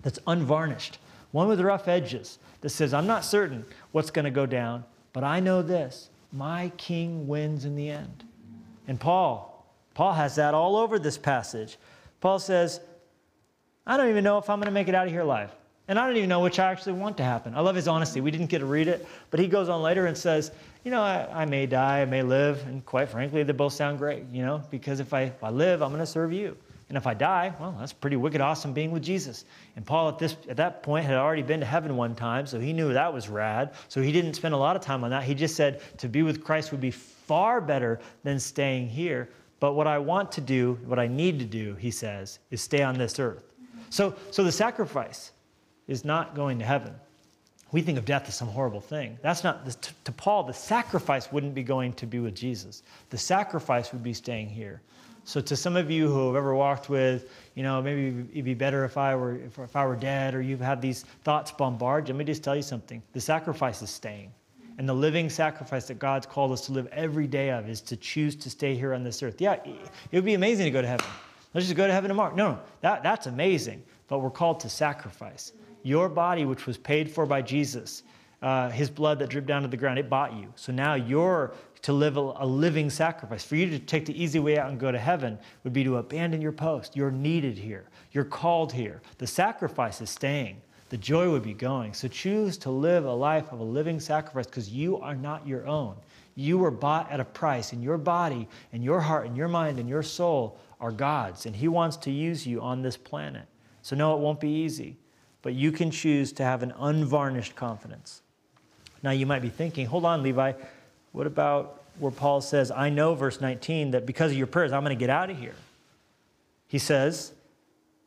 that's 0.00 0.18
unvarnished, 0.26 0.98
one 1.32 1.48
with 1.48 1.60
rough 1.60 1.86
edges 1.86 2.38
that 2.62 2.70
says, 2.70 2.94
I'm 2.94 3.06
not 3.06 3.24
certain 3.24 3.66
what's 3.92 4.10
going 4.10 4.24
to 4.24 4.30
go 4.30 4.46
down, 4.46 4.84
but 5.12 5.22
I 5.22 5.40
know 5.40 5.60
this 5.62 6.08
my 6.32 6.70
king 6.76 7.28
wins 7.28 7.64
in 7.64 7.76
the 7.76 7.90
end. 7.90 8.24
And 8.88 8.98
Paul, 8.98 9.66
Paul 9.94 10.12
has 10.14 10.36
that 10.36 10.54
all 10.54 10.76
over 10.76 10.98
this 10.98 11.18
passage. 11.18 11.78
Paul 12.20 12.38
says, 12.38 12.80
I 13.86 13.96
don't 13.96 14.08
even 14.08 14.24
know 14.24 14.38
if 14.38 14.48
I'm 14.48 14.58
going 14.58 14.66
to 14.66 14.72
make 14.72 14.88
it 14.88 14.94
out 14.94 15.06
of 15.06 15.12
here 15.12 15.22
alive. 15.22 15.50
And 15.88 15.98
I 15.98 16.06
don't 16.06 16.16
even 16.16 16.28
know 16.28 16.40
which 16.40 16.58
I 16.58 16.70
actually 16.70 16.94
want 16.94 17.16
to 17.18 17.22
happen. 17.22 17.54
I 17.54 17.60
love 17.60 17.76
his 17.76 17.86
honesty. 17.86 18.20
We 18.20 18.32
didn't 18.32 18.48
get 18.48 18.58
to 18.58 18.66
read 18.66 18.88
it, 18.88 19.06
but 19.30 19.38
he 19.38 19.46
goes 19.46 19.68
on 19.68 19.82
later 19.82 20.06
and 20.06 20.18
says, 20.18 20.50
You 20.84 20.90
know, 20.90 21.00
I, 21.00 21.42
I 21.42 21.44
may 21.44 21.66
die, 21.66 22.00
I 22.00 22.04
may 22.04 22.22
live, 22.22 22.66
and 22.66 22.84
quite 22.84 23.08
frankly, 23.08 23.44
they 23.44 23.52
both 23.52 23.72
sound 23.72 23.98
great, 23.98 24.24
you 24.32 24.44
know, 24.44 24.62
because 24.70 24.98
if 24.98 25.14
I, 25.14 25.22
if 25.22 25.44
I 25.44 25.50
live, 25.50 25.82
I'm 25.82 25.90
going 25.90 26.00
to 26.00 26.06
serve 26.06 26.32
you. 26.32 26.56
And 26.88 26.96
if 26.96 27.06
I 27.06 27.14
die, 27.14 27.52
well, 27.58 27.74
that's 27.78 27.92
pretty 27.92 28.16
wicked 28.16 28.40
awesome 28.40 28.72
being 28.72 28.92
with 28.92 29.02
Jesus. 29.02 29.44
And 29.74 29.84
Paul 29.84 30.08
at 30.08 30.18
this 30.18 30.36
at 30.48 30.56
that 30.58 30.84
point 30.84 31.04
had 31.04 31.16
already 31.16 31.42
been 31.42 31.58
to 31.58 31.66
heaven 31.66 31.96
one 31.96 32.14
time, 32.14 32.46
so 32.46 32.60
he 32.60 32.72
knew 32.72 32.92
that 32.92 33.12
was 33.12 33.28
rad. 33.28 33.74
So 33.88 34.00
he 34.00 34.12
didn't 34.12 34.34
spend 34.34 34.54
a 34.54 34.56
lot 34.56 34.76
of 34.76 34.82
time 34.82 35.02
on 35.02 35.10
that. 35.10 35.24
He 35.24 35.34
just 35.34 35.56
said 35.56 35.80
to 35.98 36.08
be 36.08 36.22
with 36.22 36.44
Christ 36.44 36.70
would 36.70 36.80
be 36.80 36.92
far 36.92 37.60
better 37.60 37.98
than 38.22 38.38
staying 38.38 38.88
here. 38.88 39.28
But 39.58 39.72
what 39.72 39.88
I 39.88 39.98
want 39.98 40.30
to 40.32 40.40
do, 40.40 40.78
what 40.84 40.98
I 40.98 41.08
need 41.08 41.40
to 41.40 41.44
do, 41.44 41.74
he 41.74 41.90
says, 41.90 42.38
is 42.50 42.60
stay 42.60 42.82
on 42.82 42.96
this 42.96 43.18
earth. 43.18 43.42
So 43.90 44.14
so 44.30 44.44
the 44.44 44.52
sacrifice 44.52 45.32
is 45.88 46.04
not 46.04 46.34
going 46.34 46.58
to 46.58 46.64
heaven. 46.64 46.94
We 47.72 47.82
think 47.82 47.98
of 47.98 48.04
death 48.04 48.28
as 48.28 48.34
some 48.34 48.48
horrible 48.48 48.80
thing. 48.80 49.18
That's 49.22 49.42
not, 49.42 49.66
to 50.04 50.12
Paul, 50.12 50.44
the 50.44 50.52
sacrifice 50.52 51.32
wouldn't 51.32 51.54
be 51.54 51.62
going 51.62 51.92
to 51.94 52.06
be 52.06 52.20
with 52.20 52.34
Jesus. 52.34 52.82
The 53.10 53.18
sacrifice 53.18 53.92
would 53.92 54.02
be 54.02 54.12
staying 54.12 54.48
here. 54.48 54.80
So, 55.24 55.40
to 55.40 55.56
some 55.56 55.74
of 55.74 55.90
you 55.90 56.06
who 56.06 56.28
have 56.28 56.36
ever 56.36 56.54
walked 56.54 56.88
with, 56.88 57.32
you 57.56 57.64
know, 57.64 57.82
maybe 57.82 58.24
it'd 58.30 58.44
be 58.44 58.54
better 58.54 58.84
if 58.84 58.96
I 58.96 59.16
were 59.16 59.34
if, 59.34 59.58
if 59.58 59.74
I 59.74 59.84
were 59.84 59.96
dead, 59.96 60.36
or 60.36 60.40
you've 60.40 60.60
had 60.60 60.80
these 60.80 61.02
thoughts 61.24 61.50
bombard. 61.50 62.06
Let 62.06 62.16
me 62.16 62.24
just 62.24 62.44
tell 62.44 62.54
you 62.54 62.62
something: 62.62 63.02
the 63.12 63.20
sacrifice 63.20 63.82
is 63.82 63.90
staying, 63.90 64.30
and 64.78 64.88
the 64.88 64.94
living 64.94 65.28
sacrifice 65.28 65.88
that 65.88 65.98
God's 65.98 66.26
called 66.26 66.52
us 66.52 66.66
to 66.66 66.72
live 66.72 66.86
every 66.92 67.26
day 67.26 67.50
of 67.50 67.68
is 67.68 67.80
to 67.82 67.96
choose 67.96 68.36
to 68.36 68.48
stay 68.48 68.76
here 68.76 68.94
on 68.94 69.02
this 69.02 69.20
earth. 69.20 69.40
Yeah, 69.40 69.54
it 69.64 69.90
would 70.12 70.24
be 70.24 70.34
amazing 70.34 70.64
to 70.66 70.70
go 70.70 70.80
to 70.80 70.86
heaven. 70.86 71.06
Let's 71.54 71.66
just 71.66 71.76
go 71.76 71.88
to 71.88 71.92
heaven 71.92 72.08
tomorrow. 72.08 72.32
No, 72.36 72.52
no, 72.52 72.60
that, 72.82 73.02
that's 73.02 73.26
amazing, 73.26 73.82
but 74.06 74.20
we're 74.20 74.30
called 74.30 74.60
to 74.60 74.68
sacrifice. 74.68 75.52
Your 75.86 76.08
body, 76.08 76.44
which 76.44 76.66
was 76.66 76.76
paid 76.76 77.08
for 77.08 77.26
by 77.26 77.42
Jesus, 77.42 78.02
uh, 78.42 78.70
his 78.70 78.90
blood 78.90 79.20
that 79.20 79.30
dripped 79.30 79.46
down 79.46 79.62
to 79.62 79.68
the 79.68 79.76
ground, 79.76 80.00
it 80.00 80.10
bought 80.10 80.34
you. 80.34 80.52
So 80.56 80.72
now 80.72 80.94
you're 80.94 81.54
to 81.82 81.92
live 81.92 82.16
a, 82.16 82.32
a, 82.38 82.44
living 82.44 82.90
sacrifice. 82.90 83.44
For 83.44 83.54
you 83.54 83.70
to 83.70 83.78
take 83.78 84.04
the 84.04 84.20
easy 84.20 84.40
way 84.40 84.58
out 84.58 84.68
and 84.68 84.80
go 84.80 84.90
to 84.90 84.98
heaven 84.98 85.38
would 85.62 85.72
be 85.72 85.84
to 85.84 85.98
abandon 85.98 86.40
your 86.40 86.50
post. 86.50 86.96
You're 86.96 87.12
needed 87.12 87.56
here, 87.56 87.88
you're 88.10 88.24
called 88.24 88.72
here. 88.72 89.00
The 89.18 89.28
sacrifice 89.28 90.00
is 90.00 90.10
staying, 90.10 90.60
the 90.88 90.96
joy 90.96 91.30
would 91.30 91.44
be 91.44 91.54
going. 91.54 91.94
So 91.94 92.08
choose 92.08 92.58
to 92.58 92.70
live 92.72 93.04
a 93.04 93.14
life 93.14 93.52
of 93.52 93.60
a 93.60 93.64
living 93.64 94.00
sacrifice 94.00 94.46
because 94.46 94.68
you 94.68 94.98
are 94.98 95.14
not 95.14 95.46
your 95.46 95.68
own. 95.68 95.94
You 96.34 96.58
were 96.58 96.72
bought 96.72 97.12
at 97.12 97.20
a 97.20 97.24
price, 97.24 97.72
and 97.72 97.80
your 97.80 97.96
body, 97.96 98.48
and 98.72 98.82
your 98.82 98.98
heart, 98.98 99.26
and 99.26 99.36
your 99.36 99.46
mind, 99.46 99.78
and 99.78 99.88
your 99.88 100.02
soul 100.02 100.58
are 100.80 100.90
God's, 100.90 101.46
and 101.46 101.54
He 101.54 101.68
wants 101.68 101.96
to 101.98 102.10
use 102.10 102.44
you 102.44 102.60
on 102.60 102.82
this 102.82 102.96
planet. 102.96 103.46
So, 103.82 103.94
no, 103.94 104.16
it 104.16 104.20
won't 104.20 104.40
be 104.40 104.50
easy 104.50 104.96
but 105.46 105.54
you 105.54 105.70
can 105.70 105.92
choose 105.92 106.32
to 106.32 106.42
have 106.42 106.64
an 106.64 106.72
unvarnished 106.76 107.54
confidence. 107.54 108.20
Now, 109.04 109.12
you 109.12 109.26
might 109.26 109.42
be 109.42 109.48
thinking, 109.48 109.86
hold 109.86 110.04
on, 110.04 110.24
Levi, 110.24 110.54
what 111.12 111.28
about 111.28 111.84
where 112.00 112.10
Paul 112.10 112.40
says, 112.40 112.72
I 112.72 112.90
know, 112.90 113.14
verse 113.14 113.40
19, 113.40 113.92
that 113.92 114.06
because 114.06 114.32
of 114.32 114.36
your 114.36 114.48
prayers, 114.48 114.72
I'm 114.72 114.82
going 114.82 114.96
to 114.96 114.98
get 114.98 115.08
out 115.08 115.30
of 115.30 115.38
here? 115.38 115.54
He 116.66 116.80
says, 116.80 117.30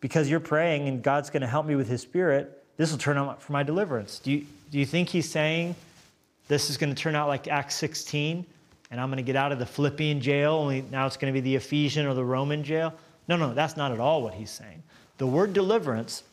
because 0.01 0.29
you're 0.29 0.41
praying 0.41 0.89
and 0.89 1.01
God's 1.01 1.29
going 1.29 1.39
to 1.39 1.47
help 1.47 1.65
me 1.65 1.77
with 1.77 1.87
his 1.87 2.01
spirit, 2.01 2.61
this 2.75 2.91
will 2.91 2.97
turn 2.97 3.17
out 3.17 3.41
for 3.41 3.53
my 3.53 3.63
deliverance. 3.63 4.19
Do 4.19 4.33
you, 4.33 4.45
do 4.69 4.77
you 4.77 4.85
think 4.85 5.07
he's 5.07 5.29
saying 5.29 5.77
this 6.49 6.69
is 6.69 6.75
going 6.75 6.93
to 6.93 7.01
turn 7.01 7.15
out 7.15 7.29
like 7.29 7.47
Acts 7.47 7.75
16 7.75 8.45
and 8.91 8.99
I'm 8.99 9.07
going 9.07 9.15
to 9.15 9.23
get 9.23 9.37
out 9.37 9.53
of 9.53 9.59
the 9.59 9.65
Philippian 9.65 10.19
jail, 10.19 10.55
only 10.55 10.83
now 10.91 11.07
it's 11.07 11.15
going 11.15 11.33
to 11.33 11.41
be 11.41 11.41
the 11.41 11.55
Ephesian 11.55 12.05
or 12.05 12.13
the 12.13 12.25
Roman 12.25 12.65
jail? 12.65 12.93
No, 13.29 13.37
no, 13.37 13.53
that's 13.53 13.77
not 13.77 13.93
at 13.93 14.01
all 14.01 14.21
what 14.21 14.33
he's 14.33 14.51
saying. 14.51 14.83
The 15.19 15.27
word 15.27 15.53
deliverance 15.53 16.23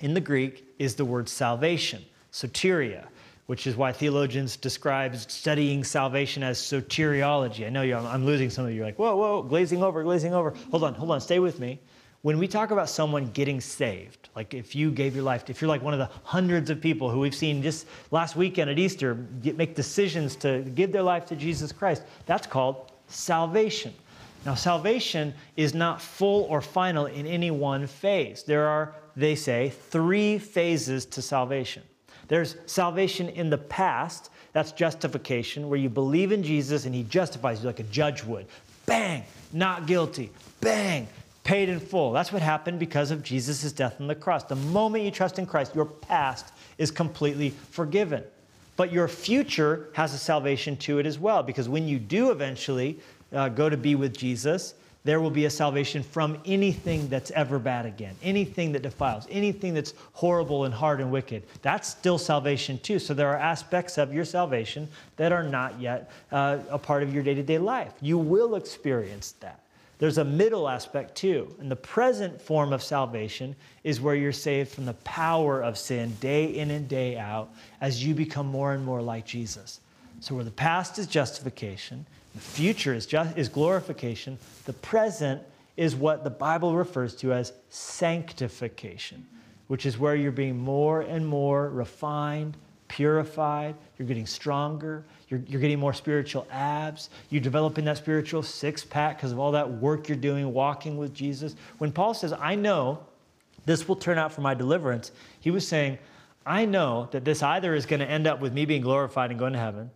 in 0.00 0.14
the 0.14 0.20
Greek 0.20 0.66
is 0.78 0.94
the 0.94 1.04
word 1.04 1.28
salvation, 1.28 2.04
soteria, 2.32 3.06
which 3.46 3.66
is 3.66 3.76
why 3.76 3.92
theologians 3.92 4.56
describe 4.56 5.14
studying 5.16 5.84
salvation 5.84 6.42
as 6.42 6.58
soteriology. 6.58 7.66
I 7.66 7.68
know 7.68 7.82
you, 7.82 7.94
I'm 7.96 8.24
losing 8.24 8.50
some 8.50 8.64
of 8.64 8.70
you. 8.70 8.78
You're 8.78 8.86
like, 8.86 8.98
whoa, 8.98 9.14
whoa, 9.16 9.42
glazing 9.42 9.82
over, 9.82 10.02
glazing 10.02 10.34
over. 10.34 10.54
Hold 10.70 10.84
on, 10.84 10.94
hold 10.94 11.10
on, 11.10 11.20
stay 11.20 11.38
with 11.38 11.60
me. 11.60 11.78
when 12.24 12.38
we 12.38 12.48
talk 12.48 12.70
about 12.70 12.88
someone 12.88 13.26
getting 13.32 13.60
saved, 13.60 14.30
like 14.34 14.54
if 14.54 14.74
you 14.74 14.90
gave 14.90 15.14
your 15.14 15.22
life, 15.22 15.50
if 15.50 15.60
you're 15.60 15.68
like 15.68 15.82
one 15.82 15.92
of 15.92 15.98
the 15.98 16.08
hundreds 16.22 16.70
of 16.70 16.80
people 16.80 17.10
who 17.10 17.20
we've 17.20 17.34
seen 17.34 17.62
just 17.62 17.86
last 18.12 18.34
weekend 18.34 18.70
at 18.70 18.78
Easter 18.78 19.12
get, 19.42 19.58
make 19.58 19.74
decisions 19.74 20.34
to 20.36 20.60
give 20.74 20.90
their 20.90 21.02
life 21.02 21.26
to 21.26 21.36
Jesus 21.36 21.70
Christ, 21.70 22.02
that's 22.24 22.46
called 22.46 22.92
salvation. 23.08 23.92
Now, 24.46 24.54
salvation 24.54 25.34
is 25.58 25.74
not 25.74 26.00
full 26.00 26.44
or 26.44 26.62
final 26.62 27.04
in 27.04 27.26
any 27.26 27.50
one 27.50 27.86
phase. 27.86 28.42
There 28.42 28.66
are, 28.68 28.94
they 29.16 29.34
say, 29.34 29.70
three 29.90 30.38
phases 30.38 31.06
to 31.06 31.22
salvation. 31.22 31.82
There's 32.28 32.56
salvation 32.66 33.28
in 33.28 33.50
the 33.50 33.58
past, 33.58 34.30
that's 34.52 34.72
justification, 34.72 35.68
where 35.68 35.78
you 35.78 35.88
believe 35.88 36.32
in 36.32 36.42
Jesus 36.42 36.86
and 36.86 36.94
he 36.94 37.02
justifies 37.02 37.60
you 37.60 37.66
like 37.66 37.80
a 37.80 37.84
judge 37.84 38.24
would. 38.24 38.46
Bang, 38.86 39.24
not 39.52 39.86
guilty. 39.86 40.30
Bang, 40.60 41.06
paid 41.42 41.68
in 41.68 41.80
full. 41.80 42.12
That's 42.12 42.32
what 42.32 42.42
happened 42.42 42.78
because 42.78 43.10
of 43.10 43.22
Jesus' 43.22 43.72
death 43.72 44.00
on 44.00 44.06
the 44.06 44.14
cross. 44.14 44.44
The 44.44 44.56
moment 44.56 45.04
you 45.04 45.10
trust 45.10 45.38
in 45.38 45.46
Christ, 45.46 45.74
your 45.74 45.84
past 45.84 46.52
is 46.78 46.90
completely 46.90 47.50
forgiven. 47.70 48.24
But 48.76 48.92
your 48.92 49.06
future 49.06 49.88
has 49.92 50.14
a 50.14 50.18
salvation 50.18 50.76
to 50.78 50.98
it 50.98 51.06
as 51.06 51.18
well, 51.18 51.42
because 51.42 51.68
when 51.68 51.86
you 51.86 51.98
do 51.98 52.30
eventually 52.30 52.98
uh, 53.32 53.48
go 53.48 53.68
to 53.68 53.76
be 53.76 53.94
with 53.94 54.16
Jesus, 54.16 54.74
there 55.04 55.20
will 55.20 55.30
be 55.30 55.44
a 55.44 55.50
salvation 55.50 56.02
from 56.02 56.38
anything 56.46 57.08
that's 57.08 57.30
ever 57.32 57.58
bad 57.58 57.84
again, 57.84 58.16
anything 58.22 58.72
that 58.72 58.82
defiles, 58.82 59.26
anything 59.30 59.74
that's 59.74 59.92
horrible 60.14 60.64
and 60.64 60.72
hard 60.72 61.00
and 61.00 61.12
wicked. 61.12 61.42
That's 61.60 61.88
still 61.88 62.16
salvation 62.16 62.78
too. 62.78 62.98
So 62.98 63.12
there 63.12 63.28
are 63.28 63.36
aspects 63.36 63.98
of 63.98 64.14
your 64.14 64.24
salvation 64.24 64.88
that 65.16 65.30
are 65.30 65.42
not 65.42 65.78
yet 65.78 66.10
uh, 66.32 66.58
a 66.70 66.78
part 66.78 67.02
of 67.02 67.12
your 67.12 67.22
day 67.22 67.34
to 67.34 67.42
day 67.42 67.58
life. 67.58 67.92
You 68.00 68.16
will 68.16 68.54
experience 68.54 69.32
that. 69.40 69.60
There's 69.98 70.18
a 70.18 70.24
middle 70.24 70.68
aspect 70.68 71.14
too. 71.14 71.54
And 71.60 71.70
the 71.70 71.76
present 71.76 72.40
form 72.40 72.72
of 72.72 72.82
salvation 72.82 73.54
is 73.84 74.00
where 74.00 74.14
you're 74.14 74.32
saved 74.32 74.70
from 74.70 74.86
the 74.86 74.94
power 74.94 75.62
of 75.62 75.78
sin 75.78 76.16
day 76.20 76.46
in 76.46 76.70
and 76.70 76.88
day 76.88 77.16
out 77.16 77.50
as 77.80 78.04
you 78.04 78.14
become 78.14 78.46
more 78.46 78.72
and 78.72 78.84
more 78.84 79.02
like 79.02 79.24
Jesus. 79.24 79.80
So, 80.24 80.34
where 80.34 80.44
the 80.44 80.50
past 80.50 80.98
is 80.98 81.06
justification, 81.06 82.06
the 82.34 82.40
future 82.40 82.94
is, 82.94 83.04
just, 83.04 83.36
is 83.36 83.50
glorification, 83.50 84.38
the 84.64 84.72
present 84.72 85.42
is 85.76 85.94
what 85.94 86.24
the 86.24 86.30
Bible 86.30 86.74
refers 86.74 87.14
to 87.16 87.34
as 87.34 87.52
sanctification, 87.68 89.26
which 89.68 89.84
is 89.84 89.98
where 89.98 90.16
you're 90.16 90.32
being 90.32 90.56
more 90.58 91.02
and 91.02 91.26
more 91.26 91.68
refined, 91.68 92.56
purified, 92.88 93.74
you're 93.98 94.08
getting 94.08 94.24
stronger, 94.24 95.04
you're, 95.28 95.42
you're 95.46 95.60
getting 95.60 95.78
more 95.78 95.92
spiritual 95.92 96.46
abs, 96.50 97.10
you're 97.28 97.42
developing 97.42 97.84
that 97.84 97.98
spiritual 97.98 98.42
six 98.42 98.82
pack 98.82 99.18
because 99.18 99.30
of 99.30 99.38
all 99.38 99.52
that 99.52 99.70
work 99.70 100.08
you're 100.08 100.16
doing 100.16 100.54
walking 100.54 100.96
with 100.96 101.12
Jesus. 101.12 101.54
When 101.76 101.92
Paul 101.92 102.14
says, 102.14 102.32
I 102.32 102.54
know 102.54 102.98
this 103.66 103.86
will 103.86 103.96
turn 103.96 104.16
out 104.16 104.32
for 104.32 104.40
my 104.40 104.54
deliverance, 104.54 105.12
he 105.40 105.50
was 105.50 105.68
saying, 105.68 105.98
I 106.46 106.64
know 106.64 107.10
that 107.10 107.26
this 107.26 107.42
either 107.42 107.74
is 107.74 107.84
going 107.84 108.00
to 108.00 108.10
end 108.10 108.26
up 108.26 108.40
with 108.40 108.54
me 108.54 108.64
being 108.64 108.80
glorified 108.80 109.28
and 109.28 109.38
going 109.38 109.52
to 109.52 109.58
heaven, 109.58 109.90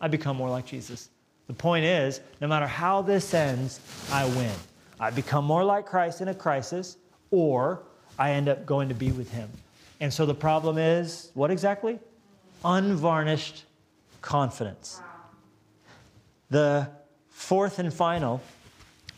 I 0.00 0.08
become 0.08 0.36
more 0.36 0.48
like 0.48 0.66
Jesus. 0.66 1.08
The 1.46 1.54
point 1.54 1.84
is, 1.84 2.20
no 2.40 2.46
matter 2.46 2.66
how 2.66 3.02
this 3.02 3.34
ends, 3.34 3.80
I 4.12 4.24
win. 4.24 4.54
I 5.00 5.10
become 5.10 5.44
more 5.44 5.64
like 5.64 5.86
Christ 5.86 6.20
in 6.20 6.28
a 6.28 6.34
crisis, 6.34 6.96
or 7.30 7.82
I 8.18 8.32
end 8.32 8.48
up 8.48 8.66
going 8.66 8.88
to 8.88 8.94
be 8.94 9.10
with 9.12 9.30
him. 9.32 9.50
And 9.98 10.12
so 10.12 10.26
the 10.26 10.34
problem 10.34 10.78
is 10.78 11.30
what 11.34 11.50
exactly? 11.50 11.98
Unvarnished 12.64 13.64
confidence. 14.22 15.00
The 16.50 16.88
fourth 17.28 17.78
and 17.78 17.92
final 17.92 18.40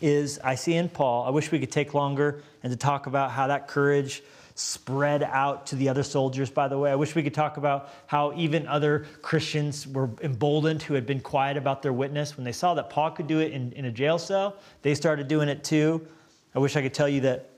is 0.00 0.38
I 0.42 0.54
see 0.54 0.74
in 0.74 0.88
Paul, 0.88 1.24
I 1.26 1.30
wish 1.30 1.52
we 1.52 1.58
could 1.58 1.70
take 1.70 1.94
longer 1.94 2.42
and 2.62 2.72
to 2.72 2.76
talk 2.76 3.06
about 3.06 3.30
how 3.30 3.48
that 3.48 3.68
courage 3.68 4.22
spread 4.54 5.22
out 5.22 5.66
to 5.66 5.76
the 5.76 5.88
other 5.88 6.02
soldiers, 6.02 6.50
by 6.50 6.68
the 6.68 6.78
way. 6.78 6.90
I 6.90 6.94
wish 6.94 7.14
we 7.14 7.22
could 7.22 7.34
talk 7.34 7.56
about 7.56 7.90
how 8.06 8.32
even 8.34 8.66
other 8.66 9.06
Christians 9.22 9.86
were 9.86 10.10
emboldened 10.22 10.82
who 10.82 10.94
had 10.94 11.06
been 11.06 11.20
quiet 11.20 11.56
about 11.56 11.82
their 11.82 11.92
witness. 11.92 12.36
When 12.36 12.44
they 12.44 12.52
saw 12.52 12.74
that 12.74 12.90
Paul 12.90 13.10
could 13.12 13.26
do 13.26 13.40
it 13.40 13.52
in, 13.52 13.72
in 13.72 13.86
a 13.86 13.90
jail 13.90 14.18
cell, 14.18 14.56
they 14.82 14.94
started 14.94 15.28
doing 15.28 15.48
it 15.48 15.64
too. 15.64 16.06
I 16.54 16.58
wish 16.58 16.76
I 16.76 16.82
could 16.82 16.94
tell 16.94 17.08
you 17.08 17.20
that 17.22 17.48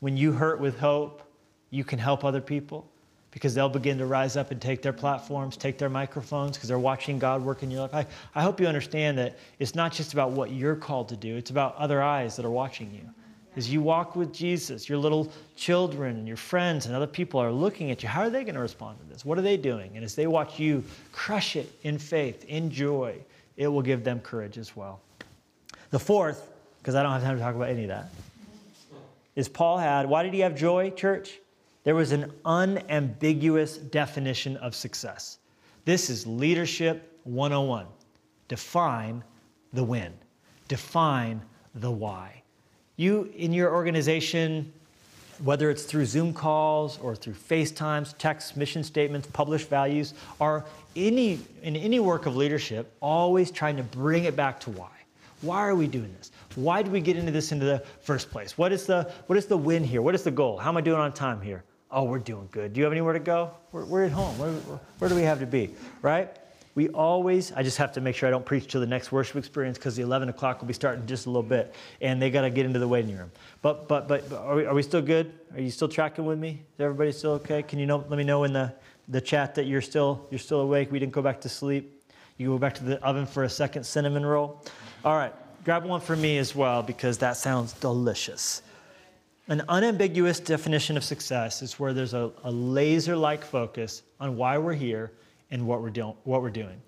when 0.00 0.16
you 0.16 0.32
hurt 0.32 0.60
with 0.60 0.78
hope, 0.78 1.22
you 1.70 1.84
can 1.84 1.98
help 1.98 2.24
other 2.24 2.40
people 2.40 2.88
because 3.30 3.54
they'll 3.54 3.68
begin 3.68 3.98
to 3.98 4.06
rise 4.06 4.36
up 4.36 4.50
and 4.50 4.60
take 4.60 4.80
their 4.80 4.92
platforms, 4.92 5.56
take 5.56 5.76
their 5.76 5.90
microphones, 5.90 6.56
because 6.56 6.68
they're 6.68 6.78
watching 6.78 7.18
God 7.18 7.42
work 7.42 7.62
in 7.62 7.70
your 7.70 7.82
life. 7.82 7.94
I, 7.94 8.06
I 8.34 8.42
hope 8.42 8.58
you 8.58 8.66
understand 8.66 9.18
that 9.18 9.38
it's 9.58 9.74
not 9.74 9.92
just 9.92 10.14
about 10.14 10.30
what 10.30 10.50
you're 10.50 10.76
called 10.76 11.10
to 11.10 11.16
do, 11.16 11.36
it's 11.36 11.50
about 11.50 11.76
other 11.76 12.02
eyes 12.02 12.36
that 12.36 12.46
are 12.46 12.50
watching 12.50 12.92
you. 12.92 13.02
As 13.58 13.68
you 13.68 13.82
walk 13.82 14.14
with 14.14 14.32
Jesus, 14.32 14.88
your 14.88 14.98
little 14.98 15.32
children 15.56 16.16
and 16.16 16.28
your 16.28 16.36
friends 16.36 16.86
and 16.86 16.94
other 16.94 17.08
people 17.08 17.40
are 17.40 17.50
looking 17.50 17.90
at 17.90 18.04
you. 18.04 18.08
How 18.08 18.20
are 18.22 18.30
they 18.30 18.44
going 18.44 18.54
to 18.54 18.60
respond 18.60 19.00
to 19.00 19.04
this? 19.12 19.24
What 19.24 19.36
are 19.36 19.42
they 19.42 19.56
doing? 19.56 19.96
And 19.96 20.04
as 20.04 20.14
they 20.14 20.28
watch 20.28 20.60
you 20.60 20.84
crush 21.10 21.56
it 21.56 21.68
in 21.82 21.98
faith, 21.98 22.44
in 22.44 22.70
joy, 22.70 23.16
it 23.56 23.66
will 23.66 23.82
give 23.82 24.04
them 24.04 24.20
courage 24.20 24.58
as 24.58 24.76
well. 24.76 25.00
The 25.90 25.98
fourth, 25.98 26.52
because 26.78 26.94
I 26.94 27.02
don't 27.02 27.10
have 27.10 27.24
time 27.24 27.36
to 27.36 27.42
talk 27.42 27.56
about 27.56 27.68
any 27.68 27.82
of 27.82 27.88
that, 27.88 28.12
is 29.34 29.48
Paul 29.48 29.78
had, 29.78 30.08
why 30.08 30.22
did 30.22 30.34
he 30.34 30.40
have 30.40 30.54
joy, 30.54 30.90
church? 30.90 31.40
There 31.82 31.96
was 31.96 32.12
an 32.12 32.32
unambiguous 32.44 33.76
definition 33.76 34.56
of 34.58 34.76
success. 34.76 35.38
This 35.84 36.10
is 36.10 36.28
leadership 36.28 37.18
101. 37.24 37.86
Define 38.46 39.24
the 39.72 39.82
win, 39.82 40.12
define 40.68 41.42
the 41.74 41.90
why. 41.90 42.37
You, 42.98 43.32
in 43.36 43.52
your 43.52 43.72
organization, 43.72 44.72
whether 45.44 45.70
it's 45.70 45.84
through 45.84 46.04
Zoom 46.06 46.34
calls 46.34 46.98
or 46.98 47.14
through 47.14 47.34
FaceTimes, 47.34 48.18
texts, 48.18 48.56
mission 48.56 48.82
statements, 48.82 49.28
published 49.32 49.68
values, 49.68 50.14
are 50.40 50.64
any, 50.96 51.38
in 51.62 51.76
any 51.76 52.00
work 52.00 52.26
of 52.26 52.34
leadership 52.34 52.92
always 53.00 53.52
trying 53.52 53.76
to 53.76 53.84
bring 53.84 54.24
it 54.24 54.34
back 54.34 54.58
to 54.60 54.70
why. 54.70 54.90
Why 55.42 55.58
are 55.58 55.76
we 55.76 55.86
doing 55.86 56.12
this? 56.18 56.32
Why 56.56 56.82
do 56.82 56.90
we 56.90 57.00
get 57.00 57.16
into 57.16 57.30
this 57.30 57.52
into 57.52 57.64
the 57.64 57.84
first 58.00 58.32
place? 58.32 58.58
What 58.58 58.72
is 58.72 58.84
the, 58.84 59.04
what 59.28 59.38
is 59.38 59.46
the 59.46 59.56
win 59.56 59.84
here? 59.84 60.02
What 60.02 60.16
is 60.16 60.24
the 60.24 60.32
goal? 60.32 60.58
How 60.58 60.70
am 60.70 60.76
I 60.76 60.80
doing 60.80 60.98
on 60.98 61.12
time 61.12 61.40
here? 61.40 61.62
Oh, 61.92 62.02
we're 62.02 62.18
doing 62.18 62.48
good. 62.50 62.72
Do 62.72 62.80
you 62.80 62.84
have 62.84 62.92
anywhere 62.92 63.12
to 63.12 63.20
go? 63.20 63.52
We're, 63.70 63.84
we're 63.84 64.04
at 64.06 64.12
home. 64.12 64.36
Where, 64.38 64.50
where 64.50 65.08
do 65.08 65.14
we 65.14 65.22
have 65.22 65.38
to 65.38 65.46
be? 65.46 65.70
Right? 66.02 66.36
We 66.78 66.90
always, 66.90 67.50
I 67.50 67.64
just 67.64 67.76
have 67.78 67.90
to 67.94 68.00
make 68.00 68.14
sure 68.14 68.28
I 68.28 68.30
don't 68.30 68.46
preach 68.46 68.68
till 68.68 68.80
the 68.80 68.86
next 68.86 69.10
worship 69.10 69.34
experience 69.34 69.76
because 69.78 69.96
the 69.96 70.02
11 70.02 70.28
o'clock 70.28 70.60
will 70.60 70.68
be 70.68 70.74
starting 70.74 71.04
just 71.06 71.26
a 71.26 71.28
little 71.28 71.42
bit 71.42 71.74
and 72.00 72.22
they 72.22 72.30
got 72.30 72.42
to 72.42 72.50
get 72.50 72.66
into 72.66 72.78
the 72.78 72.86
waiting 72.86 73.18
room. 73.18 73.32
But, 73.62 73.88
but, 73.88 74.06
but 74.06 74.32
are 74.32 74.54
we, 74.54 74.64
are 74.64 74.74
we 74.74 74.84
still 74.84 75.02
good? 75.02 75.32
Are 75.54 75.60
you 75.60 75.72
still 75.72 75.88
tracking 75.88 76.24
with 76.24 76.38
me? 76.38 76.62
Is 76.74 76.80
everybody 76.80 77.10
still 77.10 77.32
okay? 77.32 77.64
Can 77.64 77.80
you 77.80 77.86
know, 77.86 78.04
let 78.08 78.16
me 78.16 78.22
know 78.22 78.44
in 78.44 78.52
the, 78.52 78.72
the 79.08 79.20
chat 79.20 79.56
that 79.56 79.64
you're 79.64 79.82
still, 79.82 80.24
you're 80.30 80.38
still 80.38 80.60
awake? 80.60 80.92
We 80.92 81.00
didn't 81.00 81.10
go 81.10 81.20
back 81.20 81.40
to 81.40 81.48
sleep. 81.48 82.00
You 82.36 82.50
go 82.50 82.58
back 82.58 82.76
to 82.76 82.84
the 82.84 83.04
oven 83.04 83.26
for 83.26 83.42
a 83.42 83.50
second 83.50 83.82
cinnamon 83.82 84.24
roll. 84.24 84.64
All 85.04 85.16
right, 85.16 85.32
grab 85.64 85.84
one 85.84 86.00
for 86.00 86.14
me 86.14 86.38
as 86.38 86.54
well 86.54 86.84
because 86.84 87.18
that 87.18 87.36
sounds 87.36 87.72
delicious. 87.72 88.62
An 89.48 89.64
unambiguous 89.68 90.38
definition 90.38 90.96
of 90.96 91.02
success 91.02 91.60
is 91.60 91.80
where 91.80 91.92
there's 91.92 92.14
a, 92.14 92.30
a 92.44 92.52
laser 92.52 93.16
like 93.16 93.44
focus 93.44 94.04
on 94.20 94.36
why 94.36 94.58
we're 94.58 94.74
here 94.74 95.10
and 95.50 95.66
what 95.66 95.82
we're, 95.82 95.90
do- 95.90 96.14
what 96.24 96.42
we're 96.42 96.50
doing. 96.50 96.80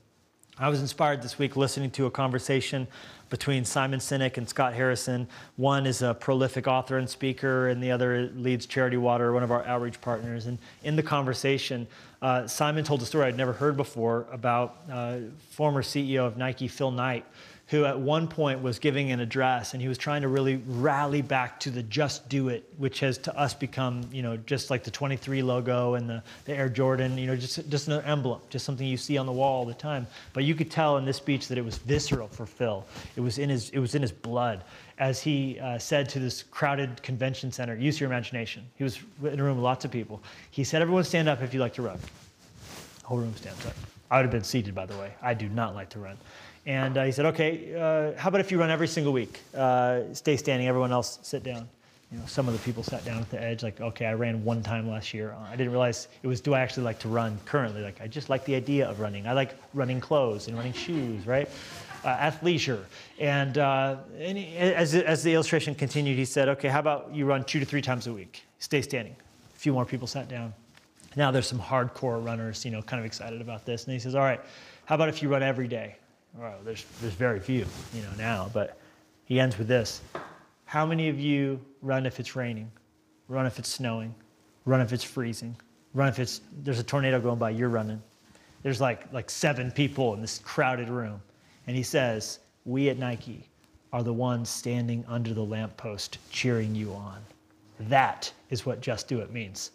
I 0.59 0.69
was 0.69 0.83
inspired 0.83 1.23
this 1.23 1.39
week 1.39 1.57
listening 1.57 1.91
to 1.93 2.05
a 2.05 2.11
conversation 2.11 2.87
between 3.31 3.65
Simon 3.65 3.99
Sinek 3.99 4.37
and 4.37 4.47
Scott 4.47 4.75
Harrison. 4.75 5.27
One 5.57 5.87
is 5.87 6.03
a 6.03 6.13
prolific 6.13 6.67
author 6.67 6.99
and 6.99 7.09
speaker, 7.09 7.69
and 7.69 7.83
the 7.83 7.91
other 7.91 8.31
leads 8.35 8.67
Charity 8.67 8.99
Water, 8.99 9.33
one 9.33 9.43
of 9.43 9.51
our 9.51 9.65
outreach 9.65 10.01
partners. 10.03 10.47
And 10.47 10.59
in 10.83 10.97
the 10.97 11.03
conversation, 11.03 11.87
uh, 12.21 12.47
Simon 12.47 12.85
told 12.85 13.01
a 13.01 13.07
story 13.07 13.25
I'd 13.27 13.39
never 13.39 13.55
heard 13.55 13.77
before 13.77 14.27
about 14.31 14.77
uh, 14.91 15.19
former 15.51 15.83
CEO 15.83 16.27
of 16.27 16.37
Nike, 16.37 16.69
Phil 16.69 16.91
Knight, 16.91 17.25
who 17.71 17.85
at 17.85 17.99
one 17.99 18.27
point 18.27 18.61
was 18.61 18.79
giving 18.79 19.13
an 19.13 19.21
address 19.21 19.73
and 19.73 19.81
he 19.81 19.89
was 19.89 19.97
trying 19.97 20.23
to 20.23 20.29
really 20.29 20.61
rally 20.67 21.23
back 21.23 21.61
to 21.61 21.71
the 21.71 21.83
just 21.85 22.29
do 22.29 22.49
it 22.49 22.69
which 22.77 23.01
has 23.01 23.17
to 23.17 23.37
us 23.39 23.55
become 23.55 24.03
you 24.13 24.23
know 24.23 24.37
just 24.39 24.71
like 24.71 24.83
the 24.83 24.91
23 24.91 25.43
logo 25.43 25.95
and 25.95 26.11
the, 26.11 26.23
the 26.45 26.53
air 26.53 26.69
jordan 26.69 27.17
you 27.17 27.27
know 27.27 27.37
just, 27.37 27.69
just 27.71 27.89
an 27.89 28.03
emblem 28.05 28.41
just 28.51 28.65
something 28.65 28.87
you 28.87 28.97
see 28.97 29.17
on 29.17 29.27
the 29.27 29.33
wall 29.33 29.61
all 29.61 29.67
the 29.67 29.75
time. 29.75 30.07
But 30.33 30.45
you 30.45 30.55
could 30.55 30.71
tell 30.71 30.97
in 30.97 31.05
this 31.05 31.17
speech 31.17 31.49
that 31.49 31.59
it 31.59 31.65
was 31.65 31.79
visceral 31.79 32.29
for 32.29 32.47
phil. 32.47 32.87
It 33.17 33.21
was 33.21 33.39
in 33.39 33.49
his 33.49 33.71
it 33.71 33.79
was 33.79 33.95
in 33.95 34.03
his 34.03 34.13
blood. 34.13 34.65
As 34.99 35.21
he 35.21 35.59
uh, 35.61 35.79
said 35.79 36.09
to 36.11 36.19
this 36.19 36.43
crowded 36.43 37.03
convention 37.03 37.51
center 37.53 37.75
use 37.77 38.01
your 38.01 38.09
imagination. 38.09 38.65
He 38.77 38.85
was 38.85 38.99
in 39.23 39.41
a 39.41 39.43
room 39.43 39.57
with 39.57 39.65
lots 39.65 39.85
of 39.85 39.91
people. 39.91 40.23
He 40.51 40.65
said 40.65 40.83
everyone 40.83 41.05
stand 41.05 41.29
up 41.29 41.43
if 41.43 41.53
you 41.53 41.61
like 41.61 41.75
to 41.75 41.83
run. 41.83 41.99
Whole 43.05 43.19
room 43.19 43.35
stands 43.37 43.65
up. 43.67 43.75
I 44.11 44.17
would 44.17 44.25
have 44.25 44.33
been 44.33 44.45
seated 44.45 44.75
by 44.75 44.87
the 44.87 44.97
way. 44.97 45.13
I 45.23 45.35
do 45.35 45.49
not 45.49 45.75
like 45.75 45.91
to 45.91 45.99
run 45.99 46.17
and 46.67 46.97
uh, 46.97 47.05
he 47.05 47.13
said, 47.13 47.27
okay, 47.27 47.75
uh, 47.75 48.19
how 48.19 48.29
about 48.29 48.41
if 48.41 48.51
you 48.51 48.59
run 48.59 48.71
every 48.71 48.89
single 48.89 49.13
week? 49.13 49.41
Uh, 49.57 50.03
stay 50.13 50.37
standing, 50.37 50.69
everyone 50.69 50.93
else 50.93 51.19
sit 51.23 51.43
down. 51.43 51.69
You 52.13 52.19
know, 52.19 52.27
some 52.27 52.49
of 52.49 52.55
the 52.55 52.61
people 52.61 52.83
sat 52.83 53.05
down 53.05 53.19
at 53.21 53.31
the 53.31 53.41
edge, 53.41 53.63
like, 53.63 53.81
okay, 53.81 54.07
I 54.07 54.15
ran 54.15 54.45
one 54.45 54.63
time 54.63 54.89
last 54.91 55.15
year. 55.15 55.35
I 55.49 55.55
didn't 55.55 55.71
realize 55.71 56.09
it 56.23 56.27
was, 56.27 56.41
do 56.41 56.55
I 56.55 56.61
actually 56.61 56.83
like 56.83 56.99
to 57.01 57.09
run 57.09 57.39
currently? 57.45 57.83
Like, 57.83 58.01
I 58.01 58.09
just 58.09 58.29
like 58.29 58.45
the 58.45 58.57
idea 58.57 58.89
of 58.89 58.99
running. 58.99 59.29
I 59.29 59.33
like 59.33 59.55
running 59.75 60.01
clothes 60.01 60.49
and 60.49 60.57
running 60.57 60.73
shoes, 60.73 61.25
right? 61.27 61.49
uh, 62.05 62.17
athleisure. 62.17 62.85
And, 63.19 63.59
uh, 63.59 63.97
and 64.19 64.39
as, 64.59 64.95
as 64.95 65.23
the 65.23 65.35
illustration 65.35 65.75
continued, 65.75 66.19
he 66.19 66.25
said, 66.25 66.49
okay, 66.49 66.69
how 66.69 66.81
about 66.81 67.15
you 67.15 67.27
run 67.27 67.45
two 67.45 67.61
to 67.61 67.67
three 67.67 67.83
times 67.83 68.07
a 68.07 68.13
week? 68.13 68.45
Stay 68.59 68.83
standing. 68.83 69.15
A 69.55 69.59
few 69.59 69.73
more 69.73 69.85
people 69.85 70.07
sat 70.07 70.29
down. 70.29 70.55
Now 71.17 71.31
there's 71.31 71.47
some 71.47 71.61
hardcore 71.61 72.25
runners, 72.25 72.65
you 72.65 72.71
know, 72.71 72.83
kind 72.83 73.01
of 73.01 73.07
excited 73.07 73.41
about 73.41 73.67
this. 73.67 73.85
And 73.85 73.93
he 73.93 73.99
says, 73.99 74.15
all 74.15 74.23
right, 74.23 74.41
how 74.85 74.95
about 74.95 75.09
if 75.09 75.23
you 75.23 75.29
run 75.29 75.43
every 75.43 75.69
day? 75.69 75.97
Well, 76.35 76.59
there's, 76.65 76.85
there's 77.01 77.15
very 77.15 77.41
few, 77.41 77.67
you 77.95 78.03
know, 78.03 78.11
now, 78.17 78.51
but 78.53 78.79
he 79.25 79.41
ends 79.41 79.59
with 79.59 79.69
this. 79.69 80.01
How 80.65 80.87
many 80.87 81.09
of 81.09 81.19
you 81.19 81.61
run 81.83 82.07
if 82.07 82.21
it's 82.21 82.37
raining? 82.37 82.71
Run 83.29 83.47
if 83.47 83.59
it's 83.59 83.69
snowing? 83.69 84.15
Run 84.65 84.81
if 84.81 84.93
it's 84.93 85.05
freezing? 85.05 85.57
Run 85.95 86.09
if 86.09 86.19
it's, 86.19 86.41
there's 86.63 86.79
a 86.79 86.85
tornado 86.85 87.21
going 87.21 87.39
by, 87.39 87.51
you're 87.51 87.69
running. 87.69 88.01
There's 88.63 88.81
like, 88.81 89.13
like 89.13 89.31
seven 89.31 89.71
people 89.71 90.15
in 90.15 90.21
this 90.21 90.39
crowded 90.39 90.89
room. 90.89 91.21
And 91.67 91.77
he 91.77 91.83
says, 91.83 92.39
we 92.65 92.89
at 92.89 92.99
Nike 92.99 93.49
are 93.93 94.03
the 94.03 94.13
ones 94.13 94.49
standing 94.49 95.05
under 95.09 95.35
the 95.35 95.45
lamppost 95.45 96.19
cheering 96.31 96.75
you 96.75 96.93
on. 96.93 97.21
That 97.81 98.33
is 98.51 98.65
what 98.65 98.81
just 98.81 99.09
do 99.09 99.21
it 99.21 99.33
means. 99.33 99.73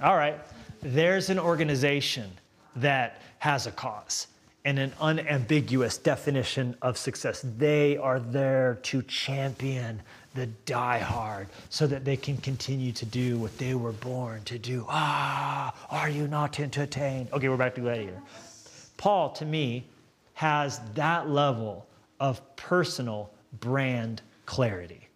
All 0.00 0.16
right, 0.16 0.38
there's 0.80 1.30
an 1.30 1.38
organization 1.38 2.30
that 2.76 3.22
has 3.38 3.66
a 3.66 3.72
cause 3.72 4.28
and 4.68 4.78
an 4.78 4.92
unambiguous 5.00 5.96
definition 5.96 6.76
of 6.82 6.98
success. 6.98 7.42
They 7.56 7.96
are 7.96 8.20
there 8.20 8.78
to 8.82 9.00
champion 9.00 10.02
the 10.34 10.46
diehard 10.66 11.46
so 11.70 11.86
that 11.86 12.04
they 12.04 12.18
can 12.18 12.36
continue 12.36 12.92
to 12.92 13.06
do 13.06 13.38
what 13.38 13.56
they 13.56 13.74
were 13.74 13.92
born 13.92 14.44
to 14.44 14.58
do. 14.58 14.84
Ah, 14.86 15.74
are 15.88 16.10
you 16.10 16.28
not 16.28 16.60
entertained? 16.60 17.30
Okay, 17.32 17.48
we're 17.48 17.56
back 17.56 17.76
to 17.76 17.80
Gladiator. 17.80 18.20
Paul, 18.98 19.30
to 19.36 19.46
me, 19.46 19.86
has 20.34 20.82
that 20.92 21.30
level 21.30 21.86
of 22.20 22.42
personal 22.56 23.30
brand 23.60 24.20
clarity. 24.44 25.08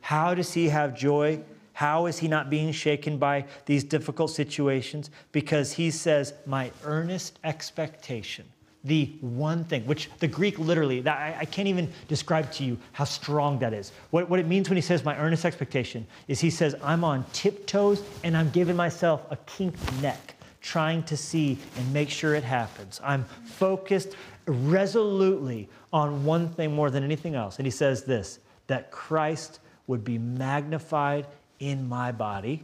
How 0.00 0.34
does 0.34 0.52
he 0.52 0.68
have 0.68 0.98
joy? 0.98 1.40
How 1.74 2.06
is 2.06 2.18
he 2.18 2.26
not 2.26 2.50
being 2.50 2.72
shaken 2.72 3.18
by 3.18 3.44
these 3.66 3.84
difficult 3.84 4.32
situations? 4.32 5.10
Because 5.30 5.70
he 5.70 5.92
says, 5.92 6.34
My 6.44 6.72
earnest 6.82 7.38
expectation 7.44 8.46
the 8.84 9.12
one 9.20 9.64
thing, 9.64 9.84
which 9.86 10.08
the 10.20 10.28
Greek 10.28 10.58
literally, 10.58 11.06
I, 11.06 11.40
I, 11.40 11.44
can't 11.44 11.68
even 11.68 11.92
describe 12.08 12.50
to 12.52 12.64
you 12.64 12.78
how 12.92 13.04
strong 13.04 13.58
that 13.58 13.74
is. 13.74 13.92
What, 14.10 14.30
what 14.30 14.40
it 14.40 14.46
means 14.46 14.70
when 14.70 14.76
he 14.76 14.82
says 14.82 15.04
my 15.04 15.16
earnest 15.18 15.44
expectation 15.44 16.06
is 16.28 16.40
he 16.40 16.48
says, 16.48 16.74
I'm 16.82 17.04
on 17.04 17.24
tiptoes 17.32 18.02
and 18.24 18.36
I'm 18.36 18.48
giving 18.50 18.76
myself 18.76 19.26
a 19.30 19.36
kinked 19.36 20.00
neck, 20.00 20.34
trying 20.62 21.02
to 21.04 21.16
see 21.16 21.58
and 21.76 21.92
make 21.92 22.08
sure 22.08 22.34
it 22.34 22.44
happens. 22.44 23.00
I'm 23.04 23.24
focused 23.44 24.16
resolutely 24.46 25.68
on 25.92 26.24
one 26.24 26.48
thing 26.48 26.72
more 26.72 26.90
than 26.90 27.04
anything 27.04 27.34
else. 27.34 27.58
And 27.58 27.66
he 27.66 27.70
says 27.70 28.04
this 28.04 28.38
that 28.66 28.90
Christ 28.90 29.60
would 29.88 30.04
be 30.04 30.16
magnified 30.16 31.26
in 31.58 31.86
my 31.86 32.12
body 32.12 32.62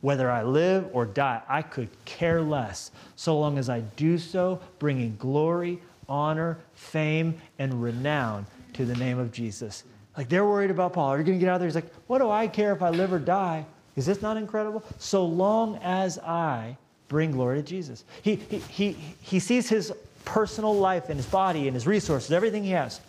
whether 0.00 0.30
I 0.30 0.42
live 0.42 0.88
or 0.92 1.04
die, 1.04 1.42
I 1.48 1.62
could 1.62 1.88
care 2.04 2.40
less 2.40 2.90
so 3.16 3.38
long 3.38 3.58
as 3.58 3.68
I 3.68 3.80
do 3.80 4.18
so, 4.18 4.60
bringing 4.78 5.16
glory, 5.16 5.80
honor, 6.08 6.58
fame, 6.74 7.40
and 7.58 7.82
renown 7.82 8.46
to 8.74 8.84
the 8.84 8.94
name 8.96 9.18
of 9.18 9.32
Jesus. 9.32 9.84
Like 10.16 10.28
they're 10.28 10.44
worried 10.44 10.70
about 10.70 10.92
Paul. 10.92 11.10
Are 11.10 11.18
you 11.18 11.24
going 11.24 11.38
to 11.38 11.40
get 11.40 11.50
out 11.50 11.56
of 11.56 11.60
there? 11.60 11.68
He's 11.68 11.74
like, 11.74 11.92
what 12.06 12.18
do 12.18 12.30
I 12.30 12.48
care 12.48 12.72
if 12.72 12.82
I 12.82 12.90
live 12.90 13.12
or 13.12 13.18
die? 13.18 13.64
Is 13.96 14.06
this 14.06 14.22
not 14.22 14.36
incredible? 14.36 14.82
So 14.98 15.24
long 15.24 15.76
as 15.82 16.18
I 16.18 16.76
bring 17.08 17.32
glory 17.32 17.58
to 17.58 17.62
Jesus. 17.62 18.04
He, 18.22 18.36
he, 18.36 18.58
he, 18.58 18.92
he 19.20 19.38
sees 19.38 19.68
his 19.68 19.92
personal 20.24 20.74
life 20.74 21.08
and 21.08 21.16
his 21.16 21.26
body 21.26 21.66
and 21.66 21.74
his 21.74 21.86
resources, 21.86 22.30
everything 22.30 22.64
he 22.64 22.70
has, 22.70 23.00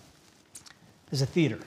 as 1.12 1.22
a 1.22 1.26
theater. 1.26 1.60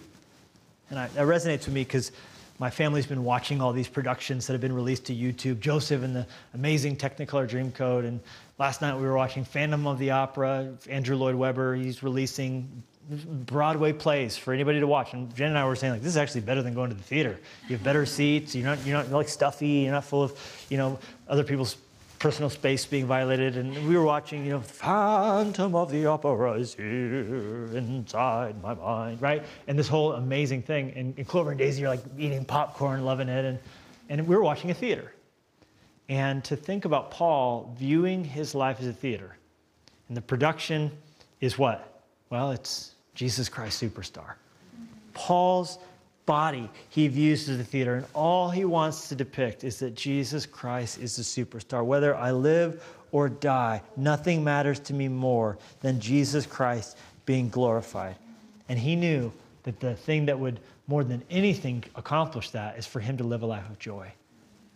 And 0.91 0.99
I, 0.99 1.07
that 1.09 1.27
resonates 1.27 1.67
with 1.67 1.75
me 1.75 1.85
because 1.85 2.13
my 2.59 2.71
family's 2.71 3.07
been 3.07 3.25
watching 3.25 3.61
all 3.61 3.73
these 3.73 3.89
productions 3.89 4.47
that 4.47 4.53
have 4.53 4.61
been 4.61 4.75
released 4.75 5.07
to 5.07 5.15
YouTube. 5.15 5.61
Joseph 5.61 6.03
and 6.03 6.15
the 6.15 6.27
amazing 6.55 6.97
Technicolor 6.97 7.49
Dreamcoat. 7.49 8.07
And 8.07 8.21
last 8.59 8.81
night 8.81 8.97
we 8.97 9.03
were 9.03 9.17
watching 9.17 9.45
Phantom 9.45 9.87
of 9.87 9.99
the 9.99 10.11
Opera. 10.13 10.73
Andrew 10.89 11.17
Lloyd 11.17 11.35
Webber, 11.35 11.75
he's 11.75 12.03
releasing 12.03 12.83
Broadway 13.47 13.93
plays 13.93 14.37
for 14.37 14.55
anybody 14.55 14.81
to 14.81 14.87
watch. 14.87 15.13
And 15.13 15.35
Jen 15.35 15.49
and 15.49 15.59
I 15.59 15.67
were 15.67 15.77
saying, 15.77 15.95
like, 15.95 16.03
this 16.03 16.11
is 16.11 16.17
actually 16.17 16.41
better 16.43 16.63
than 16.63 16.75
going 16.75 16.91
to 16.91 16.97
the 16.97 17.03
theater. 17.03 17.39
You 17.69 17.77
have 17.77 17.85
better 17.85 18.07
seats. 18.07 18.55
You're 18.55 18.65
not, 18.65 18.85
you're 18.87 18.97
not 18.97 19.11
like 19.11 19.29
stuffy. 19.29 19.67
You're 19.67 19.93
not 19.93 20.05
full 20.05 20.23
of, 20.23 20.67
you 20.71 20.79
know, 20.79 20.99
other 21.29 21.45
people's 21.45 21.77
personal 22.25 22.49
space 22.49 22.87
being 22.87 23.05
violated. 23.05 23.59
And 23.59 23.87
we 23.87 23.99
were 23.99 24.03
watching, 24.03 24.47
you 24.47 24.53
know, 24.53 24.61
Phantom 24.63 25.75
of 25.75 25.91
the 25.91 26.07
Opera 26.07 26.55
is 26.55 26.75
here 26.75 27.69
inside 27.75 28.63
my 28.63 28.73
mind, 28.73 29.21
right? 29.21 29.45
And 29.69 29.79
this 29.79 29.89
whole 29.89 30.15
amazing 30.15 30.63
thing. 30.63 30.95
And, 30.97 31.13
and 31.19 31.29
Clover 31.29 31.51
and 31.51 31.59
Daisy 31.59 31.85
are 31.85 31.91
like 31.91 32.01
eating 32.17 32.47
popcorn, 32.47 33.05
loving 33.05 33.29
it. 33.29 33.45
And, 33.45 33.59
and 34.09 34.27
we 34.27 34.35
were 34.35 34.43
watching 34.43 34.71
a 34.71 34.75
theater. 34.75 35.13
And 36.09 36.43
to 36.45 36.57
think 36.57 36.87
about 36.87 37.11
Paul 37.11 37.77
viewing 37.79 38.25
his 38.25 38.55
life 38.55 38.81
as 38.81 38.87
a 38.87 38.95
theater, 38.95 39.37
and 40.09 40.17
the 40.17 40.23
production 40.23 40.93
is 41.43 41.59
what? 41.59 42.05
Well, 42.31 42.53
it's 42.53 42.93
Jesus 43.15 43.51
Christ 43.51 43.83
Superstar. 43.83 44.37
Paul's 45.13 45.77
body 46.27 46.71
he 46.89 47.09
views 47.09 47.49
as 47.49 47.59
the 47.59 47.65
theater. 47.65 47.97
And 47.97 48.07
all 48.15 48.51
he 48.51 48.65
wants 48.65 49.09
to 49.09 49.15
depict 49.15 49.65
is 49.65 49.79
that 49.79 49.95
Jesus 49.95 50.47
Christ 50.47 50.99
is 50.99 51.17
the 51.17 51.23
superstar. 51.23 51.85
Whether 51.85 52.15
I 52.15 52.31
live 52.31 52.85
or 53.13 53.29
die, 53.29 53.83
nothing 53.97 54.43
matters 54.43 54.81
to 54.81 54.95
me 54.95 55.09
more 55.09 55.59
than 55.81 56.01
Jesus 56.01 56.47
Christ 56.47 56.97
being 57.27 57.49
glorified. 57.49 58.17
And 58.69 58.79
he 58.79 58.97
knew 58.97 59.33
that 59.65 59.81
the 59.81 59.95
thing 59.95 60.27
that 60.27 60.39
would 60.39 60.61
more 60.87 61.05
than 61.05 61.23
anything 61.31 61.83
accomplish 61.95 62.51
that 62.51 62.79
is 62.79 62.87
for 62.87 63.01
him 63.01 63.17
to 63.17 63.25
live 63.25 63.43
a 63.43 63.47
life 63.47 63.69
of 63.69 63.79
joy. 63.79 64.13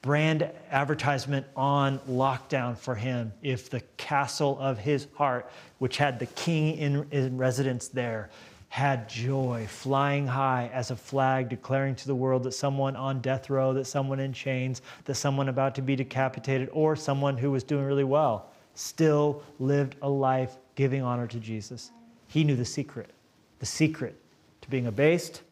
Brand 0.01 0.49
advertisement 0.71 1.45
on 1.57 1.99
lockdown 2.09 2.79
for 2.79 2.95
him 2.95 3.33
if 3.43 3.69
the 3.69 3.81
castle 3.97 4.57
of 4.61 4.79
his 4.79 5.07
heart, 5.15 5.51
which 5.79 5.97
had 5.97 6.19
the 6.19 6.27
king 6.27 6.79
in, 6.79 7.07
in 7.11 7.37
residence 7.37 7.89
there, 7.89 8.31
had 8.69 9.09
joy, 9.09 9.67
flying 9.69 10.27
high 10.27 10.71
as 10.73 10.91
a 10.91 10.97
flag, 10.97 11.49
declaring 11.49 11.95
to 11.97 12.07
the 12.07 12.15
world 12.15 12.43
that 12.43 12.53
someone 12.53 12.95
on 12.97 13.21
death 13.21 13.49
row, 13.49 13.73
that 13.73 13.87
someone 13.87 14.21
in 14.21 14.33
chains, 14.33 14.83
that 15.05 15.15
someone 15.15 15.49
about 15.49 15.75
to 15.75 15.83
be 15.83 15.97
decapitated, 15.97 16.69
or 16.73 16.95
someone 16.95 17.37
who 17.37 17.51
was 17.51 17.65
doing 17.65 17.85
really 17.85 18.05
well 18.05 18.51
still 18.75 19.43
lived 19.59 19.97
a 20.03 20.09
life 20.09 20.57
giving 20.75 21.03
honor 21.03 21.27
to 21.27 21.41
Jesus. 21.41 21.91
He 22.29 22.45
knew 22.45 22.57
the 22.57 22.65
secret, 22.65 23.11
the 23.59 23.67
secret 23.67 24.15
to 24.61 24.71
being 24.71 24.87
abased 24.87 25.43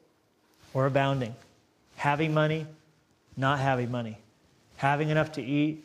or 0.74 0.86
abounding, 0.86 1.34
having 1.96 2.34
money, 2.34 2.66
not 3.36 3.58
having 3.58 3.90
money, 3.90 4.18
having 4.76 5.08
enough 5.08 5.32
to 5.32 5.42
eat, 5.42 5.82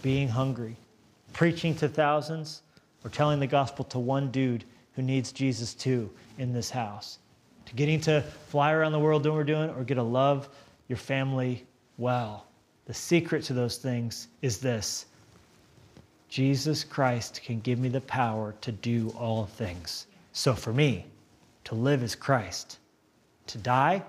being 0.00 0.28
hungry, 0.28 0.76
preaching 1.32 1.74
to 1.74 1.88
thousands, 1.88 2.62
or 3.04 3.10
telling 3.10 3.40
the 3.40 3.46
gospel 3.46 3.84
to 3.84 3.98
one 3.98 4.30
dude 4.30 4.64
who 4.96 5.02
needs 5.02 5.30
Jesus 5.30 5.74
too 5.74 6.10
in 6.38 6.52
this 6.52 6.70
house. 6.70 7.18
To 7.66 7.74
getting 7.74 8.00
to 8.02 8.22
fly 8.48 8.72
around 8.72 8.92
the 8.92 8.98
world 8.98 9.22
doing 9.22 9.36
what 9.36 9.40
we're 9.40 9.44
doing 9.44 9.70
or 9.70 9.84
get 9.84 9.94
to 9.94 10.02
love 10.02 10.48
your 10.88 10.96
family 10.96 11.64
well. 11.98 12.46
The 12.86 12.94
secret 12.94 13.44
to 13.44 13.52
those 13.52 13.76
things 13.76 14.28
is 14.42 14.58
this 14.58 15.06
Jesus 16.28 16.82
Christ 16.82 17.40
can 17.44 17.60
give 17.60 17.78
me 17.78 17.88
the 17.88 18.00
power 18.00 18.54
to 18.60 18.72
do 18.72 19.14
all 19.18 19.46
things. 19.46 20.06
So 20.32 20.54
for 20.54 20.72
me, 20.72 21.04
to 21.64 21.74
live 21.74 22.02
is 22.02 22.14
Christ. 22.14 22.78
To 23.48 23.58
die, 23.58 24.02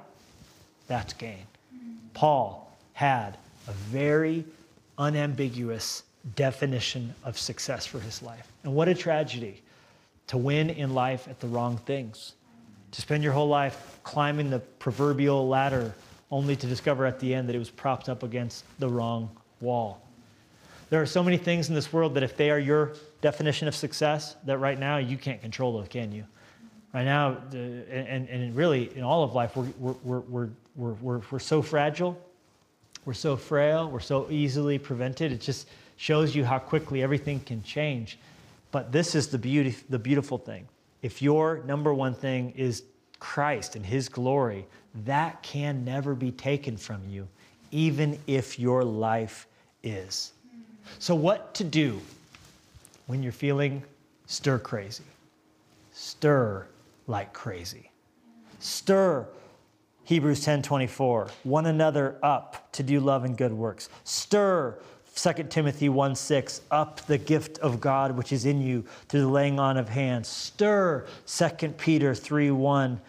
that's 0.87 1.13
gain. 1.13 1.45
Paul 2.13 2.71
had 2.93 3.37
a 3.67 3.71
very 3.71 4.45
unambiguous 4.97 6.03
definition 6.35 7.13
of 7.23 7.37
success 7.37 7.85
for 7.85 7.99
his 7.99 8.21
life. 8.21 8.51
And 8.63 8.73
what 8.73 8.87
a 8.87 8.95
tragedy 8.95 9.61
to 10.27 10.37
win 10.37 10.69
in 10.69 10.93
life 10.93 11.27
at 11.27 11.39
the 11.39 11.47
wrong 11.47 11.77
things, 11.77 12.33
to 12.91 13.01
spend 13.01 13.23
your 13.23 13.33
whole 13.33 13.47
life 13.47 13.99
climbing 14.03 14.49
the 14.49 14.59
proverbial 14.59 15.47
ladder 15.47 15.93
only 16.31 16.55
to 16.55 16.67
discover 16.67 17.05
at 17.05 17.19
the 17.19 17.33
end 17.33 17.47
that 17.47 17.55
it 17.55 17.59
was 17.59 17.69
propped 17.69 18.09
up 18.09 18.23
against 18.23 18.65
the 18.79 18.89
wrong 18.89 19.29
wall. 19.61 20.01
There 20.89 21.01
are 21.01 21.05
so 21.05 21.23
many 21.23 21.37
things 21.37 21.69
in 21.69 21.75
this 21.75 21.91
world 21.91 22.13
that 22.13 22.23
if 22.23 22.37
they 22.37 22.49
are 22.49 22.59
your 22.59 22.93
definition 23.21 23.67
of 23.67 23.75
success, 23.75 24.35
that 24.45 24.57
right 24.57 24.79
now 24.79 24.97
you 24.97 25.17
can't 25.17 25.41
control 25.41 25.77
those, 25.77 25.87
can 25.87 26.11
you? 26.11 26.25
Right 26.93 27.03
now, 27.03 27.37
and, 27.51 28.29
and 28.29 28.55
really 28.55 28.95
in 28.95 29.03
all 29.03 29.23
of 29.23 29.33
life, 29.33 29.55
we're, 29.55 29.65
we're, 29.77 30.19
we're, 30.19 30.49
we're, 30.75 30.93
we're, 31.01 31.21
we're 31.29 31.39
so 31.39 31.61
fragile, 31.61 32.19
we're 33.05 33.13
so 33.13 33.35
frail, 33.35 33.89
we're 33.89 33.99
so 33.99 34.27
easily 34.29 34.77
prevented. 34.77 35.31
It 35.31 35.41
just 35.41 35.67
shows 35.97 36.35
you 36.35 36.45
how 36.45 36.59
quickly 36.59 37.03
everything 37.03 37.39
can 37.41 37.61
change. 37.63 38.17
But 38.71 38.91
this 38.91 39.15
is 39.15 39.27
the, 39.27 39.37
beauty, 39.37 39.75
the 39.89 39.99
beautiful 39.99 40.37
thing. 40.37 40.67
If 41.01 41.21
your 41.21 41.63
number 41.65 41.93
one 41.93 42.13
thing 42.13 42.51
is 42.51 42.83
Christ 43.19 43.75
and 43.75 43.85
His 43.85 44.09
glory, 44.09 44.65
that 45.05 45.41
can 45.43 45.85
never 45.85 46.15
be 46.15 46.31
taken 46.31 46.77
from 46.77 47.01
you, 47.07 47.27
even 47.71 48.19
if 48.27 48.59
your 48.59 48.83
life 48.83 49.47
is. 49.83 50.33
So, 50.99 51.15
what 51.15 51.53
to 51.55 51.63
do 51.63 52.01
when 53.07 53.21
you're 53.21 53.31
feeling 53.31 53.83
stir 54.25 54.59
crazy? 54.59 55.03
stir 55.97 56.67
like 57.07 57.33
crazy. 57.33 57.89
Stir 58.59 59.27
Hebrews 60.03 60.45
10:24, 60.45 61.29
one 61.43 61.65
another 61.65 62.17
up 62.23 62.71
to 62.73 62.83
do 62.83 62.99
love 62.99 63.25
and 63.25 63.35
good 63.35 63.51
works. 63.51 63.89
Stir 64.03 64.77
2 65.17 65.33
Timothy 65.49 65.89
1 65.89 66.15
6, 66.15 66.61
up 66.69 67.01
the 67.07 67.17
gift 67.17 67.57
of 67.59 67.81
God 67.81 68.15
which 68.15 68.31
is 68.31 68.45
in 68.45 68.61
you 68.61 68.85
through 69.09 69.21
the 69.21 69.27
laying 69.27 69.59
on 69.59 69.75
of 69.75 69.89
hands. 69.89 70.27
Stir 70.27 71.07
2 71.25 71.69
Peter 71.69 72.13
3 72.13 72.51
1, 72.51 73.01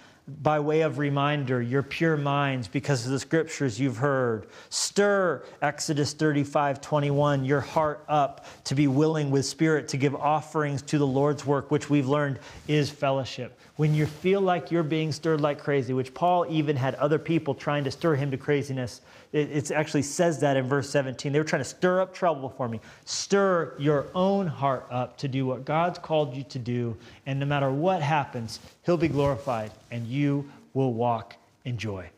by 0.43 0.59
way 0.59 0.81
of 0.81 0.97
reminder, 0.99 1.61
your 1.61 1.83
pure 1.83 2.17
minds 2.17 2.67
because 2.67 3.05
of 3.05 3.13
the 3.13 3.19
scriptures 3.19 3.79
you've 3.79 3.99
heard. 3.99 4.47
Stir 4.71 5.45
Exodus 5.61 6.15
35 6.15 6.81
21, 6.81 7.45
your 7.45 7.61
heart 7.61 8.05
up 8.09 8.47
to 8.65 8.75
be 8.75 8.87
willing 8.87 9.31
with 9.31 9.45
spirit 9.45 9.87
to 9.89 9.99
give 9.99 10.15
offerings 10.15 10.81
to 10.83 10.97
the 10.97 11.07
Lord's 11.07 11.45
work, 11.45 11.71
which 11.71 11.91
we've 11.91 12.09
learned 12.09 12.39
is 12.69 12.89
fellowship 12.89 13.59
when 13.79 13.95
you 13.95 14.07
feel 14.07 14.41
like 14.41 14.73
you're 14.73 14.83
being 14.83 15.13
stirred 15.13 15.41
like 15.41 15.61
crazy, 15.61 15.93
which 15.93 16.13
Paul 16.13 16.45
even 16.49 16.75
had 16.75 16.97
other 16.97 17.17
people 17.17 17.55
trying 17.55 17.85
to 17.85 17.93
stir 17.93 18.17
him 18.17 18.29
to 18.33 18.37
craziness. 18.37 19.03
It, 19.31 19.53
it 19.53 19.71
actually 19.71 20.03
says 20.03 20.41
that 20.41 20.57
in 20.57 20.67
verse 20.67 20.91
17. 20.91 21.33
They 21.33 21.39
were 21.39 21.45
trying 21.45 21.63
to 21.63 21.69
stir 21.69 22.01
up 22.01 22.13
trouble 22.13 22.49
for 22.49 22.69
me. 22.69 22.81
Stir 23.05 23.77
your 23.79 24.09
own 24.17 24.49
heart 24.49 24.89
up 24.91 25.17
to 25.19 25.29
do 25.29 25.47
what 25.47 25.65
God's 25.65 26.01
called 26.01 26.35
you 26.35 26.43
to 26.43 26.59
do, 26.59 26.97
and 27.25 27.39
no 27.39 27.47
matter 27.47 27.71
what 27.71 28.03
happens, 28.03 28.59
He'll 28.85 28.97
be 28.97 29.07
glorified 29.07 29.71
and 29.93 30.09
you 30.09 30.51
will 30.75 30.93
walk 30.93 31.37
in 31.65 31.79
joy. 31.79 32.11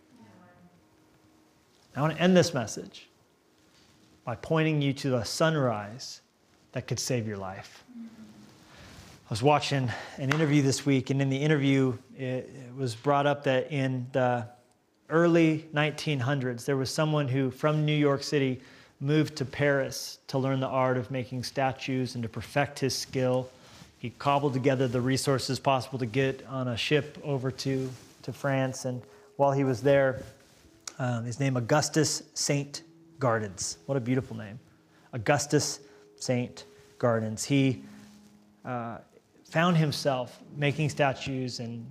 I 1.95 2.01
want 2.01 2.17
to 2.17 2.23
end 2.23 2.35
this 2.35 2.55
message 2.55 3.07
by 4.25 4.35
pointing 4.37 4.81
you 4.81 4.95
to 4.95 5.19
a 5.19 5.27
sunrise 5.27 6.23
that 6.73 6.87
could 6.87 6.99
save 6.99 7.29
your 7.29 7.37
life. 7.37 7.85
I 9.31 9.33
was 9.33 9.45
watching 9.45 9.89
an 10.19 10.31
interview 10.31 10.61
this 10.61 10.85
week, 10.85 11.11
and 11.11 11.23
in 11.23 11.31
the 11.31 11.37
interview, 11.37 11.97
it, 12.19 12.25
it, 12.25 12.75
was 12.77 12.97
brought 12.97 13.29
up 13.29 13.45
that 13.45 13.71
in 13.71 14.09
the 14.11 14.49
early 15.09 15.69
1900s, 15.73 16.65
there 16.65 16.77
was 16.77 16.91
someone 16.91 17.29
who, 17.29 17.53
from 17.53 17.87
New 17.87 17.95
York 17.95 18.25
City, 18.25 18.61
moved 18.99 19.37
to 19.37 19.45
Paris 19.45 20.19
to 20.27 20.39
learn 20.39 20.59
the 20.59 20.67
art 20.67 20.97
of 20.97 21.13
making 21.13 21.45
statues 21.45 22.17
and 22.17 22.25
to 22.25 22.29
perfect 22.29 22.81
his 22.81 22.93
skill. 22.93 23.49
He 24.01 24.11
cobbled 24.19 24.53
together 24.53 24.89
the 24.89 25.01
resources 25.01 25.61
possible 25.61 26.01
to 26.01 26.07
get 26.07 26.45
on 26.49 26.67
a 26.67 26.77
ship 26.77 27.17
over 27.23 27.53
to, 27.53 27.89
to 28.23 28.33
France, 28.33 28.85
and 28.85 29.01
while 29.37 29.53
he 29.53 29.63
was 29.63 29.81
there, 29.81 30.25
um, 30.99 31.25
his 31.25 31.39
name 31.39 31.57
Augustus 31.57 32.25
Saint 32.35 32.83
Gaudens. 33.21 33.77
What 33.87 33.97
a 33.97 34.01
beautiful 34.01 34.37
name, 34.37 34.59
Augustus 35.13 35.79
Saint 36.17 36.65
Gaudens. 36.99 37.45
He 37.45 37.85
uh, 38.65 38.99
found 39.51 39.77
himself 39.77 40.41
making 40.57 40.89
statues 40.89 41.59
and, 41.59 41.85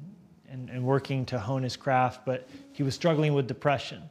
and, 0.49 0.69
and, 0.69 0.83
working 0.83 1.25
to 1.25 1.37
hone 1.37 1.61
his 1.61 1.75
craft, 1.75 2.25
but 2.25 2.47
he 2.71 2.83
was 2.83 2.95
struggling 2.95 3.33
with 3.33 3.47
depression 3.47 4.01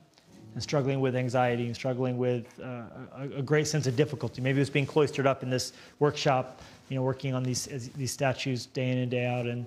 and 0.52 0.62
struggling 0.62 1.00
with 1.00 1.16
anxiety 1.16 1.66
and 1.66 1.74
struggling 1.74 2.18
with 2.18 2.46
uh, 2.62 2.82
a, 3.16 3.38
a, 3.38 3.42
great 3.42 3.66
sense 3.66 3.86
of 3.86 3.96
difficulty. 3.96 4.42
Maybe 4.42 4.56
he 4.56 4.60
was 4.60 4.70
being 4.70 4.86
cloistered 4.86 5.26
up 5.26 5.42
in 5.42 5.48
this 5.48 5.72
workshop, 5.98 6.60
you 6.90 6.96
know, 6.96 7.02
working 7.02 7.32
on 7.32 7.42
these, 7.42 7.90
these 7.96 8.12
statues 8.12 8.66
day 8.66 8.90
in 8.90 8.98
and 8.98 9.10
day 9.10 9.24
out. 9.24 9.46
And 9.46 9.66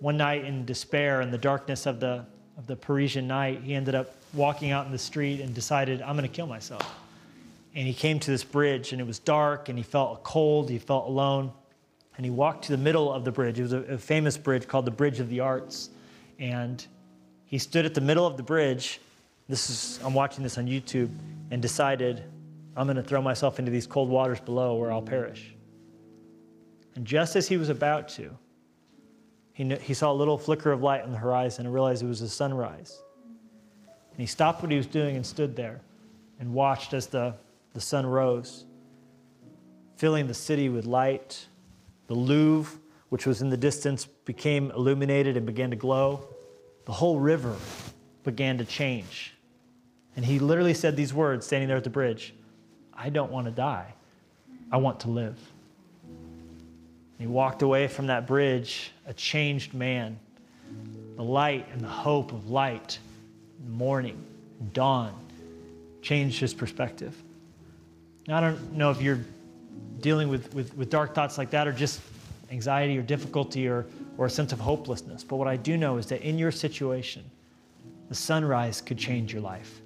one 0.00 0.16
night 0.16 0.44
in 0.44 0.64
despair, 0.64 1.20
in 1.20 1.30
the 1.30 1.38
darkness 1.38 1.84
of 1.84 2.00
the, 2.00 2.24
of 2.56 2.66
the 2.66 2.76
Parisian 2.76 3.28
night, 3.28 3.60
he 3.62 3.74
ended 3.74 3.94
up 3.94 4.14
walking 4.32 4.70
out 4.70 4.86
in 4.86 4.92
the 4.92 4.98
street 4.98 5.40
and 5.40 5.54
decided, 5.54 6.00
I'm 6.00 6.16
going 6.16 6.28
to 6.28 6.34
kill 6.34 6.46
myself. 6.46 6.94
And 7.74 7.86
he 7.86 7.94
came 7.94 8.18
to 8.20 8.30
this 8.30 8.44
bridge, 8.44 8.92
and 8.92 9.00
it 9.00 9.06
was 9.06 9.18
dark, 9.18 9.68
and 9.68 9.76
he 9.76 9.84
felt 9.84 10.22
cold, 10.22 10.70
he 10.70 10.78
felt 10.78 11.06
alone 11.06 11.52
and 12.16 12.24
he 12.24 12.30
walked 12.30 12.64
to 12.64 12.72
the 12.72 12.78
middle 12.78 13.12
of 13.12 13.24
the 13.24 13.32
bridge. 13.32 13.58
It 13.58 13.62
was 13.62 13.72
a, 13.72 13.78
a, 13.82 13.98
famous 13.98 14.36
bridge 14.36 14.68
called 14.68 14.84
the 14.84 14.90
Bridge 14.90 15.20
of 15.20 15.28
the 15.28 15.40
Arts. 15.40 15.90
And 16.38 16.84
he 17.46 17.58
stood 17.58 17.84
at 17.84 17.94
the 17.94 18.00
middle 18.00 18.26
of 18.26 18.36
the 18.36 18.42
bridge. 18.42 19.00
This 19.48 19.68
is, 19.68 20.00
I'm 20.04 20.14
watching 20.14 20.42
this 20.42 20.56
on 20.56 20.66
YouTube, 20.66 21.10
and 21.50 21.60
decided, 21.60 22.22
I'm 22.76 22.86
going 22.86 22.96
to 22.96 23.02
throw 23.02 23.20
myself 23.20 23.58
into 23.58 23.70
these 23.70 23.86
cold 23.86 24.08
waters 24.08 24.40
below 24.40 24.76
where 24.76 24.92
I'll 24.92 25.02
perish. 25.02 25.54
And 26.94 27.04
just 27.04 27.34
as 27.36 27.48
he 27.48 27.56
was 27.56 27.68
about 27.68 28.08
to, 28.10 28.36
he, 29.52 29.64
he 29.76 29.94
saw 29.94 30.12
a 30.12 30.14
little 30.14 30.38
flicker 30.38 30.72
of 30.72 30.82
light 30.82 31.02
on 31.02 31.10
the 31.10 31.18
horizon 31.18 31.66
and 31.66 31.74
realized 31.74 32.02
it 32.02 32.06
was 32.06 32.22
a 32.22 32.28
sunrise. 32.28 33.00
And 34.10 34.20
he 34.20 34.26
stopped 34.26 34.62
what 34.62 34.70
he 34.70 34.76
was 34.76 34.86
doing 34.86 35.16
and 35.16 35.26
stood 35.26 35.56
there 35.56 35.80
and 36.38 36.52
watched 36.54 36.94
as 36.94 37.08
the, 37.08 37.34
the 37.72 37.80
sun 37.80 38.06
rose, 38.06 38.64
filling 39.96 40.28
the 40.28 40.34
city 40.34 40.68
with 40.68 40.86
light 40.86 41.46
the 42.06 42.14
Louvre, 42.14 42.78
which 43.08 43.26
was 43.26 43.42
in 43.42 43.50
the 43.50 43.56
distance, 43.56 44.06
became 44.06 44.70
illuminated 44.72 45.36
and 45.36 45.46
began 45.46 45.70
to 45.70 45.76
glow. 45.76 46.26
The 46.84 46.92
whole 46.92 47.18
river 47.18 47.56
began 48.24 48.58
to 48.58 48.64
change. 48.64 49.34
And 50.16 50.24
he 50.24 50.38
literally 50.38 50.74
said 50.74 50.96
these 50.96 51.12
words 51.12 51.46
standing 51.46 51.68
there 51.68 51.76
at 51.76 51.84
the 51.84 51.90
bridge 51.90 52.34
I 52.92 53.10
don't 53.10 53.32
want 53.32 53.46
to 53.46 53.50
die, 53.50 53.92
I 54.70 54.76
want 54.76 55.00
to 55.00 55.10
live. 55.10 55.38
he 57.18 57.26
walked 57.26 57.62
away 57.62 57.88
from 57.88 58.06
that 58.06 58.26
bridge 58.26 58.92
a 59.06 59.14
changed 59.14 59.74
man. 59.74 60.18
The 61.16 61.22
light 61.22 61.68
and 61.72 61.80
the 61.80 61.88
hope 61.88 62.32
of 62.32 62.50
light, 62.50 62.98
morning, 63.68 64.24
dawn, 64.72 65.14
changed 66.02 66.40
his 66.40 66.52
perspective. 66.54 67.14
Now, 68.26 68.38
I 68.38 68.40
don't 68.40 68.72
know 68.72 68.90
if 68.90 69.00
you're 69.00 69.20
dealing 70.04 70.28
with, 70.28 70.52
with, 70.54 70.76
with 70.76 70.90
dark 70.90 71.14
thoughts 71.14 71.38
like 71.38 71.48
that 71.50 71.66
or 71.66 71.72
just 71.72 71.98
anxiety 72.50 72.98
or 72.98 73.02
difficulty 73.02 73.66
or, 73.66 73.86
or 74.18 74.26
a 74.26 74.30
sense 74.30 74.52
of 74.52 74.60
hopelessness. 74.60 75.24
But 75.24 75.36
what 75.36 75.48
I 75.48 75.56
do 75.56 75.78
know 75.78 75.96
is 75.96 76.06
that 76.08 76.20
in 76.20 76.36
your 76.38 76.52
situation, 76.52 77.24
the 78.10 78.14
sunrise 78.14 78.82
could 78.82 78.98
change 78.98 79.32
your 79.32 79.40
life. 79.40 79.80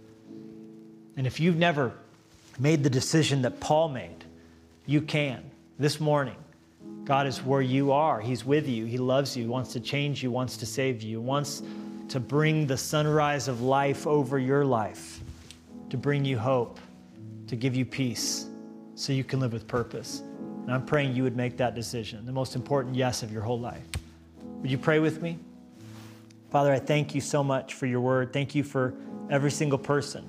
And 1.16 1.24
if 1.24 1.38
you've 1.38 1.56
never 1.56 1.92
made 2.58 2.82
the 2.82 2.90
decision 2.90 3.42
that 3.42 3.60
Paul 3.60 3.90
made, 3.90 4.24
you 4.86 5.00
can 5.00 5.40
this 5.78 6.00
morning. 6.00 6.34
God 7.04 7.28
is 7.28 7.38
where 7.38 7.62
you 7.62 7.92
are. 7.92 8.20
He's 8.20 8.44
with 8.44 8.68
you. 8.68 8.86
He 8.86 8.98
loves 8.98 9.36
you, 9.36 9.46
wants 9.46 9.72
to 9.74 9.80
change 9.80 10.20
you, 10.20 10.32
wants 10.32 10.56
to 10.56 10.66
save 10.66 11.00
you, 11.00 11.20
wants 11.20 11.62
to 12.08 12.18
bring 12.18 12.66
the 12.66 12.76
sunrise 12.76 13.46
of 13.46 13.62
life 13.62 14.04
over 14.04 14.36
your 14.36 14.64
life, 14.64 15.20
to 15.90 15.96
bring 15.96 16.24
you 16.24 16.38
hope, 16.38 16.80
to 17.46 17.54
give 17.54 17.76
you 17.76 17.84
peace 17.84 18.47
so 18.98 19.12
you 19.12 19.22
can 19.22 19.38
live 19.38 19.52
with 19.52 19.68
purpose. 19.68 20.22
And 20.62 20.72
I'm 20.72 20.84
praying 20.84 21.14
you 21.14 21.22
would 21.22 21.36
make 21.36 21.56
that 21.58 21.76
decision, 21.76 22.26
the 22.26 22.32
most 22.32 22.56
important 22.56 22.96
yes 22.96 23.22
of 23.22 23.32
your 23.32 23.42
whole 23.42 23.58
life. 23.58 23.84
Would 24.60 24.70
you 24.72 24.76
pray 24.76 24.98
with 24.98 25.22
me? 25.22 25.38
Father, 26.50 26.72
I 26.72 26.80
thank 26.80 27.14
you 27.14 27.20
so 27.20 27.44
much 27.44 27.74
for 27.74 27.86
your 27.86 28.00
word. 28.00 28.32
Thank 28.32 28.56
you 28.56 28.64
for 28.64 28.94
every 29.30 29.52
single 29.52 29.78
person 29.78 30.28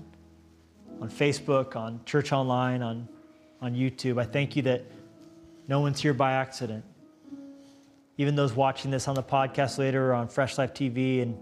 on 1.02 1.10
Facebook, 1.10 1.76
on 1.76 2.02
Church 2.06 2.32
Online, 2.32 2.84
on, 2.84 3.08
on 3.60 3.74
YouTube. 3.74 4.22
I 4.22 4.26
thank 4.26 4.56
you 4.56 4.62
that 4.64 4.84
no 5.68 5.80
one's 5.80 6.00
here 6.00 6.14
by 6.14 6.34
accident. 6.34 6.86
Even 8.18 8.36
those 8.36 8.54
watching 8.54 8.92
this 8.92 9.08
on 9.08 9.16
the 9.16 9.24
podcast 9.24 9.80
later 9.80 10.12
or 10.12 10.14
on 10.14 10.28
Fresh 10.28 10.60
Life 10.60 10.76
TV, 10.76 11.24
and 11.24 11.36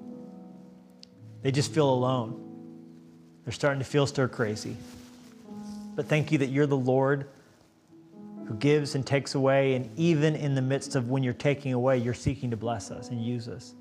they 1.42 1.52
just 1.52 1.74
feel 1.74 1.90
alone. 1.90 2.42
They're 3.44 3.52
starting 3.52 3.80
to 3.80 3.86
feel 3.86 4.08
stir 4.08 4.30
crazy. 4.30 4.78
But 5.98 6.06
thank 6.06 6.32
you 6.32 6.38
that 6.38 6.50
you're 6.50 6.68
the 6.68 6.78
Lord 6.78 7.28
who 8.48 8.54
gives 8.54 8.93
and 8.93 9.06
takes 9.06 9.34
away. 9.34 9.74
And 9.74 9.89
even 9.98 10.36
in 10.36 10.54
the 10.54 10.62
midst 10.62 10.95
of 10.95 11.10
when 11.10 11.24
you're 11.24 11.34
taking 11.34 11.74
away, 11.74 11.98
you're 11.98 12.14
seeking 12.14 12.52
to 12.52 12.56
bless 12.56 12.91
us 12.91 13.10
and 13.10 13.26
use 13.26 13.50
us. 13.50 13.74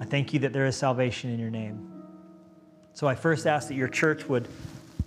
I 0.00 0.06
thank 0.06 0.32
you 0.32 0.40
that 0.40 0.54
there 0.54 0.64
is 0.64 0.74
salvation 0.74 1.30
in 1.30 1.38
your 1.38 1.50
name. 1.50 1.92
So 2.94 3.06
I 3.06 3.14
first 3.14 3.46
ask 3.46 3.68
that 3.68 3.74
your 3.74 3.88
church 3.88 4.26
would 4.26 4.48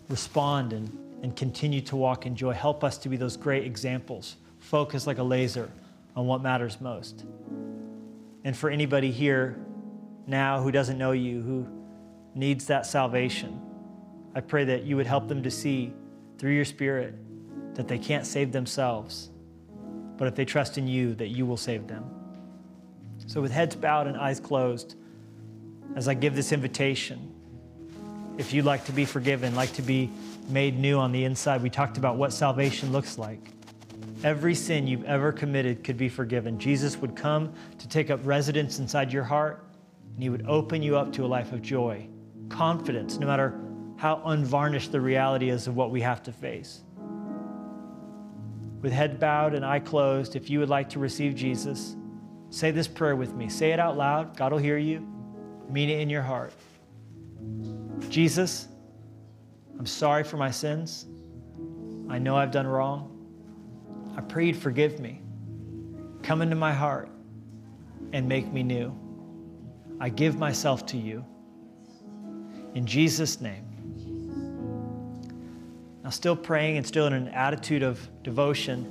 respond 0.09 0.73
and, 0.73 0.95
and 1.23 1.35
continue 1.35 1.81
to 1.81 1.95
walk 1.95 2.27
in 2.27 2.35
joy. 2.35 2.53
Help 2.53 2.83
us 2.83 2.99
to 2.99 3.09
be 3.09 3.17
those 3.17 3.35
great 3.35 3.65
examples, 3.65 4.37
focus 4.59 5.07
like 5.07 5.17
a 5.17 5.23
laser 5.23 5.71
on 6.15 6.27
what 6.27 6.43
matters 6.43 6.79
most. 6.79 7.25
And 8.43 8.55
for 8.55 8.69
anybody 8.69 9.11
here 9.11 9.57
now 10.27 10.61
who 10.61 10.71
doesn't 10.71 10.99
know 10.99 11.13
you, 11.13 11.41
who 11.41 11.67
needs 12.35 12.67
that 12.67 12.85
salvation, 12.85 13.59
I 14.35 14.41
pray 14.41 14.63
that 14.65 14.83
you 14.83 14.95
would 14.95 15.07
help 15.07 15.27
them 15.27 15.43
to 15.43 15.51
see 15.51 15.93
through 16.37 16.51
your 16.51 16.65
Spirit 16.65 17.15
that 17.75 17.87
they 17.87 17.97
can't 17.97 18.25
save 18.25 18.51
themselves, 18.51 19.29
but 20.17 20.27
if 20.27 20.35
they 20.35 20.45
trust 20.45 20.77
in 20.77 20.87
you, 20.87 21.15
that 21.15 21.29
you 21.29 21.45
will 21.45 21.57
save 21.57 21.87
them. 21.87 22.03
So, 23.27 23.41
with 23.41 23.51
heads 23.51 23.75
bowed 23.75 24.07
and 24.07 24.17
eyes 24.17 24.39
closed, 24.39 24.95
as 25.95 26.07
I 26.07 26.13
give 26.13 26.35
this 26.35 26.51
invitation, 26.51 27.33
if 28.37 28.53
you'd 28.53 28.65
like 28.65 28.85
to 28.85 28.91
be 28.91 29.05
forgiven, 29.05 29.55
like 29.55 29.73
to 29.73 29.81
be 29.81 30.09
made 30.49 30.79
new 30.79 30.97
on 30.97 31.11
the 31.11 31.23
inside, 31.25 31.61
we 31.61 31.69
talked 31.69 31.97
about 31.97 32.15
what 32.15 32.31
salvation 32.33 32.91
looks 32.91 33.17
like. 33.17 33.51
Every 34.23 34.55
sin 34.55 34.87
you've 34.87 35.05
ever 35.05 35.31
committed 35.31 35.83
could 35.83 35.97
be 35.97 36.09
forgiven. 36.09 36.59
Jesus 36.59 36.97
would 36.97 37.15
come 37.15 37.53
to 37.77 37.87
take 37.87 38.09
up 38.09 38.19
residence 38.23 38.79
inside 38.79 39.13
your 39.13 39.23
heart, 39.23 39.63
and 40.13 40.23
he 40.23 40.29
would 40.29 40.45
open 40.47 40.81
you 40.81 40.97
up 40.97 41.13
to 41.13 41.25
a 41.25 41.27
life 41.27 41.53
of 41.53 41.61
joy, 41.61 42.07
confidence, 42.49 43.17
no 43.17 43.27
matter 43.27 43.59
how 43.99 44.21
unvarnished 44.25 44.91
the 44.91 45.01
reality 45.01 45.49
is 45.49 45.67
of 45.67 45.75
what 45.75 45.91
we 45.91 46.01
have 46.01 46.23
to 46.23 46.31
face. 46.31 46.81
With 48.81 48.91
head 48.91 49.19
bowed 49.19 49.53
and 49.53 49.65
eye 49.65 49.79
closed, 49.79 50.35
if 50.35 50.49
you 50.49 50.59
would 50.59 50.69
like 50.69 50.89
to 50.89 50.99
receive 50.99 51.35
Jesus, 51.35 51.95
Say 52.51 52.71
this 52.71 52.87
prayer 52.87 53.15
with 53.15 53.33
me. 53.35 53.47
Say 53.47 53.71
it 53.71 53.79
out 53.79 53.95
loud. 53.95 54.35
God 54.35 54.51
will 54.51 54.59
hear 54.59 54.77
you. 54.77 55.07
Mean 55.69 55.89
it 55.89 55.99
in 55.99 56.09
your 56.09 56.23
heart. 56.23 56.51
Jesus, 58.09 58.67
I'm 59.77 59.85
sorry 59.85 60.23
for 60.23 60.37
my 60.37 60.49
sins. 60.49 61.05
I 62.09 62.17
know 62.17 62.35
I've 62.35 62.51
done 62.51 62.65
wrong. 62.65 63.15
I 64.17 64.21
pray 64.21 64.47
you'd 64.47 64.57
forgive 64.57 64.99
me. 64.99 65.21
Come 66.23 66.41
into 66.41 66.55
my 66.55 66.73
heart 66.73 67.09
and 68.13 68.27
make 68.27 68.51
me 68.51 68.63
new. 68.63 68.97
I 69.99 70.09
give 70.09 70.37
myself 70.37 70.85
to 70.87 70.97
you. 70.97 71.23
In 72.73 72.85
Jesus' 72.85 73.39
name. 73.39 73.68
Now, 76.09 76.13
still 76.13 76.35
praying 76.35 76.77
and 76.77 76.87
still 76.87 77.05
in 77.05 77.13
an 77.13 77.27
attitude 77.27 77.83
of 77.83 77.99
devotion, 78.23 78.83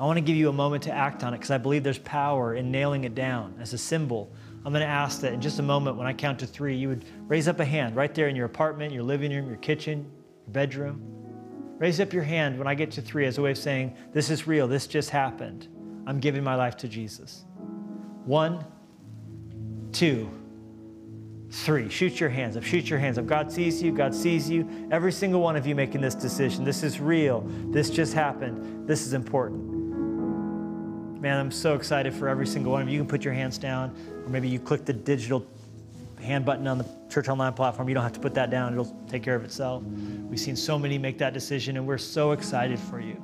I 0.00 0.06
want 0.06 0.16
to 0.16 0.22
give 0.22 0.34
you 0.34 0.48
a 0.48 0.52
moment 0.52 0.84
to 0.84 0.90
act 0.90 1.22
on 1.22 1.34
it 1.34 1.36
because 1.36 1.50
I 1.50 1.58
believe 1.58 1.84
there's 1.84 1.98
power 1.98 2.54
in 2.54 2.70
nailing 2.70 3.04
it 3.04 3.14
down 3.14 3.54
as 3.60 3.74
a 3.74 3.76
symbol. 3.76 4.32
I'm 4.64 4.72
going 4.72 4.80
to 4.80 4.88
ask 4.88 5.20
that 5.20 5.34
in 5.34 5.42
just 5.42 5.58
a 5.58 5.62
moment, 5.62 5.98
when 5.98 6.06
I 6.06 6.14
count 6.14 6.38
to 6.38 6.46
three, 6.46 6.74
you 6.74 6.88
would 6.88 7.04
raise 7.28 7.48
up 7.48 7.60
a 7.60 7.66
hand 7.66 7.96
right 7.96 8.14
there 8.14 8.28
in 8.28 8.34
your 8.34 8.46
apartment, 8.46 8.94
your 8.94 9.02
living 9.02 9.30
room, 9.30 9.46
your 9.46 9.58
kitchen, 9.58 10.10
your 10.46 10.52
bedroom. 10.54 11.02
Raise 11.76 12.00
up 12.00 12.14
your 12.14 12.22
hand 12.22 12.56
when 12.56 12.66
I 12.66 12.74
get 12.74 12.90
to 12.92 13.02
three 13.02 13.26
as 13.26 13.36
a 13.36 13.42
way 13.42 13.50
of 13.50 13.58
saying, 13.58 13.94
This 14.14 14.30
is 14.30 14.46
real, 14.46 14.66
this 14.66 14.86
just 14.86 15.10
happened. 15.10 15.68
I'm 16.06 16.18
giving 16.18 16.42
my 16.42 16.54
life 16.54 16.78
to 16.78 16.88
Jesus. 16.88 17.44
One, 18.24 18.64
two, 19.92 20.30
three. 21.52 21.88
Shoot 21.88 22.18
your 22.18 22.30
hands 22.30 22.56
up. 22.56 22.64
Shoot 22.64 22.88
your 22.88 22.98
hands 22.98 23.18
up. 23.18 23.26
God 23.26 23.52
sees 23.52 23.82
you. 23.82 23.92
God 23.92 24.14
sees 24.14 24.48
you. 24.48 24.88
Every 24.90 25.12
single 25.12 25.40
one 25.40 25.54
of 25.54 25.66
you 25.66 25.74
making 25.74 26.00
this 26.00 26.14
decision. 26.14 26.64
This 26.64 26.82
is 26.82 26.98
real. 26.98 27.42
This 27.70 27.90
just 27.90 28.14
happened. 28.14 28.88
This 28.88 29.06
is 29.06 29.12
important. 29.12 29.70
Man, 31.20 31.38
I'm 31.38 31.52
so 31.52 31.74
excited 31.74 32.14
for 32.14 32.28
every 32.28 32.46
single 32.46 32.72
one 32.72 32.82
of 32.82 32.88
you. 32.88 32.94
You 32.94 33.00
can 33.00 33.08
put 33.08 33.24
your 33.24 33.34
hands 33.34 33.58
down, 33.58 33.94
or 34.24 34.28
maybe 34.28 34.48
you 34.48 34.58
click 34.58 34.84
the 34.84 34.92
digital 34.92 35.46
hand 36.20 36.44
button 36.44 36.66
on 36.66 36.78
the 36.78 36.86
Church 37.10 37.28
Online 37.28 37.52
platform. 37.52 37.88
You 37.88 37.94
don't 37.94 38.02
have 38.02 38.12
to 38.14 38.20
put 38.20 38.34
that 38.34 38.50
down, 38.50 38.72
it'll 38.72 38.96
take 39.08 39.22
care 39.22 39.36
of 39.36 39.44
itself. 39.44 39.82
We've 39.84 40.40
seen 40.40 40.56
so 40.56 40.78
many 40.78 40.98
make 40.98 41.18
that 41.18 41.32
decision, 41.32 41.76
and 41.76 41.86
we're 41.86 41.98
so 41.98 42.32
excited 42.32 42.78
for 42.78 42.98
you. 42.98 43.22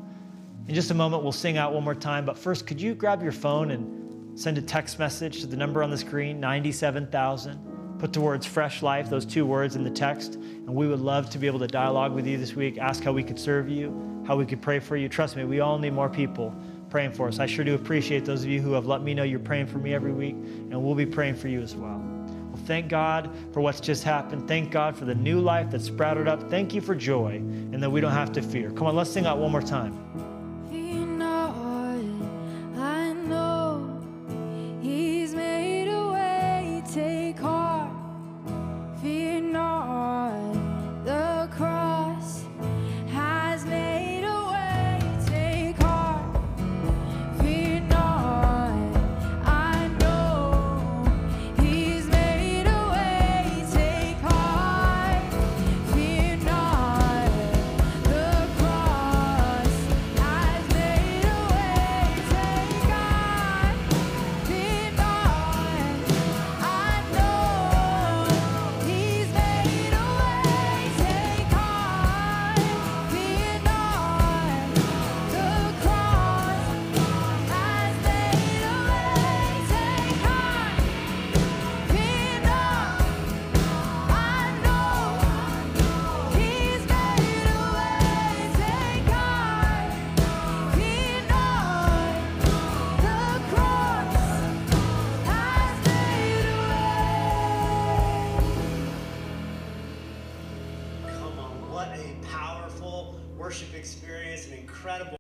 In 0.69 0.75
just 0.75 0.91
a 0.91 0.95
moment, 0.95 1.23
we'll 1.23 1.33
sing 1.33 1.57
out 1.57 1.73
one 1.73 1.83
more 1.83 1.95
time, 1.95 2.25
but 2.25 2.37
first, 2.37 2.67
could 2.67 2.81
you 2.81 2.95
grab 2.95 3.23
your 3.23 3.33
phone 3.33 3.71
and 3.71 4.39
send 4.39 4.59
a 4.59 4.63
text 4.63 4.99
message 4.99 5.41
to 5.41 5.47
the 5.47 5.57
number 5.57 5.83
on 5.83 5.91
the 5.91 5.99
screen, 5.99 6.39
97,000? 6.39 7.78
Put 7.99 8.13
the 8.13 8.21
words 8.21 8.47
fresh 8.47 8.81
life, 8.81 9.11
those 9.11 9.25
two 9.27 9.45
words 9.45 9.75
in 9.75 9.83
the 9.83 9.91
text, 9.91 10.35
and 10.35 10.73
we 10.73 10.87
would 10.87 11.01
love 11.01 11.31
to 11.31 11.39
be 11.39 11.49
able 11.49 11.59
to 11.59 11.67
dialogue 11.67 12.13
with 12.13 12.27
you 12.27 12.39
this 12.39 12.55
week, 12.55 12.79
ask 12.79 13.03
how 13.03 13.13
we 13.13 13.25
could 13.25 13.39
serve 13.39 13.69
you, 13.69 14.23
how 14.27 14.37
we 14.37 14.47
could 14.47 14.63
pray 14.63 14.79
for 14.79 14.97
you. 14.97 15.09
Trust 15.09 15.37
me, 15.37 15.45
we 15.45 15.61
all 15.61 15.79
need 15.79 15.93
more 15.93 16.09
people 16.09 16.55
praying 16.91 17.13
for 17.13 17.27
us. 17.27 17.41
I 17.41 17.47
sure 17.47 17.65
do 17.65 17.75
appreciate 17.75 18.25
those 18.25 18.45
of 18.45 18.49
you 18.49 18.61
who 18.61 18.73
have 18.73 18.87
let 18.87 19.03
me 19.03 19.15
know 19.15 19.25
you're 19.25 19.41
praying 19.41 19.67
for 19.67 19.79
me 19.79 19.95
every 19.95 20.13
week, 20.13 20.35
and 20.35 20.83
we'll 20.83 20.95
be 20.95 21.07
praying 21.07 21.35
for 21.35 21.49
you 21.49 21.61
as 21.61 21.75
well. 21.75 21.99
Well, 21.99 22.63
thank 22.67 22.89
God 22.89 23.31
for 23.53 23.61
what's 23.61 23.81
just 23.81 24.05
happened. 24.05 24.47
Thank 24.47 24.71
God 24.71 24.97
for 24.97 25.05
the 25.05 25.15
new 25.15 25.41
life 25.41 25.71
that 25.71 25.83
sprouted 25.83 26.29
up. 26.29 26.49
Thank 26.49 26.75
you 26.75 26.81
for 26.81 26.95
joy, 26.95 27.37
and 27.37 27.83
that 27.83 27.91
we 27.91 28.01
don't 28.01 28.13
have 28.13 28.33
to 28.33 28.43
fear. 28.43 28.71
Come 28.71 28.87
on, 28.87 28.95
let's 28.95 29.11
sing 29.11 29.27
out 29.27 29.39
one 29.39 29.51
more 29.51 29.61
time. 29.61 30.28